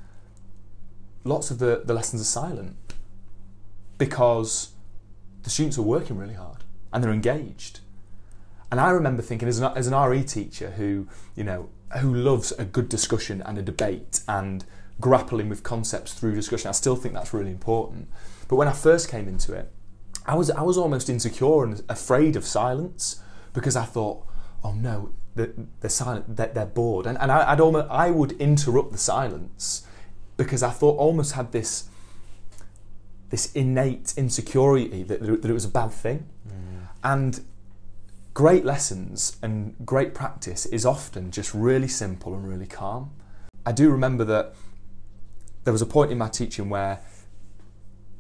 lots 1.24 1.50
of 1.50 1.58
the, 1.58 1.82
the 1.84 1.94
lessons 1.94 2.22
are 2.22 2.24
silent 2.24 2.76
because 3.98 4.70
the 5.42 5.50
students 5.50 5.78
are 5.78 5.82
working 5.82 6.16
really 6.16 6.34
hard 6.34 6.64
and 6.92 7.02
they're 7.02 7.12
engaged. 7.12 7.80
And 8.70 8.80
I 8.80 8.90
remember 8.90 9.22
thinking, 9.22 9.48
as 9.48 9.58
an, 9.58 9.72
as 9.76 9.86
an 9.86 9.94
RE 9.94 10.22
teacher 10.24 10.70
who, 10.72 11.08
you 11.34 11.44
know, 11.44 11.70
who 11.98 12.14
loves 12.14 12.52
a 12.52 12.64
good 12.64 12.88
discussion 12.88 13.42
and 13.42 13.56
a 13.58 13.62
debate 13.62 14.20
and 14.28 14.64
grappling 15.00 15.48
with 15.48 15.62
concepts 15.62 16.12
through 16.12 16.34
discussion, 16.34 16.68
I 16.68 16.72
still 16.72 16.96
think 16.96 17.14
that's 17.14 17.32
really 17.32 17.50
important. 17.50 18.08
But 18.46 18.56
when 18.56 18.68
I 18.68 18.72
first 18.72 19.08
came 19.08 19.28
into 19.28 19.52
it, 19.52 19.70
I 20.26 20.34
was 20.34 20.50
I 20.50 20.60
was 20.60 20.76
almost 20.76 21.08
insecure 21.08 21.64
and 21.64 21.82
afraid 21.88 22.36
of 22.36 22.44
silence 22.44 23.22
because 23.54 23.76
I 23.76 23.84
thought, 23.84 24.26
oh 24.64 24.72
no, 24.72 25.10
they're, 25.34 25.52
they're 25.80 25.90
silent, 25.90 26.36
they're, 26.36 26.48
they're 26.48 26.66
bored, 26.66 27.06
and 27.06 27.18
and 27.18 27.30
I, 27.30 27.52
I'd 27.52 27.60
almost 27.60 27.88
I 27.90 28.10
would 28.10 28.32
interrupt 28.32 28.92
the 28.92 28.98
silence 28.98 29.86
because 30.36 30.62
I 30.62 30.70
thought 30.70 30.96
almost 30.96 31.32
had 31.32 31.52
this 31.52 31.88
this 33.30 33.52
innate 33.52 34.14
insecurity 34.16 35.02
that, 35.02 35.20
that 35.20 35.44
it 35.44 35.52
was 35.52 35.64
a 35.64 35.68
bad 35.68 35.90
thing, 35.90 36.26
mm. 36.48 36.88
and 37.04 37.40
great 38.34 38.64
lessons 38.64 39.36
and 39.42 39.74
great 39.84 40.14
practice 40.14 40.64
is 40.66 40.86
often 40.86 41.30
just 41.30 41.52
really 41.52 41.88
simple 41.88 42.34
and 42.34 42.48
really 42.48 42.66
calm. 42.66 43.10
I 43.66 43.72
do 43.72 43.90
remember 43.90 44.24
that 44.24 44.54
there 45.64 45.72
was 45.72 45.82
a 45.82 45.86
point 45.86 46.12
in 46.12 46.18
my 46.18 46.28
teaching 46.28 46.70
where 46.70 47.00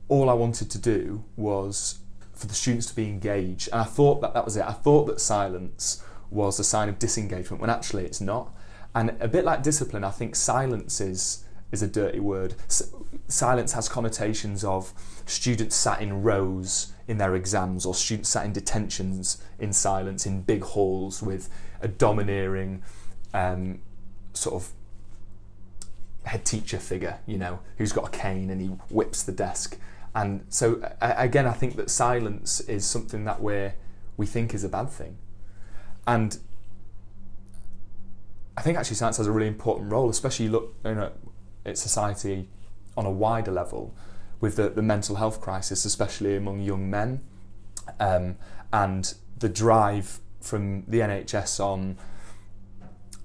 all 0.08 0.28
I 0.28 0.34
wanted 0.34 0.70
to 0.72 0.78
do 0.78 1.24
was 1.36 2.00
for 2.34 2.46
the 2.46 2.54
students 2.54 2.86
to 2.86 2.96
be 2.96 3.08
engaged, 3.08 3.68
and 3.72 3.80
I 3.80 3.84
thought 3.84 4.20
that 4.20 4.34
that 4.34 4.44
was 4.44 4.56
it. 4.56 4.64
I 4.64 4.72
thought 4.72 5.06
that 5.06 5.20
silence 5.20 6.02
was 6.30 6.58
a 6.58 6.64
sign 6.64 6.88
of 6.88 6.98
disengagement 6.98 7.60
when 7.60 7.70
actually 7.70 8.04
it's 8.04 8.20
not. 8.20 8.54
And 8.94 9.16
a 9.20 9.28
bit 9.28 9.44
like 9.44 9.62
discipline, 9.62 10.04
I 10.04 10.10
think 10.10 10.36
silence 10.36 11.00
is 11.00 11.44
is 11.70 11.82
a 11.82 11.86
dirty 11.86 12.20
word. 12.20 12.54
S- 12.66 12.90
silence 13.28 13.72
has 13.72 13.88
connotations 13.88 14.64
of 14.64 14.92
students 15.26 15.76
sat 15.76 16.00
in 16.00 16.22
rows 16.22 16.92
in 17.06 17.18
their 17.18 17.34
exams, 17.34 17.84
or 17.84 17.94
students 17.94 18.30
sat 18.30 18.46
in 18.46 18.52
detentions 18.52 19.42
in 19.58 19.72
silence 19.72 20.26
in 20.26 20.42
big 20.42 20.62
halls 20.62 21.22
with 21.22 21.50
a 21.82 21.88
domineering 21.88 22.82
um, 23.34 23.80
sort 24.32 24.54
of 24.62 24.70
head 26.24 26.44
teacher 26.44 26.78
figure, 26.78 27.18
you 27.26 27.38
know, 27.38 27.60
who's 27.76 27.92
got 27.92 28.08
a 28.08 28.10
cane 28.10 28.50
and 28.50 28.60
he 28.60 28.68
whips 28.90 29.22
the 29.22 29.32
desk. 29.32 29.78
And 30.14 30.44
so 30.48 30.82
again, 31.00 31.46
I 31.46 31.52
think 31.52 31.76
that 31.76 31.90
silence 31.90 32.60
is 32.60 32.84
something 32.84 33.24
that 33.24 33.42
we 33.42 33.72
we 34.16 34.26
think 34.26 34.52
is 34.52 34.64
a 34.64 34.68
bad 34.68 34.90
thing, 34.90 35.16
and 36.08 36.38
I 38.56 38.62
think 38.62 38.78
actually 38.78 38.96
science 38.96 39.18
has 39.18 39.26
a 39.26 39.32
really 39.32 39.46
important 39.46 39.92
role, 39.92 40.08
especially 40.08 40.48
look 40.48 40.74
you 40.84 40.94
know 40.94 41.12
at 41.66 41.76
society 41.76 42.48
on 42.96 43.04
a 43.04 43.10
wider 43.10 43.52
level 43.52 43.94
with 44.40 44.56
the, 44.56 44.70
the 44.70 44.82
mental 44.82 45.16
health 45.16 45.40
crisis, 45.40 45.84
especially 45.84 46.34
among 46.34 46.60
young 46.60 46.88
men, 46.88 47.20
um, 48.00 48.36
and 48.72 49.14
the 49.38 49.50
drive 49.50 50.20
from 50.40 50.84
the 50.88 51.00
NHS 51.00 51.60
on 51.60 51.98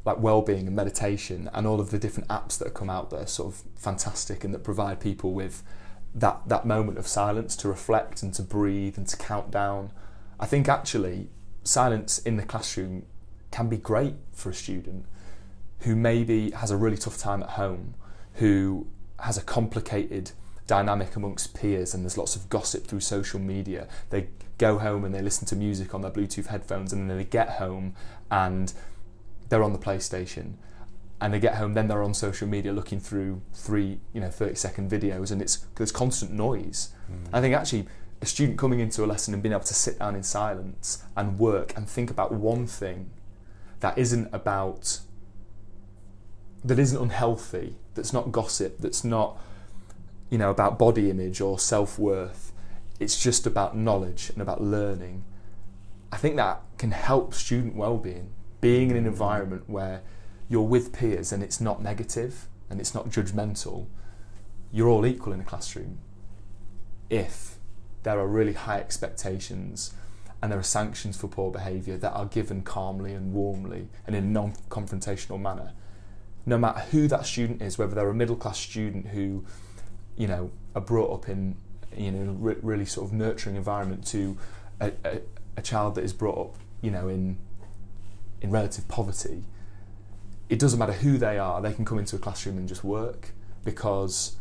like 0.05 0.19
well-being 0.19 0.67
and 0.67 0.75
meditation 0.75 1.49
and 1.53 1.65
all 1.65 1.79
of 1.79 1.89
the 1.89 1.97
different 1.97 2.27
apps 2.27 2.57
that 2.57 2.65
have 2.65 2.73
come 2.73 2.89
out 2.89 3.09
there 3.09 3.25
sort 3.25 3.53
of 3.53 3.63
fantastic 3.75 4.43
and 4.43 4.53
that 4.53 4.61
provide 4.61 4.99
people 4.99 5.31
with 5.31 5.63
that 6.13 6.41
that 6.47 6.65
moment 6.65 6.97
of 6.97 7.07
silence 7.07 7.55
to 7.55 7.69
reflect 7.69 8.21
and 8.21 8.33
to 8.33 8.41
breathe 8.41 8.97
and 8.97 9.07
to 9.07 9.15
count 9.15 9.49
down. 9.51 9.91
I 10.37 10.45
think 10.45 10.67
actually 10.67 11.29
silence 11.63 12.19
in 12.19 12.37
the 12.37 12.43
classroom 12.43 13.05
can 13.51 13.69
be 13.69 13.77
great 13.77 14.15
for 14.31 14.49
a 14.49 14.53
student 14.53 15.05
who 15.79 15.95
maybe 15.95 16.51
has 16.51 16.71
a 16.71 16.77
really 16.77 16.97
tough 16.97 17.17
time 17.17 17.43
at 17.43 17.51
home 17.51 17.93
who 18.35 18.87
has 19.19 19.37
a 19.37 19.41
complicated 19.41 20.31
dynamic 20.65 21.15
amongst 21.15 21.53
peers 21.53 21.93
and 21.93 22.03
there's 22.03 22.17
lots 22.17 22.35
of 22.35 22.49
gossip 22.49 22.87
through 22.87 22.99
social 22.99 23.39
media. 23.39 23.87
They 24.09 24.29
go 24.57 24.79
home 24.79 25.03
and 25.03 25.13
they 25.13 25.21
listen 25.21 25.45
to 25.47 25.55
music 25.55 25.93
on 25.93 26.01
their 26.01 26.11
bluetooth 26.11 26.47
headphones 26.47 26.93
and 26.93 27.09
then 27.09 27.17
they 27.17 27.23
get 27.23 27.51
home 27.51 27.95
and 28.31 28.73
they're 29.49 29.63
on 29.63 29.73
the 29.73 29.79
PlayStation. 29.79 30.53
And 31.21 31.33
they 31.33 31.39
get 31.39 31.55
home 31.55 31.73
then 31.73 31.87
they're 31.87 32.03
on 32.03 32.13
social 32.13 32.47
media 32.47 32.73
looking 32.73 32.99
through 32.99 33.41
three 33.53 33.99
you 34.13 34.19
know 34.19 34.29
30 34.29 34.55
second 34.55 34.89
videos 34.89 35.31
and 35.31 35.41
it's 35.41 35.65
there's 35.75 35.91
constant 35.91 36.31
noise. 36.31 36.89
Hmm. 37.07 37.35
I 37.35 37.41
think 37.41 37.55
actually 37.55 37.85
a 38.23 38.25
student 38.25 38.57
coming 38.57 38.79
into 38.79 39.03
a 39.03 39.05
lesson 39.05 39.33
and 39.33 39.43
being 39.43 39.51
able 39.51 39.65
to 39.65 39.73
sit 39.73 39.99
down 39.99 40.15
in 40.15 40.23
silence 40.23 41.03
and 41.17 41.37
work 41.37 41.75
and 41.75 41.89
think 41.89 42.09
about 42.09 42.31
one 42.31 42.65
thing 42.65 43.09
that 43.81 43.97
isn't 43.97 44.29
about 44.31 45.01
that 46.63 46.79
isn't 46.79 47.01
unhealthy, 47.01 47.75
that's 47.95 48.13
not 48.13 48.31
gossip, 48.31 48.77
that's 48.79 49.03
not 49.03 49.37
you 50.29 50.37
know 50.37 50.49
about 50.49 50.79
body 50.79 51.09
image 51.09 51.41
or 51.41 51.59
self 51.59 51.99
worth. 51.99 52.53
It's 52.97 53.21
just 53.21 53.45
about 53.45 53.75
knowledge 53.75 54.29
and 54.29 54.41
about 54.41 54.61
learning. 54.61 55.25
I 56.09 56.15
think 56.15 56.37
that 56.37 56.61
can 56.77 56.91
help 56.91 57.33
student 57.33 57.75
well-being. 57.75 58.29
Being 58.61 58.91
in 58.91 58.95
an 58.95 59.05
environment 59.05 59.63
where 59.67 60.01
you're 60.47 60.61
with 60.61 60.93
peers 60.93 61.33
and 61.33 61.43
it's 61.43 61.59
not 61.59 61.81
negative 61.81 62.47
and 62.69 62.79
it's 62.79 62.95
not 62.95 63.09
judgmental. 63.09 63.87
You're 64.71 64.87
all 64.87 65.05
equal 65.05 65.33
in 65.33 65.41
a 65.41 65.43
classroom. 65.43 65.97
If 67.09 67.52
there 68.03 68.19
are 68.19 68.27
really 68.27 68.53
high 68.53 68.79
expectations 68.79 69.93
and 70.41 70.51
there 70.51 70.59
are 70.59 70.63
sanctions 70.63 71.17
for 71.17 71.27
poor 71.27 71.51
behaviour 71.51 71.97
that 71.97 72.11
are 72.11 72.25
given 72.25 72.61
calmly 72.61 73.13
and 73.13 73.33
warmly 73.33 73.87
and 74.05 74.15
in 74.15 74.23
a 74.25 74.27
non 74.27 74.53
confrontational 74.69 75.39
manner, 75.39 75.71
no 76.45 76.57
matter 76.57 76.79
who 76.91 77.07
that 77.07 77.25
student 77.25 77.61
is, 77.61 77.77
whether 77.77 77.95
they're 77.95 78.09
a 78.09 78.13
middle 78.13 78.35
class 78.35 78.59
student 78.59 79.07
who, 79.07 79.45
you 80.17 80.27
know, 80.27 80.51
are 80.75 80.81
brought 80.81 81.13
up 81.13 81.29
in, 81.29 81.55
you 81.95 82.11
know, 82.11 82.33
re- 82.33 82.57
really 82.61 82.85
sort 82.85 83.07
of 83.07 83.13
nurturing 83.13 83.55
environment 83.55 84.05
to 84.07 84.37
a, 84.81 84.91
a, 85.05 85.21
a 85.57 85.61
child 85.61 85.95
that 85.95 86.03
is 86.03 86.11
brought 86.11 86.37
up, 86.37 86.55
you 86.81 86.91
know, 86.91 87.07
in 87.07 87.37
in 88.41 88.51
relative 88.51 88.85
poverty, 88.89 89.45
it 90.49 90.59
doesn't 90.59 90.77
matter 90.77 90.91
who 90.93 91.17
they 91.17 91.39
are, 91.39 91.61
they 91.61 91.73
can 91.73 91.85
come 91.85 91.97
into 91.97 92.17
a 92.17 92.19
classroom 92.19 92.57
and 92.57 92.67
just 92.67 92.83
work 92.83 93.29
because 93.63 94.35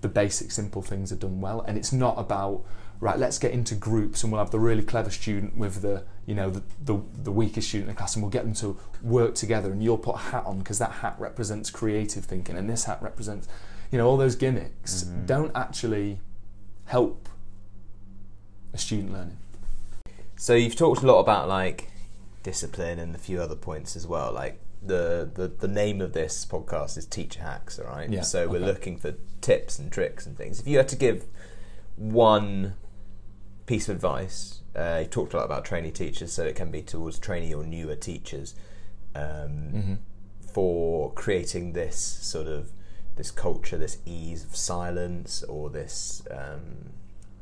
the 0.00 0.08
basic 0.08 0.50
simple 0.50 0.82
things 0.82 1.12
are 1.12 1.16
done 1.16 1.40
well 1.40 1.60
and 1.62 1.76
it's 1.76 1.92
not 1.92 2.18
about 2.18 2.64
right 3.00 3.18
let's 3.18 3.38
get 3.38 3.52
into 3.52 3.74
groups 3.74 4.22
and 4.22 4.32
we'll 4.32 4.40
have 4.40 4.50
the 4.50 4.58
really 4.58 4.82
clever 4.82 5.10
student 5.10 5.56
with 5.56 5.82
the 5.82 6.04
you 6.26 6.34
know 6.34 6.50
the, 6.50 6.62
the, 6.84 7.00
the 7.22 7.32
weakest 7.32 7.68
student 7.68 7.88
in 7.88 7.94
the 7.94 7.98
class 7.98 8.14
and 8.14 8.22
we'll 8.22 8.30
get 8.30 8.44
them 8.44 8.54
to 8.54 8.78
work 9.02 9.34
together 9.34 9.70
and 9.70 9.82
you'll 9.82 9.98
put 9.98 10.14
a 10.14 10.18
hat 10.18 10.44
on 10.46 10.58
because 10.58 10.78
that 10.78 10.90
hat 10.90 11.14
represents 11.18 11.70
creative 11.70 12.24
thinking 12.24 12.56
and 12.56 12.68
this 12.68 12.84
hat 12.84 12.98
represents 13.00 13.48
you 13.90 13.98
know 13.98 14.06
all 14.06 14.16
those 14.16 14.36
gimmicks 14.36 15.04
mm-hmm. 15.04 15.26
don't 15.26 15.52
actually 15.54 16.20
help 16.86 17.28
a 18.72 18.78
student 18.78 19.12
learning 19.12 19.38
so 20.36 20.54
you've 20.54 20.76
talked 20.76 21.02
a 21.02 21.06
lot 21.06 21.20
about 21.20 21.48
like 21.48 21.90
discipline 22.42 22.98
and 22.98 23.14
a 23.14 23.18
few 23.18 23.40
other 23.40 23.56
points 23.56 23.96
as 23.96 24.06
well 24.06 24.32
like 24.32 24.60
the, 24.82 25.28
the 25.34 25.48
the 25.48 25.68
name 25.68 26.00
of 26.00 26.12
this 26.12 26.46
podcast 26.46 26.96
is 26.96 27.06
teacher 27.06 27.42
hacks 27.42 27.78
all 27.78 27.86
right 27.86 28.10
yeah, 28.10 28.22
so 28.22 28.48
we're 28.48 28.56
okay. 28.56 28.66
looking 28.66 28.96
for 28.96 29.14
tips 29.40 29.78
and 29.78 29.90
tricks 29.90 30.26
and 30.26 30.36
things 30.36 30.60
if 30.60 30.66
you 30.66 30.76
had 30.76 30.88
to 30.88 30.96
give 30.96 31.24
one 31.96 32.74
piece 33.66 33.88
of 33.88 33.96
advice 33.96 34.62
uh, 34.76 35.00
you 35.02 35.08
talked 35.08 35.34
a 35.34 35.36
lot 35.36 35.44
about 35.44 35.64
trainee 35.64 35.90
teachers 35.90 36.32
so 36.32 36.44
it 36.44 36.54
can 36.54 36.70
be 36.70 36.80
towards 36.80 37.18
trainee 37.18 37.52
or 37.52 37.64
newer 37.64 37.96
teachers 37.96 38.54
um, 39.14 39.22
mm-hmm. 39.22 39.94
for 40.52 41.12
creating 41.12 41.72
this 41.72 41.96
sort 41.96 42.46
of 42.46 42.70
this 43.16 43.30
culture 43.32 43.76
this 43.76 43.98
ease 44.06 44.44
of 44.44 44.54
silence 44.54 45.42
or 45.42 45.70
this 45.70 46.22
um, 46.30 46.90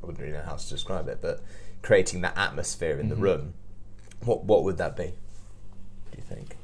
I 0.02 0.06
wouldn't 0.06 0.20
really 0.20 0.32
know 0.32 0.42
how 0.42 0.56
to 0.56 0.68
describe 0.68 1.06
it 1.08 1.18
but 1.20 1.42
creating 1.82 2.22
that 2.22 2.36
atmosphere 2.36 2.98
in 2.98 3.08
mm-hmm. 3.08 3.10
the 3.10 3.16
room 3.16 3.54
what 4.24 4.44
what 4.44 4.64
would 4.64 4.78
that 4.78 4.96
be 4.96 5.12
do 6.10 6.16
you 6.16 6.22
think 6.22 6.55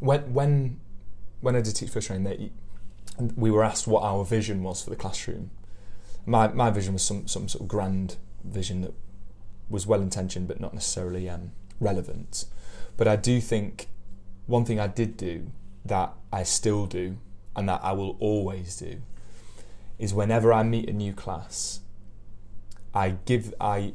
when 0.00 0.32
when 0.32 0.80
when 1.40 1.56
I 1.56 1.60
did 1.60 1.74
teach 1.76 1.90
first 1.90 2.06
training, 2.08 2.50
we 3.36 3.50
were 3.50 3.64
asked 3.64 3.86
what 3.86 4.02
our 4.02 4.24
vision 4.24 4.62
was 4.62 4.82
for 4.82 4.90
the 4.90 4.96
classroom. 4.96 5.50
My 6.26 6.48
my 6.48 6.70
vision 6.70 6.92
was 6.92 7.02
some 7.02 7.26
some 7.26 7.48
sort 7.48 7.62
of 7.62 7.68
grand 7.68 8.16
vision 8.44 8.82
that 8.82 8.94
was 9.68 9.86
well 9.86 10.00
intentioned 10.00 10.48
but 10.48 10.60
not 10.60 10.74
necessarily 10.74 11.28
um, 11.28 11.52
relevant. 11.80 12.44
But 12.96 13.08
I 13.08 13.16
do 13.16 13.40
think 13.40 13.88
one 14.46 14.64
thing 14.64 14.80
I 14.80 14.86
did 14.86 15.16
do 15.16 15.50
that 15.84 16.14
I 16.32 16.42
still 16.42 16.86
do 16.86 17.18
and 17.54 17.68
that 17.68 17.80
I 17.82 17.92
will 17.92 18.16
always 18.20 18.76
do 18.76 19.02
is 19.98 20.14
whenever 20.14 20.52
I 20.52 20.62
meet 20.62 20.88
a 20.88 20.92
new 20.92 21.12
class, 21.12 21.80
I 22.94 23.16
give 23.24 23.54
I 23.60 23.94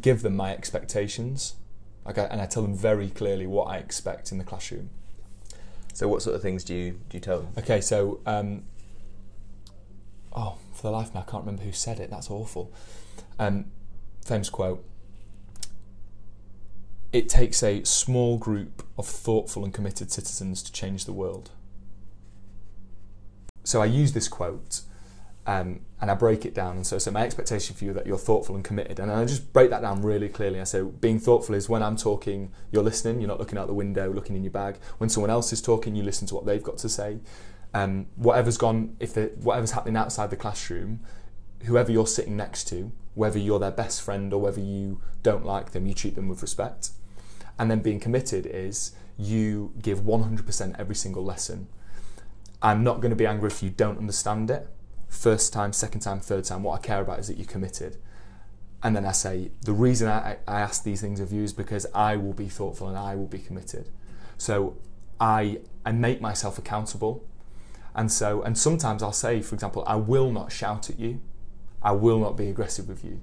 give 0.00 0.22
them 0.22 0.36
my 0.36 0.52
expectations, 0.52 1.56
like 2.04 2.18
and 2.18 2.40
I 2.40 2.46
tell 2.46 2.62
them 2.62 2.74
very 2.74 3.10
clearly 3.10 3.46
what 3.46 3.64
I 3.64 3.78
expect 3.78 4.32
in 4.32 4.38
the 4.38 4.44
classroom. 4.44 4.90
So, 5.98 6.06
what 6.06 6.22
sort 6.22 6.36
of 6.36 6.42
things 6.42 6.62
do 6.62 6.76
you 6.76 6.92
do 7.08 7.16
you 7.16 7.20
tell 7.20 7.40
them? 7.40 7.48
Okay, 7.58 7.80
so 7.80 8.20
um, 8.24 8.62
oh, 10.32 10.56
for 10.72 10.82
the 10.82 10.90
life 10.92 11.08
of 11.08 11.14
me, 11.16 11.20
I 11.22 11.28
can't 11.28 11.42
remember 11.42 11.64
who 11.64 11.72
said 11.72 11.98
it. 11.98 12.08
That's 12.08 12.30
awful. 12.30 12.72
Um, 13.36 13.64
famous 14.24 14.48
quote. 14.48 14.84
It 17.12 17.28
takes 17.28 17.64
a 17.64 17.82
small 17.82 18.38
group 18.38 18.84
of 18.96 19.08
thoughtful 19.08 19.64
and 19.64 19.74
committed 19.74 20.12
citizens 20.12 20.62
to 20.62 20.70
change 20.70 21.04
the 21.04 21.12
world. 21.12 21.50
So 23.64 23.82
I 23.82 23.86
use 23.86 24.12
this 24.12 24.28
quote 24.28 24.82
um, 25.48 25.80
and 26.00 26.10
I 26.10 26.14
break 26.14 26.44
it 26.44 26.54
down. 26.54 26.76
And 26.76 26.86
so, 26.86 26.98
so 26.98 27.10
my 27.10 27.22
expectation 27.22 27.74
for 27.74 27.84
you 27.84 27.92
that 27.92 28.06
you're 28.06 28.18
thoughtful 28.18 28.54
and 28.54 28.64
committed. 28.64 29.00
And 29.00 29.10
I 29.10 29.24
just 29.24 29.52
break 29.52 29.70
that 29.70 29.82
down 29.82 30.02
really 30.02 30.28
clearly. 30.28 30.60
I 30.60 30.64
say, 30.64 30.82
being 30.82 31.18
thoughtful 31.18 31.56
is 31.56 31.68
when 31.68 31.82
I'm 31.82 31.96
talking, 31.96 32.52
you're 32.70 32.84
listening, 32.84 33.20
you're 33.20 33.28
not 33.28 33.40
looking 33.40 33.58
out 33.58 33.66
the 33.66 33.74
window, 33.74 34.12
looking 34.12 34.36
in 34.36 34.44
your 34.44 34.52
bag. 34.52 34.78
When 34.98 35.10
someone 35.10 35.30
else 35.30 35.52
is 35.52 35.60
talking, 35.60 35.96
you 35.96 36.04
listen 36.04 36.28
to 36.28 36.36
what 36.36 36.46
they've 36.46 36.62
got 36.62 36.78
to 36.78 36.88
say. 36.88 37.18
Um, 37.74 38.06
whatever's 38.14 38.56
gone, 38.56 38.96
if 39.00 39.16
it, 39.16 39.38
whatever's 39.38 39.72
happening 39.72 39.96
outside 39.96 40.30
the 40.30 40.36
classroom, 40.36 41.00
whoever 41.64 41.90
you're 41.90 42.06
sitting 42.06 42.36
next 42.36 42.68
to, 42.68 42.92
whether 43.14 43.38
you're 43.38 43.58
their 43.58 43.72
best 43.72 44.00
friend 44.00 44.32
or 44.32 44.40
whether 44.40 44.60
you 44.60 45.00
don't 45.24 45.44
like 45.44 45.72
them, 45.72 45.86
you 45.86 45.94
treat 45.94 46.14
them 46.14 46.28
with 46.28 46.42
respect. 46.42 46.90
And 47.58 47.68
then 47.68 47.80
being 47.80 47.98
committed 47.98 48.46
is 48.46 48.92
you 49.16 49.72
give 49.82 50.02
100% 50.02 50.76
every 50.78 50.94
single 50.94 51.24
lesson. 51.24 51.66
I'm 52.62 52.84
not 52.84 53.00
going 53.00 53.10
to 53.10 53.16
be 53.16 53.26
angry 53.26 53.48
if 53.48 53.64
you 53.64 53.70
don't 53.70 53.98
understand 53.98 54.48
it 54.48 54.68
first 55.08 55.52
time, 55.52 55.72
second 55.72 56.00
time, 56.00 56.20
third 56.20 56.44
time. 56.44 56.62
What 56.62 56.78
I 56.78 56.82
care 56.86 57.00
about 57.00 57.18
is 57.18 57.28
that 57.28 57.36
you're 57.36 57.46
committed. 57.46 57.96
And 58.82 58.94
then 58.94 59.04
I 59.04 59.12
say, 59.12 59.50
the 59.62 59.72
reason 59.72 60.08
I, 60.08 60.38
I 60.46 60.60
ask 60.60 60.84
these 60.84 61.00
things 61.00 61.18
of 61.18 61.32
you 61.32 61.42
is 61.42 61.52
because 61.52 61.86
I 61.94 62.16
will 62.16 62.32
be 62.32 62.48
thoughtful 62.48 62.88
and 62.88 62.96
I 62.96 63.16
will 63.16 63.26
be 63.26 63.38
committed. 63.38 63.88
So 64.36 64.76
I, 65.18 65.60
I 65.84 65.92
make 65.92 66.20
myself 66.20 66.58
accountable. 66.58 67.24
And 67.94 68.12
so, 68.12 68.42
and 68.42 68.56
sometimes 68.56 69.02
I'll 69.02 69.12
say, 69.12 69.42
for 69.42 69.56
example, 69.56 69.82
I 69.86 69.96
will 69.96 70.30
not 70.30 70.52
shout 70.52 70.88
at 70.90 71.00
you. 71.00 71.20
I 71.82 71.92
will 71.92 72.20
not 72.20 72.36
be 72.36 72.48
aggressive 72.48 72.88
with 72.88 73.04
you. 73.04 73.20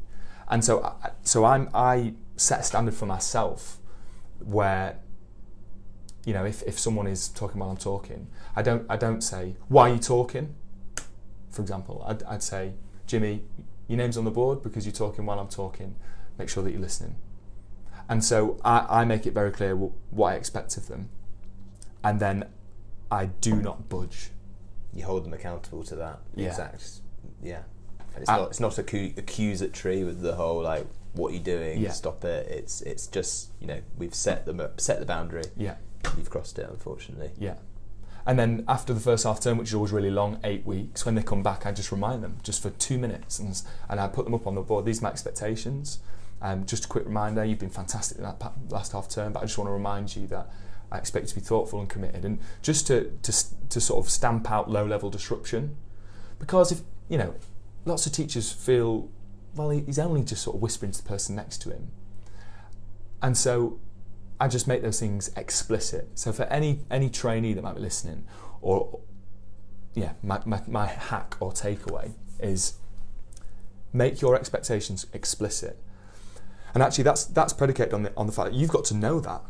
And 0.49 0.63
so, 0.63 0.95
so 1.23 1.45
I'm, 1.45 1.69
I 1.73 2.13
set 2.35 2.59
a 2.59 2.63
standard 2.63 2.93
for 2.93 3.05
myself 3.05 3.77
where, 4.39 4.99
you 6.25 6.33
know, 6.33 6.43
if, 6.43 6.63
if 6.63 6.77
someone 6.77 7.07
is 7.07 7.29
talking 7.29 7.59
while 7.59 7.69
I'm 7.69 7.77
talking, 7.77 8.27
I 8.55 8.61
don't, 8.61 8.85
I 8.89 8.97
don't 8.97 9.21
say, 9.21 9.55
why 9.69 9.89
are 9.89 9.93
you 9.93 9.99
talking? 9.99 10.55
For 11.55 11.61
example, 11.61 12.03
I'd, 12.05 12.21
I'd 12.23 12.43
say, 12.43 12.73
Jimmy, 13.07 13.43
your 13.87 13.97
name's 13.97 14.17
on 14.17 14.25
the 14.25 14.31
board 14.31 14.61
because 14.61 14.85
you're 14.85 14.93
talking 14.93 15.25
while 15.25 15.39
I'm 15.39 15.47
talking. 15.47 15.95
Make 16.37 16.49
sure 16.49 16.61
that 16.63 16.71
you're 16.71 16.81
listening. 16.81 17.15
And 18.09 18.23
so 18.23 18.59
I, 18.63 19.01
I 19.01 19.05
make 19.05 19.25
it 19.25 19.33
very 19.33 19.51
clear 19.51 19.75
what 19.75 20.33
I 20.33 20.35
expect 20.35 20.75
of 20.77 20.87
them. 20.87 21.09
And 22.03 22.19
then 22.19 22.49
I 23.09 23.27
do 23.27 23.55
not 23.55 23.87
budge. 23.87 24.31
You 24.93 25.05
hold 25.05 25.25
them 25.25 25.33
accountable 25.33 25.83
to 25.83 25.95
that 25.95 26.19
yeah. 26.35 26.47
exact, 26.49 27.01
yeah. 27.41 27.63
And 28.13 28.21
it's 28.21 28.29
I, 28.29 28.37
not 28.37 28.49
it's 28.49 28.59
not 28.59 28.77
accusatory 28.77 30.03
with 30.03 30.21
the 30.21 30.35
whole 30.35 30.61
like 30.61 30.85
what 31.13 31.31
are 31.31 31.33
you 31.33 31.41
doing? 31.41 31.81
Yeah. 31.81 31.91
Stop 31.91 32.23
it. 32.23 32.47
It's 32.49 32.81
it's 32.81 33.07
just 33.07 33.51
you 33.59 33.67
know 33.67 33.81
we've 33.97 34.13
set 34.13 34.45
them 34.45 34.61
set 34.77 34.99
the 34.99 35.05
boundary. 35.05 35.43
Yeah. 35.57 35.75
You've 36.17 36.29
crossed 36.29 36.59
it, 36.59 36.69
unfortunately. 36.69 37.31
Yeah. 37.39 37.55
And 38.27 38.39
then 38.39 38.65
after 38.67 38.93
the 38.93 38.99
first 38.99 39.23
half 39.23 39.39
term, 39.39 39.57
which 39.57 39.69
is 39.69 39.75
always 39.75 39.91
really 39.91 40.09
long, 40.09 40.39
eight 40.43 40.65
weeks, 40.65 41.05
when 41.05 41.13
they 41.15 41.21
come 41.21 41.43
back, 41.43 41.65
I 41.65 41.71
just 41.71 41.91
remind 41.91 42.23
them 42.23 42.37
just 42.41 42.61
for 42.61 42.71
two 42.71 42.97
minutes 42.97 43.37
and, 43.37 43.61
and 43.87 43.99
I 43.99 44.07
put 44.07 44.25
them 44.25 44.33
up 44.33 44.47
on 44.47 44.55
the 44.55 44.61
board. 44.61 44.85
These 44.85 44.99
are 44.99 45.03
my 45.03 45.11
expectations. 45.11 45.99
Um, 46.41 46.65
just 46.65 46.85
a 46.85 46.87
quick 46.87 47.05
reminder, 47.05 47.45
you've 47.45 47.59
been 47.59 47.69
fantastic 47.69 48.17
in 48.17 48.23
that 48.23 48.41
last 48.69 48.93
half 48.93 49.07
term, 49.07 49.33
but 49.33 49.41
I 49.41 49.45
just 49.45 49.57
want 49.57 49.67
to 49.67 49.73
remind 49.73 50.15
you 50.15 50.25
that 50.27 50.49
I 50.91 50.97
expect 50.97 51.25
you 51.25 51.29
to 51.29 51.35
be 51.35 51.41
thoughtful 51.41 51.79
and 51.79 51.87
committed. 51.87 52.25
And 52.25 52.39
just 52.61 52.87
to, 52.87 53.11
to, 53.21 53.33
to 53.69 53.81
sort 53.81 54.03
of 54.03 54.11
stamp 54.11 54.49
out 54.49 54.69
low 54.69 54.85
level 54.85 55.09
disruption. 55.09 55.77
Because 56.39 56.71
if, 56.71 56.81
you 57.09 57.17
know, 57.17 57.35
lots 57.85 58.05
of 58.05 58.11
teachers 58.11 58.51
feel, 58.51 59.09
well, 59.55 59.69
he's 59.69 59.99
only 59.99 60.23
just 60.23 60.43
sort 60.43 60.55
of 60.55 60.61
whispering 60.61 60.91
to 60.91 61.03
the 61.03 61.07
person 61.07 61.35
next 61.35 61.61
to 61.61 61.69
him. 61.69 61.91
And 63.21 63.37
so 63.37 63.79
I 64.39 64.47
just 64.47 64.67
make 64.67 64.81
those 64.81 64.99
things 64.99 65.31
explicit. 65.35 66.09
So 66.15 66.31
for 66.31 66.43
any 66.43 66.81
any 66.91 67.09
trainee 67.09 67.53
that 67.53 67.63
might 67.63 67.75
be 67.75 67.81
listening, 67.81 68.25
or 68.61 68.99
yeah, 69.93 70.13
my, 70.21 70.41
my, 70.45 70.61
my 70.67 70.87
hack 70.87 71.37
or 71.39 71.51
takeaway 71.51 72.11
is 72.39 72.73
make 73.93 74.21
your 74.21 74.35
expectations 74.35 75.05
explicit. 75.13 75.81
And 76.73 76.83
actually, 76.83 77.05
that's 77.05 77.23
that's 77.25 77.53
predicated 77.53 77.93
on 77.93 78.03
the 78.03 78.13
on 78.17 78.27
the 78.27 78.33
fact 78.33 78.51
that 78.51 78.57
you've 78.57 78.69
got 78.69 78.83
to 78.85 78.93
know 78.93 79.19
that. 79.21 79.41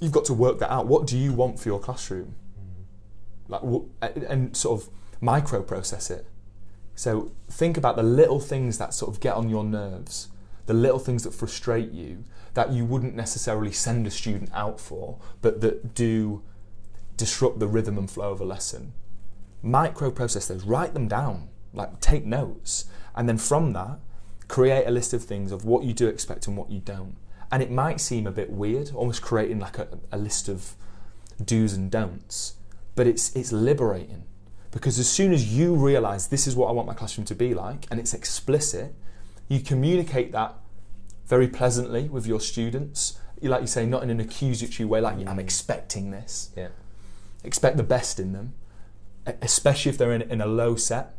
You've 0.00 0.12
got 0.12 0.26
to 0.26 0.34
work 0.34 0.58
that 0.58 0.70
out. 0.70 0.86
What 0.86 1.06
do 1.06 1.16
you 1.16 1.32
want 1.32 1.58
for 1.58 1.68
your 1.68 1.80
classroom? 1.80 2.34
Mm-hmm. 3.48 3.88
Like, 4.02 4.28
and 4.28 4.54
sort 4.54 4.82
of 4.82 4.88
micro 5.20 5.62
process 5.62 6.10
it. 6.10 6.26
So 6.94 7.32
think 7.48 7.76
about 7.78 7.96
the 7.96 8.02
little 8.02 8.40
things 8.40 8.76
that 8.78 8.92
sort 8.92 9.12
of 9.12 9.20
get 9.20 9.34
on 9.34 9.48
your 9.48 9.64
nerves 9.64 10.28
the 10.66 10.74
little 10.74 10.98
things 10.98 11.24
that 11.24 11.34
frustrate 11.34 11.92
you 11.92 12.24
that 12.54 12.72
you 12.72 12.84
wouldn't 12.84 13.14
necessarily 13.14 13.72
send 13.72 14.06
a 14.06 14.10
student 14.10 14.50
out 14.54 14.80
for, 14.80 15.18
but 15.42 15.60
that 15.60 15.94
do 15.94 16.42
disrupt 17.16 17.58
the 17.58 17.66
rhythm 17.66 17.98
and 17.98 18.10
flow 18.10 18.30
of 18.30 18.40
a 18.40 18.44
lesson. 18.44 18.92
Micro 19.62 20.10
process 20.10 20.46
those, 20.46 20.64
write 20.64 20.94
them 20.94 21.08
down, 21.08 21.48
like 21.72 22.00
take 22.00 22.24
notes, 22.24 22.86
and 23.14 23.28
then 23.28 23.38
from 23.38 23.72
that, 23.72 23.98
create 24.48 24.86
a 24.86 24.90
list 24.90 25.12
of 25.12 25.24
things 25.24 25.52
of 25.52 25.64
what 25.64 25.84
you 25.84 25.92
do 25.92 26.06
expect 26.06 26.46
and 26.46 26.56
what 26.56 26.70
you 26.70 26.80
don't. 26.80 27.16
And 27.50 27.62
it 27.62 27.70
might 27.70 28.00
seem 28.00 28.26
a 28.26 28.32
bit 28.32 28.50
weird, 28.50 28.92
almost 28.94 29.22
creating 29.22 29.60
like 29.60 29.78
a, 29.78 29.88
a 30.12 30.18
list 30.18 30.48
of 30.48 30.74
do's 31.44 31.72
and 31.74 31.90
don'ts, 31.90 32.54
but 32.94 33.06
it's 33.06 33.34
it's 33.34 33.52
liberating 33.52 34.24
because 34.70 34.98
as 34.98 35.08
soon 35.08 35.32
as 35.32 35.56
you 35.56 35.74
realize 35.74 36.28
this 36.28 36.46
is 36.46 36.56
what 36.56 36.68
I 36.68 36.72
want 36.72 36.86
my 36.86 36.94
classroom 36.94 37.24
to 37.26 37.34
be 37.34 37.54
like 37.54 37.86
and 37.90 38.00
it's 38.00 38.14
explicit, 38.14 38.94
you 39.48 39.60
communicate 39.60 40.32
that 40.32 40.54
very 41.26 41.48
pleasantly 41.48 42.08
with 42.08 42.26
your 42.26 42.40
students. 42.40 43.18
Like 43.40 43.60
you 43.60 43.66
say, 43.66 43.84
not 43.86 44.02
in 44.02 44.10
an 44.10 44.20
accusatory 44.20 44.86
way, 44.86 45.00
like 45.00 45.16
I'm 45.16 45.26
mm. 45.26 45.38
expecting 45.38 46.10
this. 46.10 46.50
Yeah. 46.56 46.68
Expect 47.42 47.76
the 47.76 47.82
best 47.82 48.18
in 48.18 48.32
them, 48.32 48.54
especially 49.42 49.90
if 49.90 49.98
they're 49.98 50.12
in, 50.12 50.22
in 50.22 50.40
a 50.40 50.46
low 50.46 50.76
set. 50.76 51.14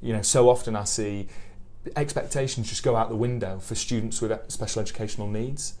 You 0.00 0.12
know, 0.12 0.22
so 0.22 0.48
often 0.48 0.74
I 0.74 0.84
see 0.84 1.28
expectations 1.96 2.68
just 2.68 2.82
go 2.82 2.96
out 2.96 3.08
the 3.08 3.16
window 3.16 3.58
for 3.58 3.74
students 3.74 4.20
with 4.20 4.32
special 4.50 4.82
educational 4.82 5.28
needs. 5.28 5.74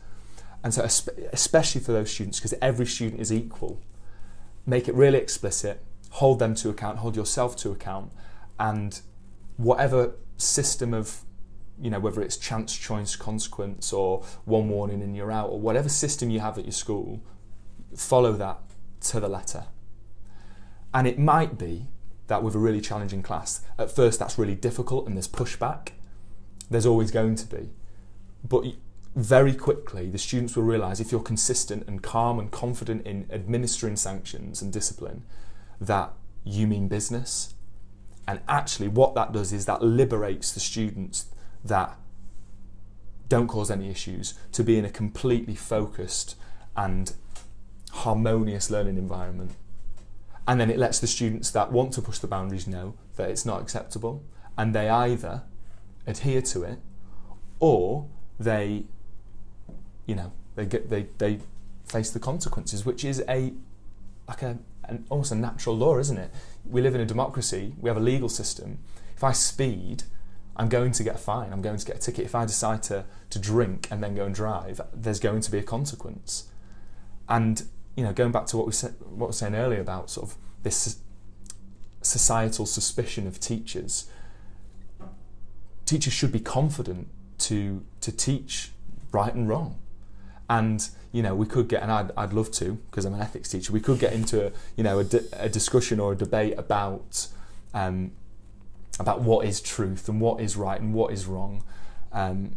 And 0.62 0.74
so, 0.74 0.82
especially 1.32 1.80
for 1.80 1.92
those 1.92 2.10
students, 2.10 2.38
because 2.40 2.54
every 2.60 2.86
student 2.86 3.20
is 3.20 3.32
equal, 3.32 3.80
make 4.66 4.88
it 4.88 4.94
really 4.94 5.18
explicit, 5.18 5.84
hold 6.10 6.38
them 6.40 6.54
to 6.56 6.68
account, 6.68 6.98
hold 6.98 7.14
yourself 7.14 7.54
to 7.56 7.70
account, 7.70 8.10
and 8.58 9.00
whatever 9.56 10.14
system 10.36 10.92
of, 10.94 11.20
you 11.80 11.90
know, 11.90 12.00
whether 12.00 12.20
it's 12.22 12.36
chance, 12.36 12.76
choice, 12.76 13.16
consequence, 13.16 13.92
or 13.92 14.24
one 14.44 14.68
warning 14.68 15.02
and 15.02 15.16
you're 15.16 15.32
out, 15.32 15.50
or 15.50 15.60
whatever 15.60 15.88
system 15.88 16.30
you 16.30 16.40
have 16.40 16.58
at 16.58 16.64
your 16.64 16.72
school, 16.72 17.22
follow 17.96 18.32
that 18.32 18.58
to 19.00 19.20
the 19.20 19.28
letter. 19.28 19.64
And 20.92 21.06
it 21.06 21.18
might 21.18 21.58
be 21.58 21.86
that 22.26 22.42
with 22.42 22.54
a 22.54 22.58
really 22.58 22.80
challenging 22.80 23.22
class, 23.22 23.62
at 23.78 23.90
first 23.90 24.18
that's 24.18 24.38
really 24.38 24.54
difficult 24.54 25.06
and 25.06 25.16
there's 25.16 25.28
pushback. 25.28 25.90
There's 26.70 26.86
always 26.86 27.10
going 27.10 27.36
to 27.36 27.46
be. 27.46 27.70
But 28.46 28.64
very 29.14 29.54
quickly, 29.54 30.10
the 30.10 30.18
students 30.18 30.56
will 30.56 30.64
realise 30.64 31.00
if 31.00 31.10
you're 31.10 31.20
consistent 31.20 31.86
and 31.88 32.02
calm 32.02 32.38
and 32.38 32.50
confident 32.50 33.06
in 33.06 33.26
administering 33.30 33.96
sanctions 33.96 34.62
and 34.62 34.72
discipline, 34.72 35.24
that 35.80 36.12
you 36.44 36.66
mean 36.66 36.88
business. 36.88 37.54
And 38.26 38.40
actually, 38.48 38.88
what 38.88 39.14
that 39.14 39.32
does 39.32 39.52
is 39.52 39.66
that 39.66 39.82
liberates 39.82 40.52
the 40.52 40.60
students 40.60 41.26
that 41.64 41.96
don't 43.28 43.48
cause 43.48 43.70
any 43.70 43.90
issues 43.90 44.34
to 44.52 44.64
be 44.64 44.78
in 44.78 44.84
a 44.84 44.90
completely 44.90 45.54
focused 45.54 46.36
and 46.76 47.12
harmonious 47.90 48.70
learning 48.70 48.96
environment. 48.96 49.52
And 50.46 50.60
then 50.60 50.70
it 50.70 50.78
lets 50.78 50.98
the 50.98 51.06
students 51.06 51.50
that 51.50 51.70
want 51.70 51.92
to 51.94 52.02
push 52.02 52.18
the 52.18 52.26
boundaries 52.26 52.66
know 52.66 52.94
that 53.16 53.28
it's 53.28 53.44
not 53.44 53.60
acceptable, 53.60 54.22
and 54.56 54.74
they 54.74 54.88
either 54.88 55.42
adhere 56.06 56.40
to 56.40 56.62
it 56.62 56.78
or 57.60 58.08
they, 58.40 58.84
you 60.06 60.14
know, 60.14 60.32
they 60.54 60.64
get 60.64 60.88
they 60.88 61.08
they 61.18 61.40
face 61.84 62.10
the 62.10 62.20
consequences, 62.20 62.86
which 62.86 63.04
is 63.04 63.22
a 63.28 63.52
like 64.26 64.42
a 64.42 64.58
an, 64.84 65.04
almost 65.10 65.32
a 65.32 65.34
natural 65.34 65.76
law, 65.76 65.98
isn't 65.98 66.16
it? 66.16 66.30
We 66.64 66.80
live 66.80 66.94
in 66.94 67.00
a 67.00 67.06
democracy. 67.06 67.74
We 67.78 67.90
have 67.90 67.96
a 67.96 68.00
legal 68.00 68.28
system. 68.28 68.78
If 69.14 69.22
I 69.22 69.32
speed, 69.32 70.04
I'm 70.58 70.68
going 70.68 70.92
to 70.92 71.04
get 71.04 71.14
a 71.14 71.18
fine. 71.18 71.52
I'm 71.52 71.62
going 71.62 71.76
to 71.78 71.86
get 71.86 71.96
a 71.96 72.00
ticket. 72.00 72.24
If 72.24 72.34
I 72.34 72.44
decide 72.44 72.82
to 72.84 73.04
to 73.30 73.38
drink 73.38 73.88
and 73.90 74.02
then 74.02 74.14
go 74.14 74.24
and 74.24 74.34
drive, 74.34 74.80
there's 74.92 75.20
going 75.20 75.40
to 75.42 75.50
be 75.50 75.58
a 75.58 75.62
consequence. 75.62 76.48
And 77.28 77.62
you 77.96 78.04
know, 78.04 78.12
going 78.12 78.32
back 78.32 78.46
to 78.46 78.56
what 78.56 78.66
we 78.66 78.72
said, 78.72 78.94
what 79.00 79.16
we 79.16 79.26
were 79.26 79.32
saying 79.32 79.54
earlier 79.54 79.80
about 79.80 80.10
sort 80.10 80.30
of 80.30 80.36
this 80.62 80.98
societal 82.02 82.66
suspicion 82.66 83.26
of 83.26 83.38
teachers, 83.38 84.10
teachers 85.84 86.12
should 86.12 86.32
be 86.32 86.40
confident 86.40 87.08
to 87.38 87.84
to 88.00 88.10
teach 88.10 88.72
right 89.12 89.34
and 89.34 89.48
wrong. 89.48 89.78
And 90.50 90.88
you 91.12 91.22
know, 91.22 91.34
we 91.34 91.46
could 91.46 91.68
get, 91.68 91.82
and 91.82 91.90
I'd, 91.90 92.10
I'd 92.16 92.32
love 92.34 92.50
to, 92.52 92.74
because 92.90 93.06
I'm 93.06 93.14
an 93.14 93.20
ethics 93.20 93.48
teacher. 93.48 93.72
We 93.72 93.80
could 93.80 93.98
get 93.98 94.12
into 94.12 94.46
a, 94.46 94.52
you 94.76 94.84
know 94.84 94.98
a, 94.98 95.04
di- 95.04 95.26
a 95.32 95.48
discussion 95.48 96.00
or 96.00 96.12
a 96.12 96.16
debate 96.16 96.54
about 96.58 97.28
um, 97.74 98.12
about 98.98 99.20
what 99.20 99.46
is 99.46 99.60
truth 99.60 100.08
and 100.08 100.20
what 100.20 100.40
is 100.40 100.56
right 100.56 100.80
and 100.80 100.92
what 100.94 101.12
is 101.12 101.26
wrong. 101.26 101.64
Um, 102.12 102.56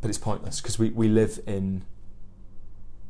but 0.00 0.08
it's 0.08 0.18
pointless 0.18 0.60
because 0.60 0.78
we, 0.78 0.90
we 0.90 1.08
live 1.08 1.40
in 1.46 1.84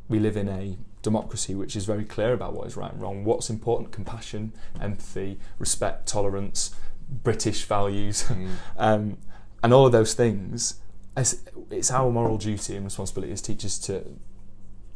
we 0.09 0.19
live 0.19 0.37
in 0.37 0.49
a 0.49 0.77
democracy 1.03 1.55
which 1.55 1.75
is 1.77 1.87
very 1.87 2.05
clear 2.05 2.33
about 2.33 2.53
what 2.53 2.67
is 2.67 2.77
right 2.77 2.93
and 2.93 3.01
wrong, 3.01 3.25
what's 3.25 3.49
important, 3.51 3.91
compassion, 3.91 4.53
empathy, 4.81 5.39
respect, 5.59 6.07
tolerance, 6.07 6.75
British 7.09 7.65
values, 7.65 8.23
Mm. 8.29 8.49
um, 8.77 9.19
and 9.63 9.73
all 9.73 9.87
of 9.87 9.93
those 9.93 10.15
things. 10.15 10.81
It's, 11.17 11.37
it's 11.71 11.91
our 11.91 12.11
moral 12.11 12.39
duty 12.39 12.77
and 12.77 12.85
responsibility 12.85 13.33
as 13.33 13.41
teachers 13.41 13.79
to 13.81 14.05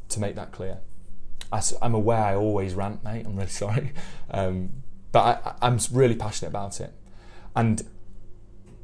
to 0.09 0.21
make 0.21 0.35
that 0.37 0.53
clear. 0.53 0.79
I, 1.53 1.62
am 1.83 1.94
aware 1.94 2.23
I 2.23 2.35
always 2.35 2.75
rant, 2.75 3.05
mate. 3.05 3.25
I'm 3.27 3.37
really 3.37 3.49
sorry, 3.64 3.92
um, 4.31 4.83
but 5.12 5.21
I, 5.44 5.66
I'm 5.66 5.79
really 5.92 6.16
passionate 6.16 6.51
about 6.51 6.81
it. 6.81 6.92
And 7.59 7.83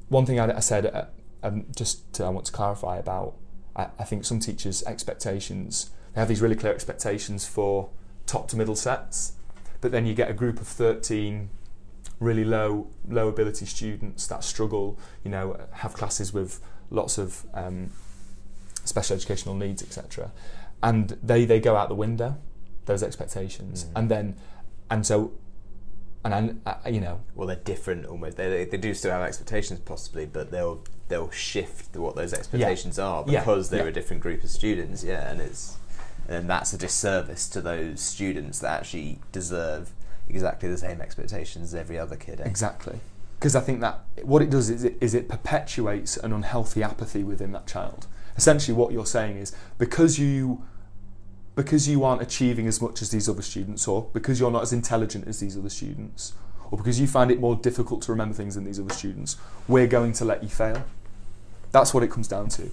one 0.09 0.27
thing 0.27 0.41
I, 0.41 0.57
I 0.57 0.61
said, 0.61 0.87
uh, 0.87 1.05
um, 1.45 1.67
just 1.77 2.13
to, 2.15 2.25
I 2.25 2.29
want 2.29 2.47
to 2.47 2.53
clarify 2.53 2.99
about, 2.99 3.35
I, 3.77 3.87
I 3.99 4.05
think 4.05 4.25
some 4.25 4.41
teachers' 4.41 4.83
expectations 4.83 5.91
they 6.15 6.21
have 6.21 6.29
these 6.29 6.41
really 6.41 6.55
clear 6.57 6.73
expectations 6.73 7.47
for 7.47 7.91
top 8.27 8.49
to 8.49 8.57
middle 8.57 8.77
sets, 8.77 9.33
but 9.81 9.91
then 9.93 10.07
you 10.07 10.15
get 10.15 10.31
a 10.31 10.33
group 10.33 10.61
of 10.61 10.67
13 10.69 11.51
really 12.21 12.45
low 12.45 12.87
low 13.09 13.29
ability 13.29 13.67
students 13.67 14.27
that 14.29 14.45
struggle, 14.45 14.99
you 15.25 15.31
know, 15.31 15.57
have 15.73 15.95
classes 15.95 16.33
with 16.33 16.61
lots 16.91 17.19
of 17.19 17.45
um, 17.55 17.91
special 18.85 19.17
educational 19.17 19.55
needs, 19.57 19.83
etc. 19.83 20.31
And 20.83 21.19
they 21.23 21.45
they 21.45 21.61
go 21.61 21.77
out 21.77 21.89
the 21.89 21.95
window, 21.97 22.37
those 22.87 23.03
expectations, 23.03 23.85
Mm. 23.85 23.91
and 23.97 24.11
then 24.11 24.37
and 24.91 25.07
so 25.07 25.33
and 26.25 26.61
I, 26.67 26.77
I, 26.85 26.89
you 26.89 27.01
know 27.01 27.21
Well, 27.35 27.47
they're 27.47 27.57
different 27.57 28.07
almost. 28.07 28.37
They, 28.37 28.65
they, 28.65 28.77
do 28.79 28.95
still 28.95 29.11
have 29.13 29.23
expectations, 29.23 29.81
possibly, 29.81 30.27
but 30.27 30.51
they'll 30.51 30.83
they'll 31.09 31.31
shift 31.31 31.97
what 31.97 32.17
those 32.17 32.33
expectations 32.33 32.99
are 32.99 33.25
Yeah. 33.27 33.41
because 33.41 33.71
they're 33.71 33.85
Yeah. 33.85 33.91
a 33.91 33.93
different 33.93 34.23
group 34.23 34.43
of 34.43 34.51
students. 34.51 35.05
Yeah, 35.05 35.31
and 35.31 35.41
it's 35.41 35.77
and 36.29 36.49
that's 36.49 36.73
a 36.73 36.79
disservice 36.79 37.49
to 37.51 37.61
those 37.61 38.01
students 38.01 38.59
that 38.61 38.81
actually 38.81 39.19
deserve 39.33 39.91
exactly 40.29 40.69
the 40.71 40.79
same 40.79 41.01
expectations 41.03 41.75
as 41.75 41.75
every 41.79 41.99
other 41.99 42.17
kid. 42.17 42.41
eh? 42.41 42.45
Exactly. 42.47 42.99
Because 43.39 43.55
I 43.55 43.61
think 43.61 43.81
that 43.83 44.01
what 44.23 44.41
it 44.41 44.49
does 44.49 44.71
is 44.71 44.85
it, 44.85 44.97
is 45.03 45.13
it 45.15 45.29
perpetuates 45.29 46.17
an 46.17 46.33
unhealthy 46.33 46.83
apathy 46.83 47.23
within 47.23 47.53
that 47.53 47.67
child. 47.67 48.07
Essentially, 48.37 48.75
what 48.75 48.91
you're 48.93 49.05
saying 49.05 49.37
is 49.37 49.55
because 49.77 50.19
you 50.19 50.63
because 51.55 51.89
you 51.89 52.05
aren't 52.05 52.21
achieving 52.21 52.67
as 52.67 52.83
much 52.83 53.01
as 53.01 53.11
these 53.11 53.29
other 53.29 53.43
students, 53.43 53.87
or 53.87 54.09
because 54.13 54.41
you're 54.41 54.51
not 54.51 54.63
as 54.63 54.73
intelligent 54.73 55.29
as 55.29 55.41
these 55.41 55.57
other 55.57 55.71
students, 55.71 56.33
or 56.71 56.79
because 56.79 56.99
you 56.99 57.07
find 57.07 57.31
it 57.31 57.39
more 57.39 57.55
difficult 57.55 58.03
to 58.03 58.13
remember 58.13 58.35
things 58.35 58.57
than 58.57 58.65
these 58.65 58.81
other 58.81 58.93
students, 58.93 59.37
we're 59.69 59.87
going 59.87 60.13
to 60.13 60.25
let 60.25 60.43
you 60.43 60.49
fail. 60.49 60.85
That's 61.71 61.95
what 61.95 62.03
it 62.03 62.11
comes 62.11 62.29
down 62.29 62.49
to. 62.51 62.71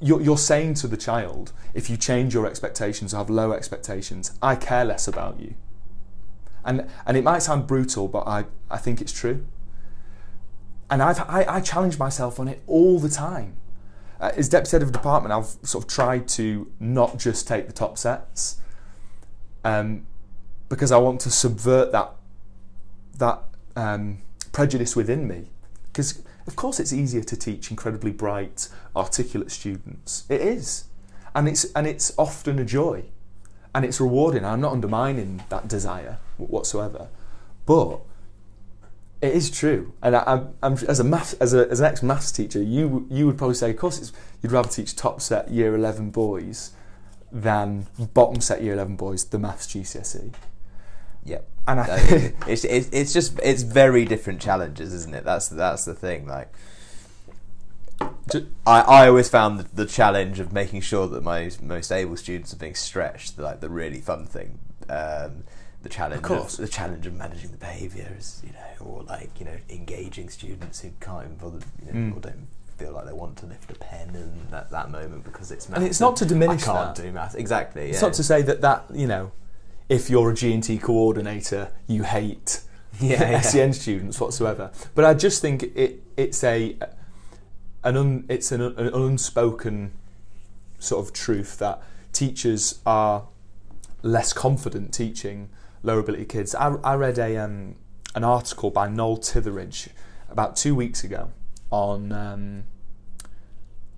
You're, 0.00 0.20
you're 0.20 0.38
saying 0.38 0.74
to 0.74 0.86
the 0.86 0.96
child, 0.96 1.52
if 1.74 1.90
you 1.90 1.96
change 1.96 2.32
your 2.32 2.46
expectations 2.46 3.12
or 3.12 3.18
have 3.18 3.28
low 3.28 3.52
expectations, 3.52 4.32
I 4.40 4.54
care 4.54 4.84
less 4.84 5.08
about 5.08 5.40
you. 5.40 5.54
And, 6.64 6.88
and 7.04 7.16
it 7.16 7.24
might 7.24 7.42
sound 7.42 7.66
brutal, 7.66 8.08
but 8.08 8.26
I, 8.26 8.44
I 8.70 8.78
think 8.78 9.00
it's 9.00 9.12
true. 9.12 9.44
And 10.90 11.02
I've, 11.02 11.20
I, 11.20 11.44
I 11.48 11.60
challenge 11.60 11.98
myself 11.98 12.38
on 12.38 12.48
it 12.48 12.62
all 12.66 12.98
the 12.98 13.08
time. 13.08 13.56
Uh, 14.20 14.32
as 14.36 14.48
deputy 14.48 14.72
head 14.72 14.82
of 14.82 14.92
department, 14.92 15.32
I've 15.32 15.46
sort 15.66 15.84
of 15.84 15.88
tried 15.88 16.26
to 16.28 16.70
not 16.80 17.18
just 17.18 17.46
take 17.46 17.66
the 17.66 17.72
top 17.72 17.96
sets 17.98 18.60
um, 19.64 20.06
because 20.68 20.90
I 20.90 20.98
want 20.98 21.20
to 21.20 21.30
subvert 21.30 21.92
that, 21.92 22.12
that 23.18 23.42
um, 23.76 24.18
prejudice 24.52 24.96
within 24.96 25.28
me. 25.28 25.50
Because, 25.84 26.22
of 26.46 26.56
course, 26.56 26.80
it's 26.80 26.92
easier 26.92 27.22
to 27.22 27.36
teach 27.36 27.70
incredibly 27.70 28.10
bright, 28.10 28.68
articulate 28.96 29.50
students. 29.50 30.24
It 30.28 30.40
is. 30.40 30.84
And 31.34 31.48
it's, 31.48 31.64
and 31.72 31.86
it's 31.86 32.12
often 32.18 32.58
a 32.58 32.64
joy 32.64 33.04
and 33.74 33.84
it's 33.84 34.00
rewarding. 34.00 34.44
I'm 34.44 34.60
not 34.60 34.72
undermining 34.72 35.44
that 35.50 35.68
desire 35.68 36.18
whatsoever, 36.36 37.08
but 37.66 38.00
it 39.20 39.34
is 39.34 39.50
true. 39.50 39.92
And 40.02 40.16
I, 40.16 40.22
I'm, 40.26 40.54
I'm 40.62 40.72
as 40.88 41.00
a 41.00 41.04
math, 41.04 41.40
as, 41.40 41.54
a, 41.54 41.68
as 41.70 41.80
an 41.80 41.86
ex 41.86 42.02
maths 42.02 42.32
teacher, 42.32 42.62
you 42.62 43.06
you 43.10 43.26
would 43.26 43.38
probably 43.38 43.54
say, 43.54 43.70
of 43.70 43.76
course, 43.76 43.98
it's, 43.98 44.12
you'd 44.42 44.52
rather 44.52 44.68
teach 44.68 44.94
top 44.94 45.20
set 45.20 45.50
year 45.50 45.74
11 45.74 46.10
boys 46.10 46.72
than 47.30 47.86
bottom 48.14 48.40
set 48.40 48.62
year 48.62 48.74
11 48.74 48.96
boys 48.96 49.24
the 49.24 49.38
maths 49.38 49.66
GCSE. 49.66 50.32
Yep. 51.24 51.48
And 51.66 51.80
I 51.80 51.98
think 51.98 52.34
it's, 52.46 52.64
it's 52.64 52.88
it's 52.90 53.12
just 53.12 53.38
it's 53.42 53.62
very 53.62 54.04
different 54.04 54.40
challenges, 54.40 54.94
isn't 54.94 55.14
it? 55.14 55.24
That's 55.24 55.48
that's 55.48 55.84
the 55.84 55.94
thing. 55.94 56.26
Like 56.26 56.50
I, 58.66 58.80
I 58.80 59.08
always 59.08 59.28
found 59.28 59.58
the, 59.58 59.64
the 59.74 59.86
challenge 59.86 60.40
of 60.40 60.52
making 60.52 60.82
sure 60.82 61.06
that 61.08 61.22
my 61.22 61.50
most 61.60 61.90
able 61.92 62.16
students 62.16 62.52
are 62.52 62.56
being 62.56 62.74
stretched, 62.74 63.38
like 63.38 63.60
the 63.60 63.68
really 63.68 64.00
fun 64.00 64.26
thing. 64.26 64.58
Um, 64.88 65.44
the 65.82 65.88
challenge, 65.88 66.22
course. 66.22 66.56
the 66.56 66.68
challenge 66.68 67.06
of 67.06 67.14
managing 67.14 67.50
the 67.52 67.56
behaviours, 67.56 68.42
you 68.44 68.52
know, 68.52 68.86
or 68.86 69.02
like 69.04 69.30
you 69.38 69.44
know, 69.46 69.56
engaging 69.70 70.28
students 70.28 70.80
who 70.80 70.90
can't 71.00 71.38
bother, 71.38 71.60
you 71.84 71.92
know, 71.92 71.98
Mm. 72.12 72.16
or 72.16 72.20
don't 72.20 72.48
feel 72.76 72.92
like 72.92 73.06
they 73.06 73.12
want 73.12 73.36
to 73.38 73.46
lift 73.46 73.70
a 73.70 73.74
pen 73.74 74.10
in 74.14 74.50
that, 74.50 74.70
that 74.70 74.90
moment 74.90 75.24
because 75.24 75.50
it's 75.50 75.68
math. 75.68 75.78
And 75.78 75.86
it's 75.86 76.00
not 76.00 76.16
to 76.16 76.24
diminish 76.24 76.62
I 76.62 76.66
can't 76.72 76.94
that. 76.96 77.02
do 77.02 77.12
math 77.12 77.34
exactly. 77.34 77.90
It's 77.90 78.00
yeah. 78.00 78.08
not 78.08 78.14
to 78.14 78.22
say 78.24 78.42
that 78.42 78.60
that 78.60 78.84
you 78.92 79.06
know, 79.06 79.32
if 79.88 80.10
you're 80.10 80.30
a 80.30 80.34
G 80.34 80.52
and 80.52 80.62
T 80.62 80.78
coordinator, 80.78 81.70
you 81.86 82.02
hate 82.04 82.60
yeah, 83.00 83.30
yeah. 83.30 83.40
SEN 83.40 83.72
students 83.72 84.20
whatsoever. 84.20 84.70
But 84.94 85.04
I 85.04 85.14
just 85.14 85.40
think 85.42 85.62
it 85.74 86.02
it's 86.16 86.42
a 86.44 86.76
an 87.84 87.96
un, 87.96 88.24
it's 88.28 88.50
an, 88.52 88.60
an 88.60 88.88
unspoken 88.92 89.92
sort 90.80 91.04
of 91.06 91.12
truth 91.12 91.58
that 91.58 91.80
teachers 92.12 92.80
are 92.86 93.26
less 94.02 94.32
confident 94.32 94.92
teaching 94.92 95.48
lower 95.82 96.00
ability 96.00 96.24
kids. 96.26 96.54
I, 96.54 96.74
I 96.84 96.94
read 96.94 97.18
a 97.18 97.36
um, 97.36 97.76
an 98.14 98.24
article 98.24 98.70
by 98.70 98.88
Noel 98.88 99.18
Titheradge 99.18 99.88
about 100.28 100.56
two 100.56 100.74
weeks 100.74 101.04
ago 101.04 101.30
on 101.70 102.12
um, 102.12 102.64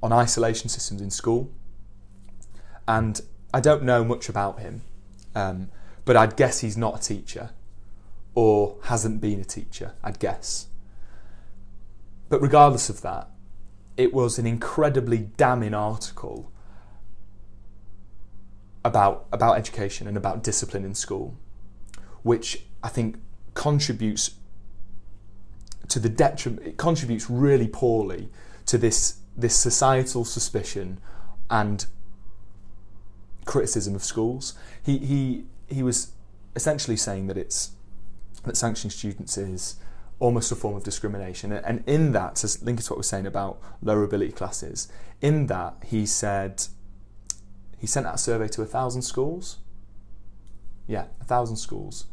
on 0.02 0.12
isolation 0.12 0.68
systems 0.68 1.00
in 1.00 1.10
school, 1.10 1.50
and 2.86 3.20
I 3.52 3.60
don't 3.60 3.82
know 3.82 4.04
much 4.04 4.28
about 4.28 4.60
him, 4.60 4.82
um, 5.34 5.70
but 6.04 6.16
I'd 6.16 6.36
guess 6.36 6.60
he's 6.60 6.76
not 6.76 7.00
a 7.00 7.02
teacher 7.02 7.50
or 8.34 8.76
hasn't 8.84 9.20
been 9.20 9.40
a 9.40 9.44
teacher, 9.44 9.92
I'd 10.02 10.18
guess. 10.18 10.66
But 12.28 12.40
regardless 12.40 12.88
of 12.88 13.02
that, 13.02 13.28
it 13.96 14.14
was 14.14 14.38
an 14.38 14.46
incredibly 14.46 15.18
damning 15.18 15.74
article 15.74 16.50
about 18.84 19.26
about 19.32 19.58
education 19.58 20.06
and 20.06 20.16
about 20.16 20.42
discipline 20.42 20.84
in 20.84 20.94
school, 20.94 21.36
which 22.22 22.64
I 22.82 22.88
think 22.88 23.16
contributes 23.54 24.32
to 25.88 25.98
the 25.98 26.08
detriment. 26.08 26.66
It 26.66 26.76
contributes 26.76 27.28
really 27.28 27.68
poorly 27.68 28.28
to 28.66 28.78
this 28.78 29.16
this 29.36 29.56
societal 29.56 30.24
suspicion 30.24 31.00
and 31.48 31.86
criticism 33.44 33.94
of 33.94 34.04
schools. 34.04 34.54
He 34.82 34.98
he 34.98 35.44
he 35.68 35.82
was 35.82 36.12
essentially 36.54 36.96
saying 36.96 37.26
that 37.28 37.36
it's 37.36 37.72
that 38.44 38.56
sanctioning 38.56 38.90
students 38.90 39.36
is 39.36 39.76
almost 40.18 40.52
a 40.52 40.54
form 40.54 40.76
of 40.76 40.84
discrimination. 40.84 41.52
And 41.52 41.82
in 41.86 42.12
that, 42.12 42.36
to 42.36 42.64
link 42.64 42.80
it 42.80 42.84
to 42.84 42.92
what 42.92 42.98
we're 42.98 43.02
saying 43.02 43.26
about 43.26 43.60
lower 43.82 44.04
ability 44.04 44.32
classes, 44.32 44.88
in 45.20 45.46
that 45.46 45.76
he 45.84 46.06
said 46.06 46.64
he 47.78 47.86
sent 47.86 48.06
out 48.06 48.16
a 48.16 48.18
survey 48.18 48.48
to 48.48 48.62
a 48.62 48.66
thousand 48.66 49.02
schools. 49.02 49.58
Yeah, 50.90 51.04
a 51.20 51.24
thousand 51.24 51.56
schools. 51.56 52.06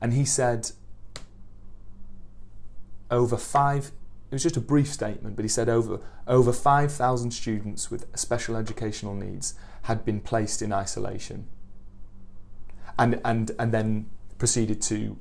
And 0.00 0.12
he 0.12 0.24
said 0.24 0.70
over 3.10 3.36
five 3.36 3.90
it 4.30 4.34
was 4.34 4.44
just 4.44 4.56
a 4.56 4.60
brief 4.60 4.86
statement, 4.86 5.34
but 5.34 5.44
he 5.44 5.48
said 5.48 5.68
over 5.68 5.98
over 6.28 6.52
five 6.52 6.92
thousand 6.92 7.32
students 7.32 7.90
with 7.90 8.06
special 8.16 8.54
educational 8.56 9.16
needs 9.16 9.54
had 9.82 10.04
been 10.04 10.20
placed 10.20 10.62
in 10.62 10.72
isolation. 10.72 11.48
And 12.96 13.20
and 13.24 13.50
and 13.58 13.74
then 13.74 14.08
proceeded 14.38 14.80
to 14.82 15.18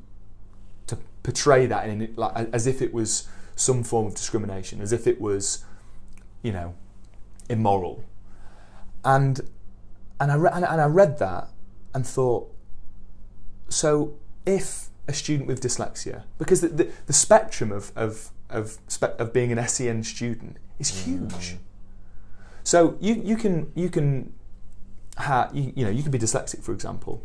to 0.85 0.99
portray 1.23 1.65
that 1.65 1.89
in 1.89 2.13
like 2.15 2.35
as 2.53 2.67
if 2.67 2.79
it 2.79 2.93
was 2.93 3.27
some 3.55 3.83
form 3.83 4.05
of 4.05 4.13
discrimination, 4.13 4.81
as 4.81 4.93
if 4.93 5.07
it 5.07 5.19
was, 5.19 5.65
you 6.43 6.51
know, 6.51 6.75
immoral. 7.49 8.03
And 9.03 9.41
and 10.19 10.31
I 10.31 10.35
re- 10.35 10.51
and 10.53 10.63
I 10.63 10.85
read 10.85 11.17
that 11.17 11.47
and 11.95 12.05
thought, 12.05 12.53
so 13.69 14.15
if 14.45 14.89
a 15.07 15.13
student 15.13 15.47
with 15.47 15.61
dyslexia, 15.61 16.23
because 16.37 16.61
the 16.61 16.67
the, 16.69 16.91
the 17.07 17.13
spectrum 17.13 17.71
of 17.71 17.91
of 17.95 18.31
of 18.49 18.77
spe- 18.87 19.19
of 19.19 19.33
being 19.33 19.51
an 19.51 19.67
SEN 19.67 20.03
student 20.03 20.57
is 20.79 21.05
huge. 21.05 21.53
Mm. 21.53 21.57
So 22.63 22.97
you 22.99 23.15
you 23.23 23.35
can 23.35 23.71
you 23.75 23.89
can 23.89 24.33
ha, 25.17 25.49
you, 25.53 25.73
you 25.75 25.85
know 25.85 25.91
you 25.91 26.03
can 26.03 26.11
be 26.11 26.19
dyslexic, 26.19 26.63
for 26.63 26.73
example. 26.73 27.23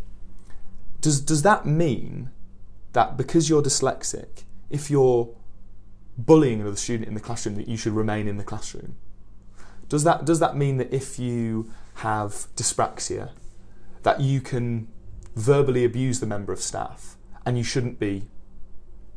Does 1.01 1.21
does 1.21 1.43
that 1.43 1.67
mean 1.67 2.31
that 2.93 3.17
because 3.17 3.49
you're 3.49 3.63
dyslexic, 3.63 4.45
if 4.71 4.91
you're 4.91 5.29
bullying 6.17 6.61
another 6.61 6.77
student 6.77 7.09
in 7.09 7.15
the 7.15 7.21
classroom, 7.21 7.57
that 7.57 7.69
you 7.69 7.77
should 7.77 7.93
remain 7.93 8.29
in 8.29 8.37
the 8.37 8.45
classroom? 8.45 8.97
Does 9.89 10.05
that 10.05 10.25
does 10.25 10.41
that 10.41 10.57
mean 10.57 10.79
that 10.79 10.93
if 10.93 11.19
you 11.19 11.71
have 11.97 12.49
dyspraxia, 12.57 13.31
that 14.03 14.21
you 14.21 14.41
can 14.41 14.89
verbally 15.35 15.85
abuse 15.85 16.21
the 16.21 16.27
member 16.27 16.53
of 16.53 16.61
staff 16.61 17.17
and 17.45 17.59
you 17.59 17.65
shouldn't 17.65 17.99
be 17.99 18.29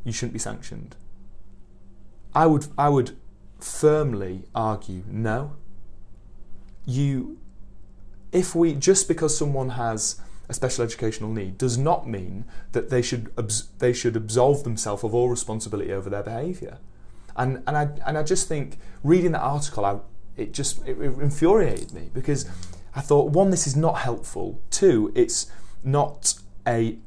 you 0.04 0.12
shouldn't 0.12 0.32
be 0.32 0.38
sanctioned? 0.38 0.96
I 2.34 2.46
would 2.46 2.66
I 2.76 2.88
would 2.88 3.16
firmly 3.60 4.44
argue 4.54 5.02
no. 5.08 5.56
You 6.84 7.38
if 8.32 8.54
we 8.54 8.74
just 8.74 9.08
because 9.08 9.36
someone 9.36 9.70
has 9.70 10.20
a 10.48 10.54
special 10.54 10.84
educational 10.84 11.30
need 11.30 11.58
does 11.58 11.76
not 11.76 12.08
mean 12.08 12.44
that 12.72 12.88
they 12.88 13.02
should 13.02 13.30
they 13.78 13.92
should 13.92 14.16
absolve 14.16 14.64
themselves 14.64 15.04
of 15.04 15.14
all 15.14 15.28
responsibility 15.28 15.92
over 15.92 16.08
their 16.08 16.22
behaviour. 16.22 16.78
And 17.36 17.62
and 17.66 17.76
I 17.76 17.88
and 18.06 18.16
I 18.16 18.22
just 18.22 18.48
think 18.48 18.78
reading 19.04 19.32
that 19.32 19.40
article, 19.40 19.84
I, 19.84 19.98
it 20.36 20.52
just 20.52 20.86
it, 20.86 20.98
it 21.00 21.18
infuriated 21.18 21.92
me 21.92 22.10
because 22.12 22.46
I 22.94 23.00
thought 23.00 23.30
one, 23.30 23.50
this 23.50 23.66
is 23.66 23.76
not 23.76 23.98
helpful. 23.98 24.60
Two, 24.70 25.12
it's 25.14 25.50
not 25.82 26.34
a 26.66 26.98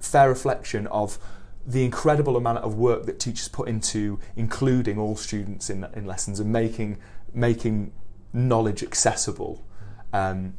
fair 0.00 0.28
reflection 0.28 0.86
of 0.88 1.18
the 1.64 1.84
incredible 1.84 2.36
amount 2.36 2.58
of 2.58 2.74
work 2.74 3.06
that 3.06 3.20
teachers 3.20 3.48
put 3.48 3.68
into 3.68 4.18
including 4.34 4.98
all 4.98 5.16
students 5.16 5.70
in 5.70 5.86
in 5.94 6.04
lessons 6.04 6.40
and 6.40 6.52
making 6.52 6.98
making 7.32 7.92
knowledge 8.32 8.82
accessible. 8.82 9.64
Um, 10.12 10.54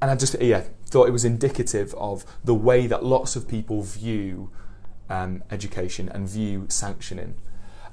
and 0.00 0.10
I 0.10 0.14
just 0.14 0.40
yeah 0.40 0.64
thought 0.86 1.08
it 1.08 1.12
was 1.12 1.24
indicative 1.24 1.94
of 1.94 2.24
the 2.44 2.54
way 2.54 2.86
that 2.86 3.04
lots 3.04 3.36
of 3.36 3.48
people 3.48 3.82
view 3.82 4.50
um, 5.08 5.42
education 5.50 6.08
and 6.08 6.28
view 6.28 6.66
sanctioning, 6.68 7.34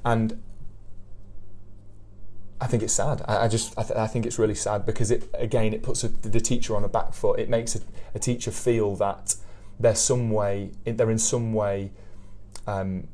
and 0.05 0.41
I 2.59 2.65
think 2.67 2.81
it's 2.83 2.93
sad. 2.93 3.21
I, 3.27 3.45
I 3.45 3.47
just 3.47 3.77
I, 3.77 3.83
th- 3.83 3.97
I 3.97 4.07
think 4.07 4.25
it's 4.25 4.39
really 4.39 4.55
sad 4.55 4.85
because 4.85 5.11
it 5.11 5.29
again 5.35 5.73
it 5.73 5.83
puts 5.83 6.03
a, 6.03 6.07
the 6.09 6.39
teacher 6.39 6.75
on 6.75 6.83
a 6.83 6.87
back 6.89 7.13
foot. 7.13 7.39
It 7.39 7.49
makes 7.49 7.75
a, 7.75 7.81
a 8.15 8.19
teacher 8.19 8.51
feel 8.51 8.95
that 8.95 9.35
they're 9.79 9.93
some 9.95 10.31
way 10.31 10.71
they're 10.85 11.11
in 11.11 11.19
some 11.19 11.53
way. 11.53 11.91
Um, 12.65 13.07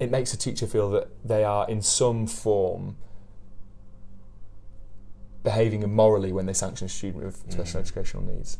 it 0.00 0.10
makes 0.10 0.32
a 0.32 0.36
teacher 0.36 0.66
feel 0.66 0.90
that 0.90 1.08
they 1.26 1.44
are 1.44 1.68
in 1.68 1.80
some 1.82 2.26
form 2.26 2.96
behaving 5.44 5.82
immorally 5.82 6.32
when 6.32 6.46
they 6.46 6.52
sanction 6.52 6.86
a 6.86 6.88
student 6.88 7.24
with 7.24 7.36
special 7.50 7.78
Mm. 7.78 7.84
educational 7.84 8.22
needs. 8.24 8.58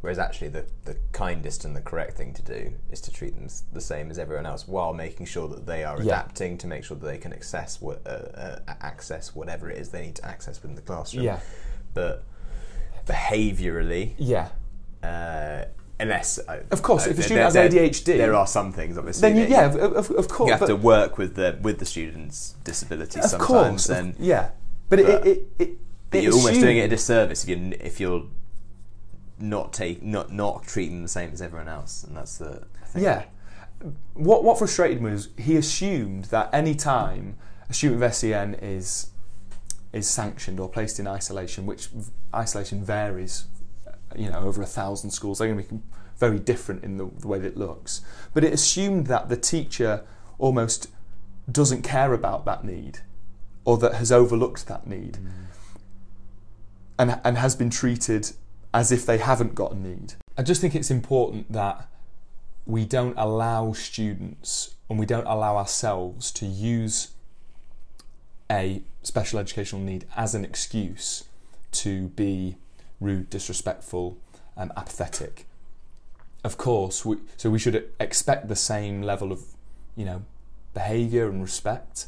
Whereas 0.00 0.18
actually, 0.18 0.48
the, 0.48 0.64
the 0.86 0.96
kindest 1.12 1.64
and 1.66 1.76
the 1.76 1.80
correct 1.82 2.16
thing 2.16 2.32
to 2.34 2.42
do 2.42 2.72
is 2.90 3.02
to 3.02 3.12
treat 3.12 3.34
them 3.34 3.48
the 3.72 3.80
same 3.82 4.10
as 4.10 4.18
everyone 4.18 4.46
else, 4.46 4.66
while 4.66 4.94
making 4.94 5.26
sure 5.26 5.46
that 5.48 5.66
they 5.66 5.84
are 5.84 5.96
Yeah. 5.98 6.02
adapting 6.20 6.56
to 6.58 6.66
make 6.66 6.84
sure 6.84 6.96
that 6.96 7.06
they 7.06 7.18
can 7.18 7.32
access 7.34 7.80
what 7.82 8.00
uh, 8.06 8.10
uh, 8.10 8.58
access 8.80 9.34
whatever 9.34 9.68
it 9.70 9.76
is 9.78 9.90
they 9.90 10.02
need 10.06 10.16
to 10.16 10.24
access 10.26 10.62
within 10.62 10.74
the 10.74 10.80
classroom. 10.82 11.24
Yeah, 11.24 11.40
But 11.92 12.24
behaviourally, 13.06 14.14
yeah. 14.18 14.48
uh, 15.02 15.64
unless 15.98 16.38
uh, 16.38 16.62
Of 16.70 16.82
course, 16.82 17.06
if 17.06 17.12
a 17.12 17.14
there- 17.16 17.22
student 17.24 17.44
has 17.44 17.56
ADHD, 17.56 18.04
there 18.16 18.34
are 18.34 18.46
some 18.46 18.72
things 18.72 18.96
obviously. 18.96 19.28
then 19.28 19.36
you, 19.38 19.46
yeah, 19.48 19.66
of, 19.66 19.76
of, 19.76 20.10
of 20.12 20.28
course. 20.28 20.48
you 20.48 20.56
have 20.56 20.66
to 20.66 20.76
work 20.76 21.18
with 21.18 21.34
the 21.36 21.58
with 21.62 21.78
the 21.78 21.86
student's 21.86 22.54
disability 22.64 23.20
of 23.20 23.26
sometimes, 23.26 23.46
course, 23.86 23.88
and 23.90 24.14
yeah. 24.18 24.50
But, 24.88 25.00
but- 25.00 25.26
it, 25.26 25.26
it, 25.26 25.46
it, 25.58 25.78
but 26.10 26.18
it 26.18 26.24
you're 26.24 26.32
almost 26.34 26.60
doing 26.60 26.78
it 26.78 26.82
a 26.82 26.88
disservice 26.88 27.44
if 27.44 27.48
you 27.50 27.72
if 27.80 28.00
you're 28.00 28.24
not 29.40 29.72
take 29.72 30.02
not 30.02 30.32
not 30.32 30.64
treating 30.64 30.96
them 30.96 31.02
the 31.02 31.08
same 31.08 31.30
as 31.32 31.42
everyone 31.42 31.68
else, 31.68 32.04
and 32.04 32.16
that's 32.16 32.38
the. 32.38 32.64
Yeah. 32.94 33.24
What 34.14 34.44
what 34.44 34.58
frustrated 34.58 35.00
me 35.00 35.12
was 35.12 35.28
he 35.38 35.56
assumed 35.56 36.26
that 36.26 36.50
any 36.52 36.74
time 36.74 37.36
a 37.68 37.72
student 37.72 38.02
of 38.02 38.14
SEN 38.14 38.54
is 38.54 39.10
is 39.92 40.08
sanctioned 40.08 40.60
or 40.60 40.68
placed 40.68 41.00
in 41.00 41.06
isolation, 41.06 41.66
which 41.66 41.88
isolation 42.34 42.84
varies, 42.84 43.46
you 44.16 44.30
know, 44.30 44.40
over 44.40 44.62
a 44.62 44.66
thousand 44.66 45.10
schools. 45.10 45.38
They're 45.38 45.48
going 45.48 45.64
to 45.64 45.74
be 45.74 45.80
very 46.18 46.38
different 46.38 46.84
in 46.84 46.98
the, 46.98 47.10
the 47.18 47.26
way 47.26 47.38
that 47.38 47.48
it 47.48 47.56
looks. 47.56 48.02
But 48.34 48.44
it 48.44 48.52
assumed 48.52 49.06
that 49.06 49.28
the 49.28 49.36
teacher 49.36 50.04
almost 50.38 50.88
doesn't 51.50 51.82
care 51.82 52.12
about 52.12 52.44
that 52.44 52.64
need, 52.64 53.00
or 53.64 53.78
that 53.78 53.94
has 53.94 54.12
overlooked 54.12 54.66
that 54.68 54.86
need, 54.86 55.14
mm. 55.14 55.30
and 56.98 57.20
and 57.24 57.38
has 57.38 57.56
been 57.56 57.70
treated 57.70 58.32
as 58.72 58.92
if 58.92 59.04
they 59.04 59.18
haven't 59.18 59.54
got 59.54 59.72
a 59.72 59.76
need. 59.76 60.14
I 60.38 60.42
just 60.42 60.60
think 60.60 60.74
it's 60.74 60.90
important 60.90 61.52
that 61.52 61.88
we 62.66 62.84
don't 62.84 63.16
allow 63.16 63.72
students 63.72 64.74
and 64.88 64.98
we 64.98 65.06
don't 65.06 65.26
allow 65.26 65.56
ourselves 65.56 66.30
to 66.32 66.46
use 66.46 67.08
a 68.50 68.82
special 69.02 69.38
educational 69.38 69.80
need 69.80 70.04
as 70.16 70.34
an 70.34 70.44
excuse 70.44 71.24
to 71.72 72.08
be 72.08 72.56
rude, 73.00 73.30
disrespectful, 73.30 74.18
and 74.56 74.72
apathetic. 74.76 75.46
Of 76.42 76.56
course, 76.56 77.04
we, 77.04 77.16
so 77.36 77.50
we 77.50 77.58
should 77.58 77.90
expect 77.98 78.48
the 78.48 78.56
same 78.56 79.02
level 79.02 79.30
of, 79.32 79.42
you 79.96 80.04
know, 80.04 80.22
behaviour 80.74 81.28
and 81.28 81.40
respect, 81.42 82.06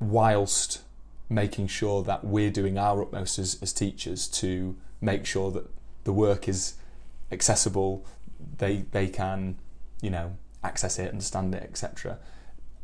whilst 0.00 0.82
making 1.28 1.66
sure 1.66 2.02
that 2.02 2.24
we're 2.24 2.50
doing 2.50 2.78
our 2.78 3.02
utmost 3.02 3.38
as, 3.38 3.58
as 3.60 3.72
teachers 3.72 4.28
to 4.28 4.76
make 5.00 5.26
sure 5.26 5.50
that 5.50 5.68
the 6.04 6.12
work 6.12 6.48
is 6.48 6.74
accessible, 7.32 8.06
they 8.58 8.84
they 8.92 9.08
can, 9.08 9.58
you 10.00 10.10
know, 10.10 10.36
access 10.62 10.98
it, 10.98 11.10
understand 11.10 11.54
it, 11.54 11.62
etc. 11.62 12.18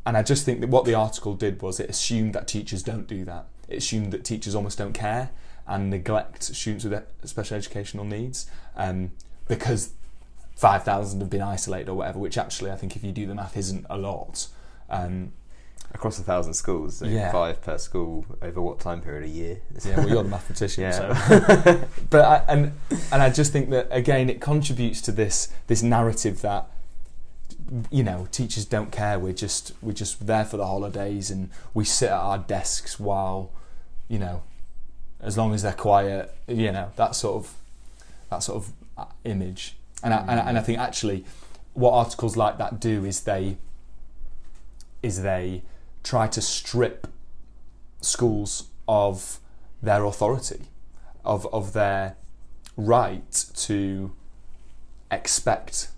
And 0.05 0.17
I 0.17 0.23
just 0.23 0.45
think 0.45 0.59
that 0.61 0.69
what 0.69 0.85
the 0.85 0.93
article 0.93 1.33
did 1.33 1.61
was 1.61 1.79
it 1.79 1.89
assumed 1.89 2.33
that 2.33 2.47
teachers 2.47 2.83
don't 2.83 3.07
do 3.07 3.23
that. 3.25 3.47
It 3.69 3.77
assumed 3.77 4.11
that 4.11 4.25
teachers 4.25 4.53
almost 4.55 4.77
don't 4.77 4.93
care 4.93 5.31
and 5.65 5.89
neglect 5.89 6.43
students 6.43 6.83
with 6.83 7.03
special 7.23 7.55
educational 7.55 8.03
needs 8.03 8.49
um, 8.75 9.11
because 9.47 9.93
5,000 10.57 11.21
have 11.21 11.29
been 11.29 11.41
isolated 11.41 11.89
or 11.89 11.95
whatever, 11.95 12.19
which 12.19 12.37
actually 12.37 12.71
I 12.71 12.75
think 12.75 12.97
if 12.97 13.03
you 13.03 13.13
do 13.13 13.25
the 13.25 13.35
math 13.35 13.55
isn't 13.55 13.85
a 13.89 13.97
lot. 13.97 14.47
Um, 14.89 15.31
Across 15.93 16.19
a 16.19 16.23
thousand 16.23 16.53
schools, 16.53 16.97
so 16.97 17.05
yeah. 17.05 17.31
five 17.31 17.61
per 17.61 17.77
school 17.77 18.25
over 18.41 18.61
what 18.61 18.79
time 18.79 19.01
period? 19.01 19.23
A 19.23 19.27
year? 19.27 19.61
yeah, 19.85 19.97
well, 19.97 20.09
you're 20.09 20.23
the 20.23 20.29
mathematician, 20.37 20.83
yeah. 20.83 20.91
so. 20.91 21.87
but 22.09 22.25
I, 22.25 22.43
and 22.51 22.73
and 23.11 23.21
I 23.21 23.29
just 23.29 23.51
think 23.51 23.69
that 23.69 23.87
again, 23.91 24.29
it 24.29 24.41
contributes 24.41 25.01
to 25.01 25.11
this 25.11 25.49
this 25.67 25.83
narrative 25.83 26.41
that 26.41 26.67
you 27.89 28.03
know 28.03 28.27
teachers 28.31 28.65
don't 28.65 28.91
care 28.91 29.17
we're 29.17 29.33
just 29.33 29.71
we're 29.81 29.93
just 29.93 30.27
there 30.27 30.45
for 30.45 30.57
the 30.57 30.65
holidays 30.65 31.31
and 31.31 31.49
we 31.73 31.83
sit 31.83 32.09
at 32.09 32.17
our 32.17 32.37
desks 32.37 32.99
while 32.99 33.51
you 34.07 34.19
know 34.19 34.43
as 35.21 35.37
long 35.37 35.53
as 35.53 35.63
they're 35.63 35.73
quiet 35.73 36.35
you 36.47 36.71
know 36.71 36.91
that 36.97 37.15
sort 37.15 37.35
of 37.35 37.53
that 38.29 38.39
sort 38.39 38.57
of 38.57 38.73
uh, 38.97 39.05
image 39.23 39.75
and 40.03 40.13
I, 40.13 40.17
and, 40.17 40.31
I, 40.31 40.49
and 40.49 40.57
I 40.57 40.61
think 40.61 40.77
actually 40.77 41.25
what 41.73 41.91
articles 41.93 42.37
like 42.37 42.57
that 42.57 42.79
do 42.79 43.05
is 43.05 43.21
they 43.21 43.57
is 45.01 45.21
they 45.21 45.63
try 46.03 46.27
to 46.27 46.41
strip 46.41 47.07
schools 48.01 48.69
of 48.87 49.39
their 49.81 50.03
authority 50.03 50.67
of 51.23 51.47
of 51.53 51.73
their 51.73 52.15
right 52.75 53.45
to 53.55 54.11
expect 55.11 55.89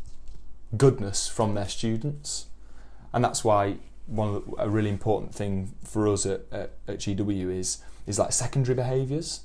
goodness 0.75 1.27
from 1.27 1.53
their 1.53 1.67
students. 1.67 2.47
And 3.13 3.23
that's 3.23 3.43
why 3.43 3.77
one 4.07 4.33
the, 4.33 4.63
a 4.63 4.69
really 4.69 4.89
important 4.89 5.33
thing 5.33 5.73
for 5.83 6.07
us 6.07 6.25
at, 6.25 6.41
at, 6.51 6.73
at 6.87 6.97
GW 6.99 7.49
is 7.57 7.79
is 8.05 8.19
like 8.19 8.31
secondary 8.31 8.75
behaviours, 8.75 9.41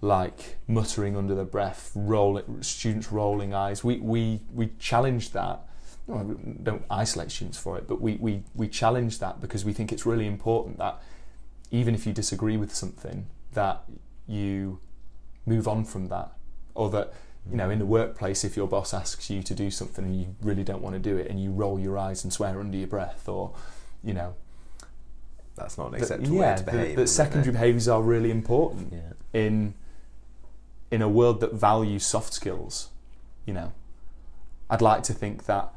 like 0.00 0.56
muttering 0.66 1.16
under 1.16 1.34
their 1.34 1.44
breath, 1.44 1.90
rolling 1.94 2.62
students 2.62 3.12
rolling 3.12 3.52
eyes. 3.52 3.82
We 3.84 3.98
we 3.98 4.40
we 4.52 4.70
challenge 4.78 5.32
that. 5.32 5.60
No, 6.08 6.22
don't 6.62 6.84
isolate 6.88 7.32
students 7.32 7.58
for 7.58 7.76
it, 7.76 7.88
but 7.88 8.00
we, 8.00 8.14
we, 8.16 8.42
we 8.54 8.68
challenge 8.68 9.18
that 9.18 9.40
because 9.40 9.64
we 9.64 9.72
think 9.72 9.92
it's 9.92 10.06
really 10.06 10.26
important 10.26 10.78
that 10.78 11.00
even 11.70 11.94
if 11.94 12.06
you 12.06 12.12
disagree 12.12 12.56
with 12.56 12.72
something, 12.72 13.26
that 13.54 13.82
you 14.28 14.78
move 15.46 15.66
on 15.66 15.84
from 15.84 16.08
that, 16.08 16.32
or 16.74 16.90
that 16.90 17.12
you 17.50 17.56
know, 17.56 17.70
in 17.70 17.78
the 17.78 17.86
workplace, 17.86 18.44
if 18.44 18.56
your 18.56 18.66
boss 18.66 18.92
asks 18.92 19.30
you 19.30 19.42
to 19.42 19.54
do 19.54 19.70
something 19.70 20.04
and 20.04 20.20
you 20.20 20.34
really 20.42 20.64
don't 20.64 20.82
want 20.82 20.94
to 20.94 21.00
do 21.00 21.16
it, 21.16 21.28
and 21.28 21.42
you 21.42 21.50
roll 21.50 21.78
your 21.78 21.96
eyes 21.98 22.24
and 22.24 22.32
swear 22.32 22.58
under 22.60 22.76
your 22.76 22.88
breath, 22.88 23.28
or 23.28 23.54
you 24.02 24.14
know, 24.14 24.34
that's 25.56 25.78
not 25.78 25.88
an 25.88 25.94
acceptable 25.94 26.36
yeah, 26.36 26.52
way 26.52 26.56
to 26.58 26.64
behave. 26.64 26.96
That 26.96 27.08
secondary 27.08 27.52
behaviours 27.52 27.88
are 27.88 28.02
really 28.02 28.30
important 28.30 28.92
yeah. 28.92 29.40
in 29.40 29.74
in 30.90 31.02
a 31.02 31.08
world 31.08 31.40
that 31.40 31.54
values 31.54 32.04
soft 32.04 32.32
skills. 32.32 32.90
You 33.44 33.54
know, 33.54 33.72
I'd 34.68 34.82
like 34.82 35.02
to 35.04 35.12
think 35.12 35.46
that 35.46 35.72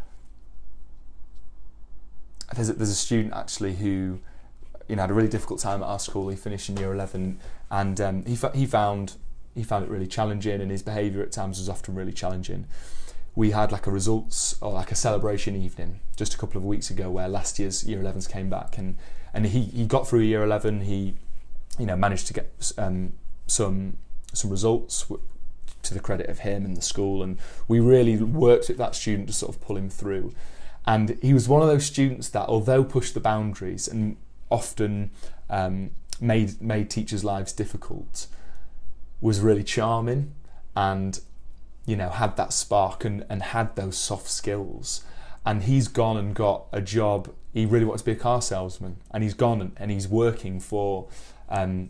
there's 2.55 2.69
a, 2.69 2.73
there's 2.73 2.89
a 2.89 2.95
student 2.95 3.33
actually 3.33 3.75
who 3.75 4.19
you 4.87 4.95
know 4.95 5.03
had 5.03 5.11
a 5.11 5.13
really 5.13 5.29
difficult 5.29 5.59
time 5.59 5.81
at 5.81 5.85
our 5.85 5.99
school. 5.99 6.29
He 6.29 6.35
finished 6.35 6.69
in 6.69 6.77
year 6.77 6.93
eleven, 6.93 7.39
and 7.69 7.99
um, 8.01 8.25
he 8.25 8.37
he 8.53 8.65
found 8.65 9.15
he 9.55 9.63
found 9.63 9.85
it 9.85 9.89
really 9.89 10.07
challenging, 10.07 10.61
and 10.61 10.71
his 10.71 10.83
behaviour 10.83 11.21
at 11.21 11.31
times 11.31 11.59
was 11.59 11.69
often 11.69 11.95
really 11.95 12.13
challenging. 12.13 12.65
We 13.35 13.51
had 13.51 13.71
like 13.71 13.87
a 13.87 13.91
results 13.91 14.55
or 14.61 14.73
like 14.73 14.91
a 14.91 14.95
celebration 14.95 15.55
evening 15.55 15.99
just 16.15 16.33
a 16.33 16.37
couple 16.37 16.57
of 16.57 16.65
weeks 16.65 16.89
ago, 16.89 17.09
where 17.09 17.27
last 17.27 17.59
year's 17.59 17.83
year 17.83 17.99
11s 17.99 18.29
came 18.29 18.49
back, 18.49 18.77
and 18.77 18.97
and 19.33 19.45
he 19.45 19.61
he 19.61 19.85
got 19.85 20.07
through 20.07 20.21
year 20.21 20.43
11. 20.43 20.81
He 20.81 21.15
you 21.77 21.85
know 21.85 21.95
managed 21.95 22.27
to 22.27 22.33
get 22.33 22.71
um, 22.77 23.13
some 23.47 23.97
some 24.33 24.49
results 24.49 25.05
to 25.81 25.93
the 25.93 25.99
credit 25.99 26.29
of 26.29 26.39
him 26.39 26.65
and 26.65 26.75
the 26.75 26.81
school, 26.81 27.23
and 27.23 27.37
we 27.67 27.79
really 27.79 28.17
worked 28.17 28.69
with 28.69 28.77
that 28.77 28.95
student 28.95 29.27
to 29.27 29.33
sort 29.33 29.55
of 29.55 29.61
pull 29.61 29.77
him 29.77 29.89
through. 29.89 30.33
And 30.85 31.17
he 31.21 31.33
was 31.33 31.47
one 31.47 31.61
of 31.61 31.67
those 31.67 31.85
students 31.85 32.29
that, 32.29 32.47
although 32.47 32.83
pushed 32.83 33.13
the 33.13 33.19
boundaries 33.19 33.87
and 33.87 34.17
often 34.49 35.11
um, 35.49 35.91
made 36.19 36.61
made 36.61 36.89
teachers' 36.89 37.23
lives 37.23 37.53
difficult, 37.53 38.27
was 39.21 39.39
really 39.39 39.63
charming 39.63 40.33
and 40.75 41.19
you 41.85 41.95
know 41.95 42.09
had 42.09 42.37
that 42.37 42.53
spark 42.53 43.05
and, 43.05 43.25
and 43.29 43.43
had 43.43 43.75
those 43.75 43.97
soft 43.97 44.27
skills. 44.27 45.03
And 45.45 45.63
he's 45.63 45.87
gone 45.87 46.17
and 46.17 46.35
got 46.35 46.65
a 46.71 46.81
job 46.81 47.33
he 47.53 47.65
really 47.65 47.85
wants 47.85 48.03
to 48.03 48.05
be 48.05 48.11
a 48.11 48.15
car 48.15 48.41
salesman 48.41 48.97
and 49.11 49.23
he's 49.23 49.33
gone 49.33 49.61
and, 49.61 49.71
and 49.77 49.89
he's 49.89 50.07
working 50.07 50.59
for 50.59 51.07
um, 51.49 51.89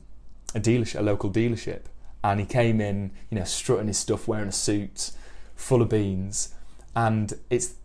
a 0.56 0.60
dealership 0.60 1.00
a 1.00 1.04
local 1.04 1.30
dealership. 1.30 1.82
And 2.24 2.40
he 2.40 2.46
came 2.46 2.82
in 2.82 3.12
you 3.30 3.38
know 3.38 3.46
strutting 3.46 3.88
his 3.88 3.98
stuff 3.98 4.28
wearing 4.28 4.50
a 4.50 4.54
suit 4.54 5.12
full 5.56 5.82
of 5.82 5.90
beans. 5.90 6.54
And 6.96 7.34
it's 7.50 7.76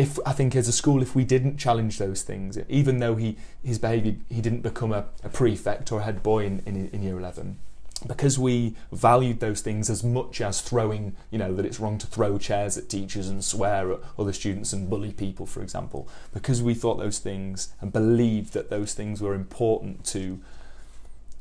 if 0.00 0.18
I 0.24 0.32
think 0.32 0.56
as 0.56 0.66
a 0.66 0.72
school, 0.72 1.02
if 1.02 1.14
we 1.14 1.24
didn't 1.24 1.58
challenge 1.58 1.98
those 1.98 2.22
things, 2.22 2.58
even 2.68 3.00
though 3.00 3.16
he 3.16 3.36
his 3.62 3.78
behaviour, 3.78 4.14
he 4.36 4.40
didn't 4.40 4.62
become 4.62 4.92
a, 4.92 5.02
a 5.22 5.28
prefect 5.28 5.92
or 5.92 6.00
a 6.00 6.04
head 6.04 6.22
boy 6.22 6.40
in, 6.46 6.62
in, 6.66 6.88
in 6.94 7.02
year 7.02 7.18
eleven, 7.18 7.58
because 8.06 8.38
we 8.38 8.74
valued 8.90 9.40
those 9.40 9.60
things 9.60 9.90
as 9.90 10.02
much 10.02 10.40
as 10.40 10.62
throwing, 10.62 11.14
you 11.30 11.38
know, 11.38 11.54
that 11.54 11.66
it's 11.66 11.78
wrong 11.78 11.98
to 11.98 12.06
throw 12.06 12.38
chairs 12.38 12.78
at 12.78 12.88
teachers 12.88 13.28
and 13.28 13.44
swear 13.44 13.92
at 13.92 14.00
other 14.18 14.32
students 14.32 14.72
and 14.72 14.88
bully 14.88 15.12
people, 15.12 15.44
for 15.44 15.62
example, 15.62 16.08
because 16.32 16.62
we 16.62 16.72
thought 16.72 16.98
those 16.98 17.18
things 17.18 17.74
and 17.80 17.92
believed 17.92 18.54
that 18.54 18.70
those 18.70 18.94
things 18.94 19.20
were 19.20 19.34
important 19.34 20.04
to 20.06 20.40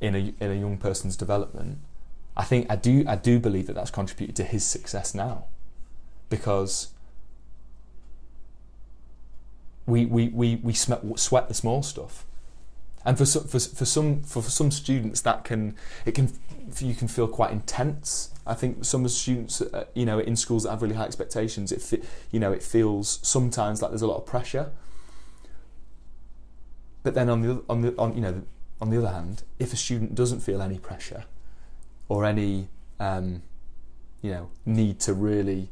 in 0.02 0.16
a 0.16 0.34
in 0.44 0.52
a 0.52 0.62
young 0.66 0.78
person's 0.78 1.16
development, 1.16 1.78
I 2.36 2.44
think 2.44 2.68
I 2.70 2.76
do 2.76 3.06
I 3.08 3.16
do 3.16 3.40
believe 3.40 3.68
that 3.68 3.76
that's 3.76 3.92
contributed 3.92 4.36
to 4.36 4.44
his 4.44 4.66
success 4.66 5.16
now, 5.16 5.46
because 6.30 6.90
we 9.90 10.06
we 10.06 10.30
we 10.30 10.56
we 10.58 10.74
sweat 10.74 11.48
the 11.48 11.54
small 11.54 11.84
stuff. 11.84 12.26
And 13.06 13.18
for 13.18 13.26
some, 13.26 13.44
for, 13.44 13.60
for 13.60 13.86
some 13.86 14.24
for, 14.24 14.42
some 14.42 14.72
students 14.72 15.22
that 15.22 15.44
can 15.44 15.76
it 16.06 16.14
can 16.14 16.32
you 16.80 16.94
can 16.94 17.08
feel 17.08 17.28
quite 17.28 17.52
intense. 17.52 18.32
I 18.46 18.54
think 18.54 18.86
some 18.86 19.08
students 19.08 19.62
uh, 19.62 19.86
you 19.94 20.06
know 20.06 20.20
in 20.20 20.36
schools 20.36 20.64
that 20.64 20.70
have 20.70 20.82
really 20.82 20.96
high 20.96 21.06
expectations 21.06 21.72
it 21.72 22.04
you 22.32 22.40
know 22.40 22.52
it 22.52 22.62
feels 22.62 23.20
sometimes 23.24 23.82
like 23.82 23.92
there's 23.92 24.02
a 24.02 24.08
lot 24.08 24.18
of 24.18 24.26
pressure. 24.26 24.72
But 27.04 27.16
then 27.16 27.30
on 27.30 27.42
the 27.42 27.64
on 27.70 27.82
the 27.82 27.98
on 27.98 28.16
you 28.16 28.22
know 28.22 28.44
on 28.82 28.90
the 28.90 28.98
other 28.98 29.10
hand 29.10 29.44
if 29.58 29.74
a 29.74 29.78
student 29.78 30.16
doesn't 30.16 30.42
feel 30.42 30.62
any 30.62 30.78
pressure 30.78 31.26
or 32.08 32.26
any 32.26 32.68
um, 33.00 33.44
you 34.22 34.32
know 34.32 34.50
need 34.66 35.00
to 35.02 35.14
really 35.14 35.70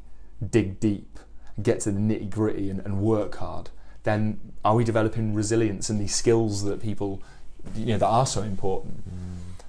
dig 0.49 0.79
deep 0.79 1.19
get 1.61 1.79
to 1.81 1.91
the 1.91 1.99
nitty 1.99 2.29
gritty 2.29 2.69
and, 2.69 2.79
and 2.81 3.01
work 3.01 3.35
hard 3.37 3.69
then 4.07 4.39
are 4.63 4.75
we 4.75 4.83
developing 4.83 5.33
resilience 5.33 5.89
and 5.89 5.99
these 5.99 6.15
skills 6.15 6.63
that 6.63 6.81
people, 6.81 7.21
you 7.75 7.87
know, 7.87 7.97
that 7.97 8.07
are 8.07 8.25
so 8.25 8.41
important? 8.41 9.03
Mm. 9.07 9.63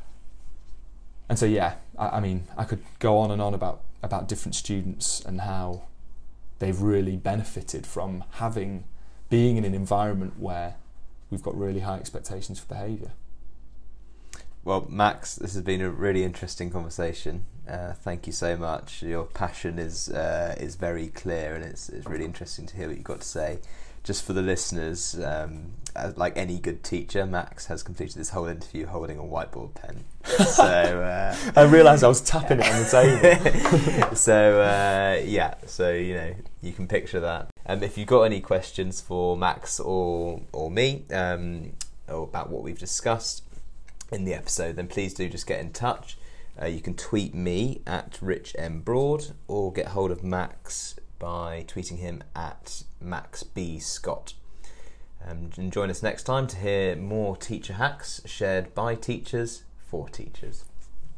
And 1.28 1.39
so, 1.39 1.47
yeah, 1.47 1.74
I, 1.99 2.09
I 2.09 2.20
mean, 2.20 2.45
I 2.57 2.64
could 2.64 2.82
go 2.99 3.18
on 3.18 3.30
and 3.30 3.43
on 3.43 3.55
about 3.55 3.82
about 4.03 4.28
different 4.28 4.55
students 4.55 5.20
and 5.24 5.41
how 5.41 5.82
they've 6.61 6.80
really 6.80 7.16
benefited 7.16 7.84
from 7.84 8.22
having 8.34 8.84
being 9.28 9.57
in 9.57 9.64
an 9.64 9.74
environment 9.74 10.39
where 10.39 10.76
we've 11.30 11.43
got 11.43 11.59
really 11.59 11.80
high 11.80 11.97
expectations 11.97 12.61
for 12.61 12.66
behaviour. 12.66 13.11
Well, 14.64 14.86
Max, 14.89 15.36
this 15.36 15.55
has 15.55 15.62
been 15.62 15.80
a 15.80 15.91
really 15.91 16.24
interesting 16.24 16.70
conversation. 16.70 17.47
Uh, 17.68 17.93
thank 17.93 18.26
you 18.26 18.32
so 18.32 18.57
much. 18.57 19.03
Your 19.03 19.24
passion 19.24 19.78
is 19.78 20.09
uh, 20.11 20.55
is 20.59 20.76
very 20.76 21.09
clear, 21.09 21.55
and 21.55 21.64
it's 21.64 21.89
it's 21.89 22.07
really 22.07 22.24
interesting 22.24 22.66
to 22.66 22.76
hear 22.76 22.89
what 22.89 22.97
you've 22.97 23.05
got 23.05 23.20
to 23.20 23.26
say. 23.26 23.59
Just 24.09 24.24
for 24.24 24.32
the 24.32 24.40
listeners, 24.40 25.20
um, 25.22 25.70
uh, 25.94 26.12
like 26.16 26.34
any 26.34 26.59
good 26.59 26.82
teacher, 26.82 27.26
Max 27.26 27.66
has 27.66 27.82
completed 27.82 28.16
this 28.16 28.30
whole 28.30 28.46
interview 28.46 28.86
holding 28.86 29.18
a 29.18 29.22
whiteboard 29.22 29.74
pen. 29.74 30.04
So 30.24 30.64
uh, 30.64 31.36
I 31.54 31.62
realised 31.64 32.02
I 32.02 32.09
was 32.09 32.22
tapping 32.22 32.61
it 32.61 32.66
on 32.66 32.82
the 32.82 34.00
table. 34.00 34.16
so 34.16 34.62
uh, 34.62 35.20
yeah, 35.22 35.54
so 35.66 35.92
you 35.92 36.14
know 36.14 36.34
you 36.62 36.72
can 36.72 36.88
picture 36.88 37.20
that. 37.20 37.50
Um, 37.66 37.82
if 37.82 37.98
you've 37.98 38.09
got 38.09 38.22
any 38.22 38.40
questions 38.40 39.02
for 39.02 39.36
Max 39.36 39.78
or 39.78 40.40
or 40.52 40.70
me 40.70 41.04
um, 41.12 41.72
or 42.09 42.24
about 42.24 42.48
what 42.48 42.62
we've 42.62 42.78
discussed 42.78 43.42
in 44.11 44.24
the 44.24 44.32
episode, 44.32 44.76
then 44.76 44.86
please 44.86 45.12
do 45.12 45.28
just 45.28 45.46
get 45.46 45.61
in 45.61 45.72
touch. 45.72 46.16
Uh, 46.61 46.66
you 46.66 46.80
can 46.80 46.94
tweet 46.94 47.34
me 47.34 47.82
at 47.86 48.18
Rich 48.22 48.56
M 48.59 48.80
Broad 48.80 49.34
or 49.48 49.70
get 49.70 49.88
hold 49.88 50.11
of 50.11 50.24
Max 50.24 50.96
by 51.18 51.64
tweeting 51.68 51.98
him 51.98 52.22
at 52.34 52.84
Max 53.01 53.42
B 53.42 53.78
Scott. 53.78 54.34
Um, 55.26 55.51
and 55.57 55.72
join 55.72 55.90
us 55.90 56.03
next 56.03 56.22
time 56.24 56.46
to 56.49 56.57
hear 56.57 56.96
more 56.96 57.36
teacher 57.36 57.74
hacks 57.74 58.20
shared 58.24 58.74
by 58.74 58.94
teachers 58.94 59.64
for 59.76 60.09
teachers. 60.09 60.64